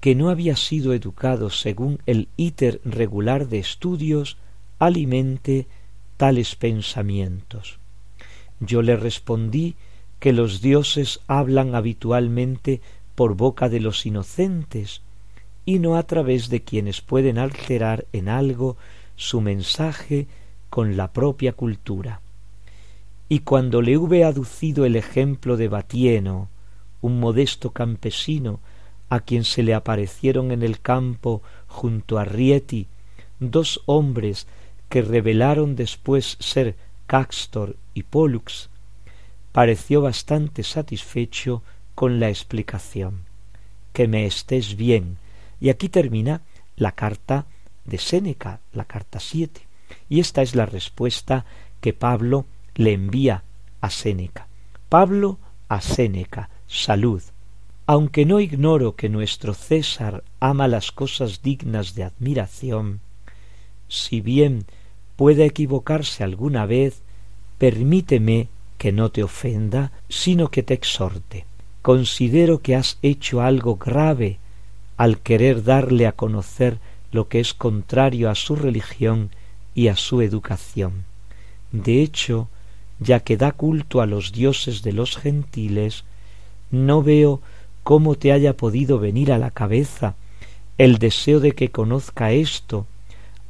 que 0.00 0.14
no 0.14 0.30
había 0.30 0.56
sido 0.56 0.94
educado 0.94 1.48
según 1.48 2.00
el 2.06 2.28
íter 2.36 2.80
regular 2.84 3.48
de 3.48 3.58
estudios 3.58 4.36
alimente 4.78 5.68
tales 6.22 6.54
pensamientos. 6.54 7.80
Yo 8.60 8.80
le 8.82 8.94
respondí 8.94 9.74
que 10.20 10.32
los 10.32 10.60
dioses 10.62 11.18
hablan 11.26 11.74
habitualmente 11.74 12.80
por 13.16 13.34
boca 13.34 13.68
de 13.68 13.80
los 13.80 14.06
inocentes 14.06 15.02
y 15.66 15.80
no 15.80 15.96
a 15.96 16.04
través 16.04 16.48
de 16.48 16.62
quienes 16.62 17.00
pueden 17.00 17.38
alterar 17.38 18.06
en 18.12 18.28
algo 18.28 18.76
su 19.16 19.40
mensaje 19.40 20.28
con 20.70 20.96
la 20.96 21.12
propia 21.12 21.54
cultura. 21.54 22.20
Y 23.28 23.40
cuando 23.40 23.82
le 23.82 23.98
hube 23.98 24.22
aducido 24.22 24.84
el 24.84 24.94
ejemplo 24.94 25.56
de 25.56 25.66
Batieno, 25.66 26.48
un 27.00 27.18
modesto 27.18 27.72
campesino 27.72 28.60
a 29.08 29.18
quien 29.18 29.42
se 29.42 29.64
le 29.64 29.74
aparecieron 29.74 30.52
en 30.52 30.62
el 30.62 30.78
campo 30.78 31.42
junto 31.66 32.16
a 32.20 32.24
Rieti 32.24 32.86
dos 33.40 33.82
hombres 33.86 34.46
que 34.92 35.00
revelaron 35.00 35.74
después 35.74 36.36
ser 36.38 36.76
Caxtor 37.06 37.76
y 37.94 38.02
Pollux, 38.02 38.68
pareció 39.50 40.02
bastante 40.02 40.62
satisfecho 40.64 41.62
con 41.94 42.20
la 42.20 42.28
explicación. 42.28 43.22
Que 43.94 44.06
me 44.06 44.26
estés 44.26 44.76
bien. 44.76 45.16
Y 45.62 45.70
aquí 45.70 45.88
termina 45.88 46.42
la 46.76 46.92
carta 46.92 47.46
de 47.86 47.96
Séneca, 47.96 48.60
la 48.74 48.84
carta 48.84 49.18
siete. 49.18 49.62
Y 50.10 50.20
esta 50.20 50.42
es 50.42 50.54
la 50.54 50.66
respuesta 50.66 51.46
que 51.80 51.94
Pablo 51.94 52.44
le 52.74 52.92
envía 52.92 53.44
a 53.80 53.88
Séneca. 53.88 54.46
Pablo 54.90 55.38
a 55.70 55.80
Séneca, 55.80 56.50
salud. 56.66 57.22
Aunque 57.86 58.26
no 58.26 58.40
ignoro 58.40 58.94
que 58.94 59.08
nuestro 59.08 59.54
César 59.54 60.22
ama 60.38 60.68
las 60.68 60.92
cosas 60.92 61.40
dignas 61.40 61.94
de 61.94 62.04
admiración, 62.04 63.00
si 63.88 64.20
bien 64.20 64.66
puede 65.22 65.44
equivocarse 65.44 66.24
alguna 66.24 66.66
vez, 66.66 67.00
permíteme 67.56 68.48
que 68.76 68.90
no 68.90 69.12
te 69.12 69.22
ofenda, 69.22 69.92
sino 70.08 70.50
que 70.50 70.64
te 70.64 70.74
exhorte. 70.74 71.46
Considero 71.80 72.60
que 72.60 72.74
has 72.74 72.98
hecho 73.02 73.40
algo 73.40 73.76
grave 73.76 74.40
al 74.96 75.20
querer 75.20 75.62
darle 75.62 76.08
a 76.08 76.10
conocer 76.10 76.78
lo 77.12 77.28
que 77.28 77.38
es 77.38 77.54
contrario 77.54 78.30
a 78.30 78.34
su 78.34 78.56
religión 78.56 79.30
y 79.76 79.86
a 79.86 79.94
su 79.94 80.22
educación. 80.22 81.04
De 81.70 82.02
hecho, 82.02 82.48
ya 82.98 83.20
que 83.20 83.36
da 83.36 83.52
culto 83.52 84.00
a 84.00 84.06
los 84.06 84.32
dioses 84.32 84.82
de 84.82 84.92
los 84.92 85.16
gentiles, 85.16 86.02
no 86.72 87.00
veo 87.00 87.40
cómo 87.84 88.16
te 88.16 88.32
haya 88.32 88.56
podido 88.56 88.98
venir 88.98 89.30
a 89.30 89.38
la 89.38 89.52
cabeza 89.52 90.16
el 90.78 90.98
deseo 90.98 91.38
de 91.38 91.52
que 91.52 91.70
conozca 91.70 92.32
esto, 92.32 92.88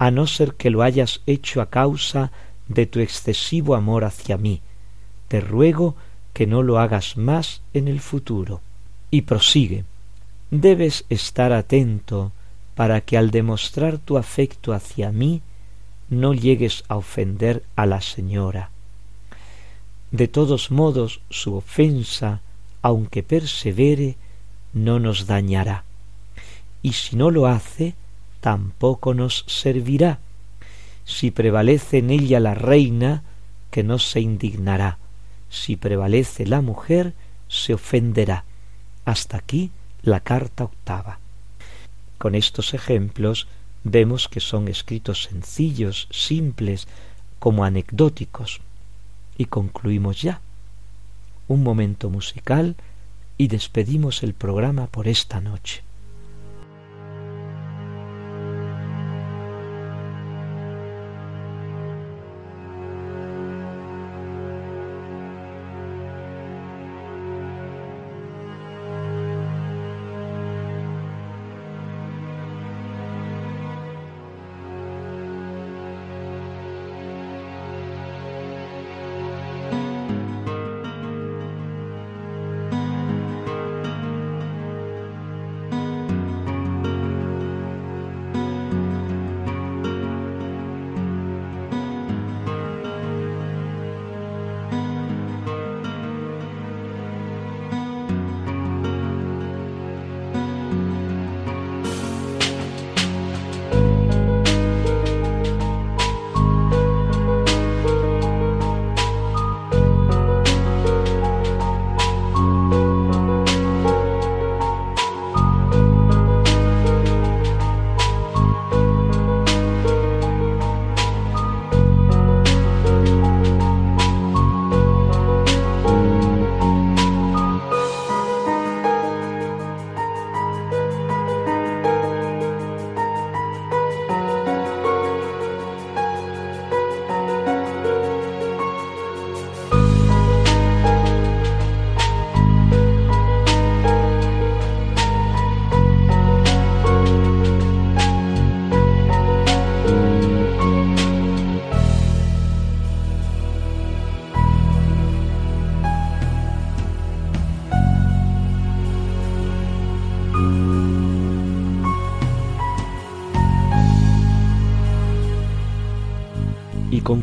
a 0.03 0.11
no 0.11 0.27
ser 0.27 0.55
que 0.55 0.69
lo 0.69 0.83
hayas 0.83 1.21
hecho 1.29 1.61
a 1.61 1.71
causa 1.71 2.33
de 2.67 2.87
tu 2.87 2.99
excesivo 2.99 3.77
amor 3.77 4.03
hacia 4.03 4.37
mí. 4.37 4.61
Te 5.29 5.41
ruego 5.41 5.95
que 6.33 6.45
no 6.45 6.65
lo 6.65 6.81
hagas 6.81 7.17
más 7.17 7.63
en 7.73 7.87
el 7.87 8.01
futuro. 8.01 8.63
Y 9.13 9.23
prosigue. 9.23 9.85
Debes 10.51 11.05
estar 11.09 11.53
atento 11.53 12.33
para 12.75 13.03
que 13.03 13.17
al 13.17 13.31
demostrar 13.31 13.99
tu 13.99 14.19
afecto 14.19 14.73
hacia 14.73 15.13
mí 15.13 15.41
no 16.11 16.35
llegues 16.35 16.83
a 16.89 16.97
ofender 16.97 17.63
a 17.77 17.87
la 17.87 18.01
señora. 18.01 18.71
De 20.11 20.27
todos 20.27 20.73
modos, 20.73 21.21
su 21.31 21.55
ofensa 21.55 22.41
aunque 22.83 23.23
persevere, 23.23 24.17
no 24.73 24.99
nos 24.99 25.29
dañará. 25.29 25.85
Y 26.83 26.95
si 26.95 27.15
no 27.15 27.31
lo 27.31 27.47
hace, 27.47 27.95
tampoco 28.43 29.14
nos 29.14 29.45
servirá. 29.47 30.18
Si 31.05 31.30
prevalece 31.30 31.99
en 31.99 32.11
ella 32.11 32.40
la 32.40 32.55
reina, 32.55 33.22
que 33.70 33.84
no 33.84 33.99
se 33.99 34.20
indignará. 34.20 34.99
Si 35.49 35.76
prevalece 35.76 36.45
la 36.45 36.61
mujer, 36.61 37.14
se 37.49 37.72
ofenderá. 37.72 38.45
Hasta 39.05 39.36
aquí 39.36 39.70
la 40.03 40.20
carta 40.20 40.64
octava. 40.64 41.20
Con 42.18 42.34
estos 42.34 42.74
ejemplos 42.74 43.47
vemos 43.84 44.28
que 44.28 44.40
son 44.40 44.66
escritos 44.66 45.22
sencillos, 45.22 46.09
simples, 46.11 46.88
como 47.38 47.64
anecdóticos. 47.64 48.61
Y 49.38 49.45
concluimos 49.45 50.20
ya 50.20 50.40
un 51.47 51.62
momento 51.62 52.11
musical 52.11 52.74
y 53.38 53.47
despedimos 53.47 54.24
el 54.24 54.34
programa 54.34 54.88
por 54.88 55.07
esta 55.07 55.40
noche. 55.40 55.84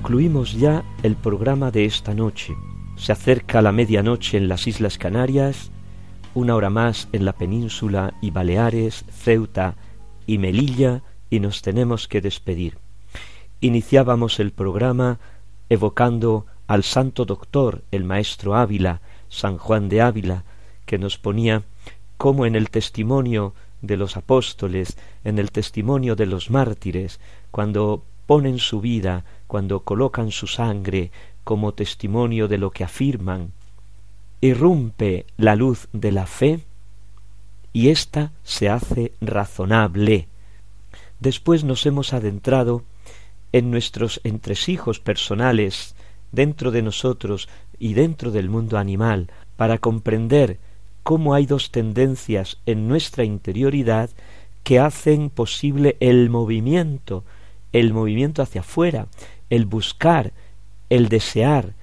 Concluimos 0.09 0.53
ya 0.53 0.83
el 1.03 1.15
programa 1.15 1.69
de 1.69 1.85
esta 1.85 2.15
noche. 2.15 2.55
Se 2.95 3.11
acerca 3.11 3.61
la 3.61 3.71
medianoche 3.71 4.37
en 4.37 4.47
las 4.47 4.65
Islas 4.65 4.97
Canarias, 4.97 5.69
una 6.33 6.55
hora 6.55 6.71
más 6.71 7.07
en 7.11 7.25
la 7.25 7.33
península 7.33 8.15
y 8.19 8.31
Baleares, 8.31 9.05
Ceuta 9.11 9.75
y 10.25 10.39
Melilla, 10.39 11.03
y 11.29 11.39
nos 11.39 11.61
tenemos 11.61 12.07
que 12.07 12.21
despedir. 12.21 12.79
Iniciábamos 13.61 14.39
el 14.39 14.51
programa 14.51 15.19
evocando 15.69 16.47
al 16.65 16.81
santo 16.81 17.25
doctor, 17.25 17.83
el 17.91 18.03
maestro 18.03 18.55
Ávila, 18.55 19.01
San 19.27 19.59
Juan 19.59 19.89
de 19.89 20.01
Ávila, 20.01 20.43
que 20.87 20.97
nos 20.97 21.19
ponía 21.19 21.61
como 22.17 22.47
en 22.47 22.55
el 22.55 22.71
testimonio 22.71 23.53
de 23.83 23.95
los 23.95 24.17
apóstoles, 24.17 24.97
en 25.23 25.37
el 25.37 25.51
testimonio 25.51 26.15
de 26.15 26.25
los 26.25 26.49
mártires, 26.49 27.19
cuando 27.51 28.03
ponen 28.25 28.57
su 28.57 28.81
vida, 28.81 29.23
cuando 29.49 29.79
colocan 29.79 30.29
su 30.29 30.45
sangre 30.45 31.09
como 31.43 31.73
testimonio 31.73 32.47
de 32.47 32.59
lo 32.59 32.69
que 32.69 32.83
afirman, 32.83 33.51
irrumpe 34.41 35.25
la 35.37 35.55
luz 35.55 35.87
de 35.91 36.11
la 36.11 36.27
fe 36.27 36.59
y 37.73 37.89
ésta 37.89 38.31
se 38.43 38.69
hace 38.69 39.11
razonable. 39.21 40.27
Después 41.19 41.63
nos 41.63 41.87
hemos 41.87 42.13
adentrado 42.13 42.83
en 43.51 43.71
nuestros 43.71 44.21
entresijos 44.23 44.99
personales, 44.99 45.95
dentro 46.31 46.69
de 46.69 46.83
nosotros 46.83 47.49
y 47.79 47.95
dentro 47.95 48.29
del 48.29 48.49
mundo 48.49 48.77
animal, 48.77 49.31
para 49.57 49.79
comprender 49.79 50.59
cómo 51.01 51.33
hay 51.33 51.47
dos 51.47 51.71
tendencias 51.71 52.59
en 52.67 52.87
nuestra 52.87 53.23
interioridad 53.23 54.11
que 54.63 54.77
hacen 54.77 55.31
posible 55.31 55.97
el 55.99 56.29
movimiento 56.29 57.23
el 57.71 57.93
movimiento 57.93 58.41
hacia 58.41 58.61
afuera, 58.61 59.07
el 59.49 59.65
buscar, 59.65 60.33
el 60.89 61.09
desear, 61.09 61.73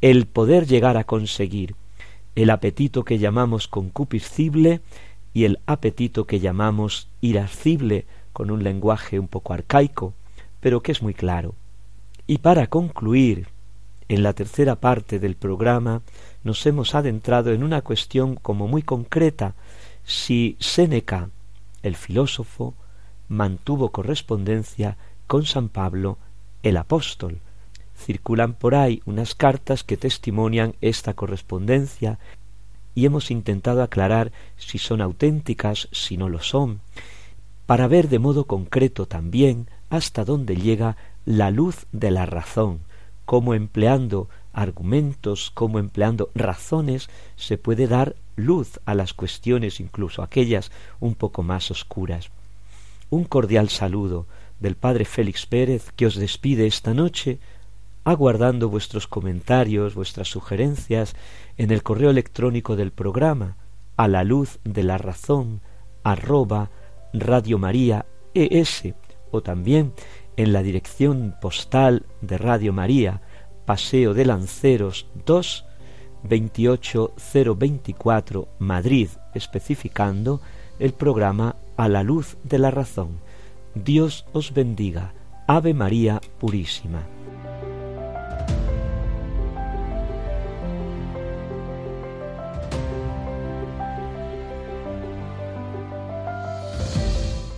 el 0.00 0.26
poder 0.26 0.66
llegar 0.66 0.96
a 0.96 1.04
conseguir, 1.04 1.74
el 2.34 2.50
apetito 2.50 3.04
que 3.04 3.18
llamamos 3.18 3.68
concupiscible 3.68 4.80
y 5.34 5.44
el 5.44 5.58
apetito 5.66 6.26
que 6.26 6.40
llamamos 6.40 7.08
irascible, 7.20 8.06
con 8.32 8.52
un 8.52 8.62
lenguaje 8.62 9.18
un 9.18 9.26
poco 9.26 9.52
arcaico, 9.52 10.14
pero 10.60 10.80
que 10.80 10.92
es 10.92 11.02
muy 11.02 11.14
claro. 11.14 11.54
Y 12.28 12.38
para 12.38 12.68
concluir, 12.68 13.48
en 14.08 14.22
la 14.22 14.32
tercera 14.32 14.76
parte 14.76 15.18
del 15.18 15.34
programa 15.34 16.02
nos 16.44 16.64
hemos 16.66 16.94
adentrado 16.94 17.52
en 17.52 17.62
una 17.64 17.82
cuestión 17.82 18.36
como 18.36 18.68
muy 18.68 18.82
concreta, 18.82 19.54
si 20.04 20.56
Séneca, 20.60 21.30
el 21.82 21.96
filósofo, 21.96 22.74
mantuvo 23.28 23.90
correspondencia 23.90 24.96
con 25.26 25.44
San 25.44 25.68
Pablo 25.68 26.18
el 26.62 26.76
apóstol. 26.76 27.40
Circulan 27.96 28.54
por 28.54 28.74
ahí 28.74 29.02
unas 29.06 29.34
cartas 29.34 29.84
que 29.84 29.96
testimonian 29.96 30.74
esta 30.80 31.14
correspondencia 31.14 32.18
y 32.94 33.06
hemos 33.06 33.30
intentado 33.30 33.82
aclarar 33.82 34.32
si 34.56 34.78
son 34.78 35.00
auténticas, 35.00 35.88
si 35.92 36.16
no 36.16 36.28
lo 36.28 36.40
son, 36.40 36.80
para 37.66 37.86
ver 37.86 38.08
de 38.08 38.18
modo 38.18 38.44
concreto 38.44 39.06
también 39.06 39.68
hasta 39.90 40.24
dónde 40.24 40.56
llega 40.56 40.96
la 41.24 41.50
luz 41.50 41.86
de 41.92 42.10
la 42.10 42.26
razón, 42.26 42.80
cómo 43.24 43.54
empleando 43.54 44.28
argumentos, 44.52 45.50
cómo 45.54 45.78
empleando 45.78 46.30
razones, 46.34 47.08
se 47.36 47.58
puede 47.58 47.86
dar 47.86 48.16
luz 48.36 48.80
a 48.86 48.94
las 48.94 49.14
cuestiones, 49.14 49.80
incluso 49.80 50.22
aquellas 50.22 50.72
un 50.98 51.14
poco 51.14 51.42
más 51.42 51.70
oscuras. 51.70 52.30
Un 53.10 53.24
cordial 53.24 53.68
saludo 53.68 54.26
del 54.60 54.76
Padre 54.76 55.04
Félix 55.04 55.46
Pérez 55.46 55.92
que 55.96 56.06
os 56.06 56.16
despide 56.16 56.66
esta 56.66 56.94
noche, 56.94 57.38
aguardando 58.04 58.68
vuestros 58.68 59.06
comentarios, 59.06 59.94
vuestras 59.94 60.28
sugerencias 60.28 61.14
en 61.56 61.70
el 61.70 61.82
correo 61.82 62.10
electrónico 62.10 62.76
del 62.76 62.92
programa 62.92 63.56
a 63.96 64.08
la 64.08 64.24
luz 64.24 64.58
de 64.64 64.82
la 64.82 64.96
razón 64.96 65.60
arroba 66.04 66.70
Radio 67.12 67.58
María 67.58 68.06
ES 68.34 68.94
o 69.30 69.42
también 69.42 69.92
en 70.36 70.52
la 70.52 70.62
dirección 70.62 71.34
postal 71.40 72.04
de 72.20 72.38
Radio 72.38 72.72
María, 72.72 73.22
Paseo 73.66 74.14
de 74.14 74.24
Lanceros 74.24 75.08
2, 75.26 75.64
28024 76.22 78.48
Madrid, 78.58 79.08
especificando 79.34 80.40
el 80.78 80.92
programa 80.92 81.56
A 81.76 81.88
la 81.88 82.04
luz 82.04 82.36
de 82.44 82.58
la 82.58 82.70
razón. 82.70 83.18
Dios 83.84 84.24
os 84.32 84.52
bendiga. 84.52 85.14
Ave 85.46 85.72
María 85.72 86.20
Purísima. 86.38 87.06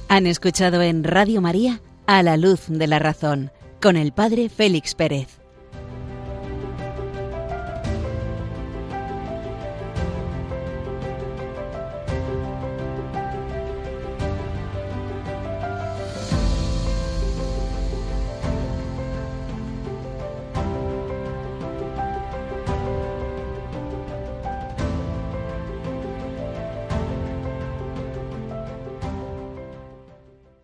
Han 0.08 0.26
escuchado 0.26 0.82
en 0.82 1.04
Radio 1.04 1.40
María 1.40 1.80
A 2.06 2.22
la 2.22 2.36
Luz 2.36 2.66
de 2.68 2.86
la 2.86 2.98
Razón 2.98 3.50
con 3.80 3.96
el 3.96 4.12
Padre 4.12 4.48
Félix 4.48 4.94
Pérez. 4.94 5.39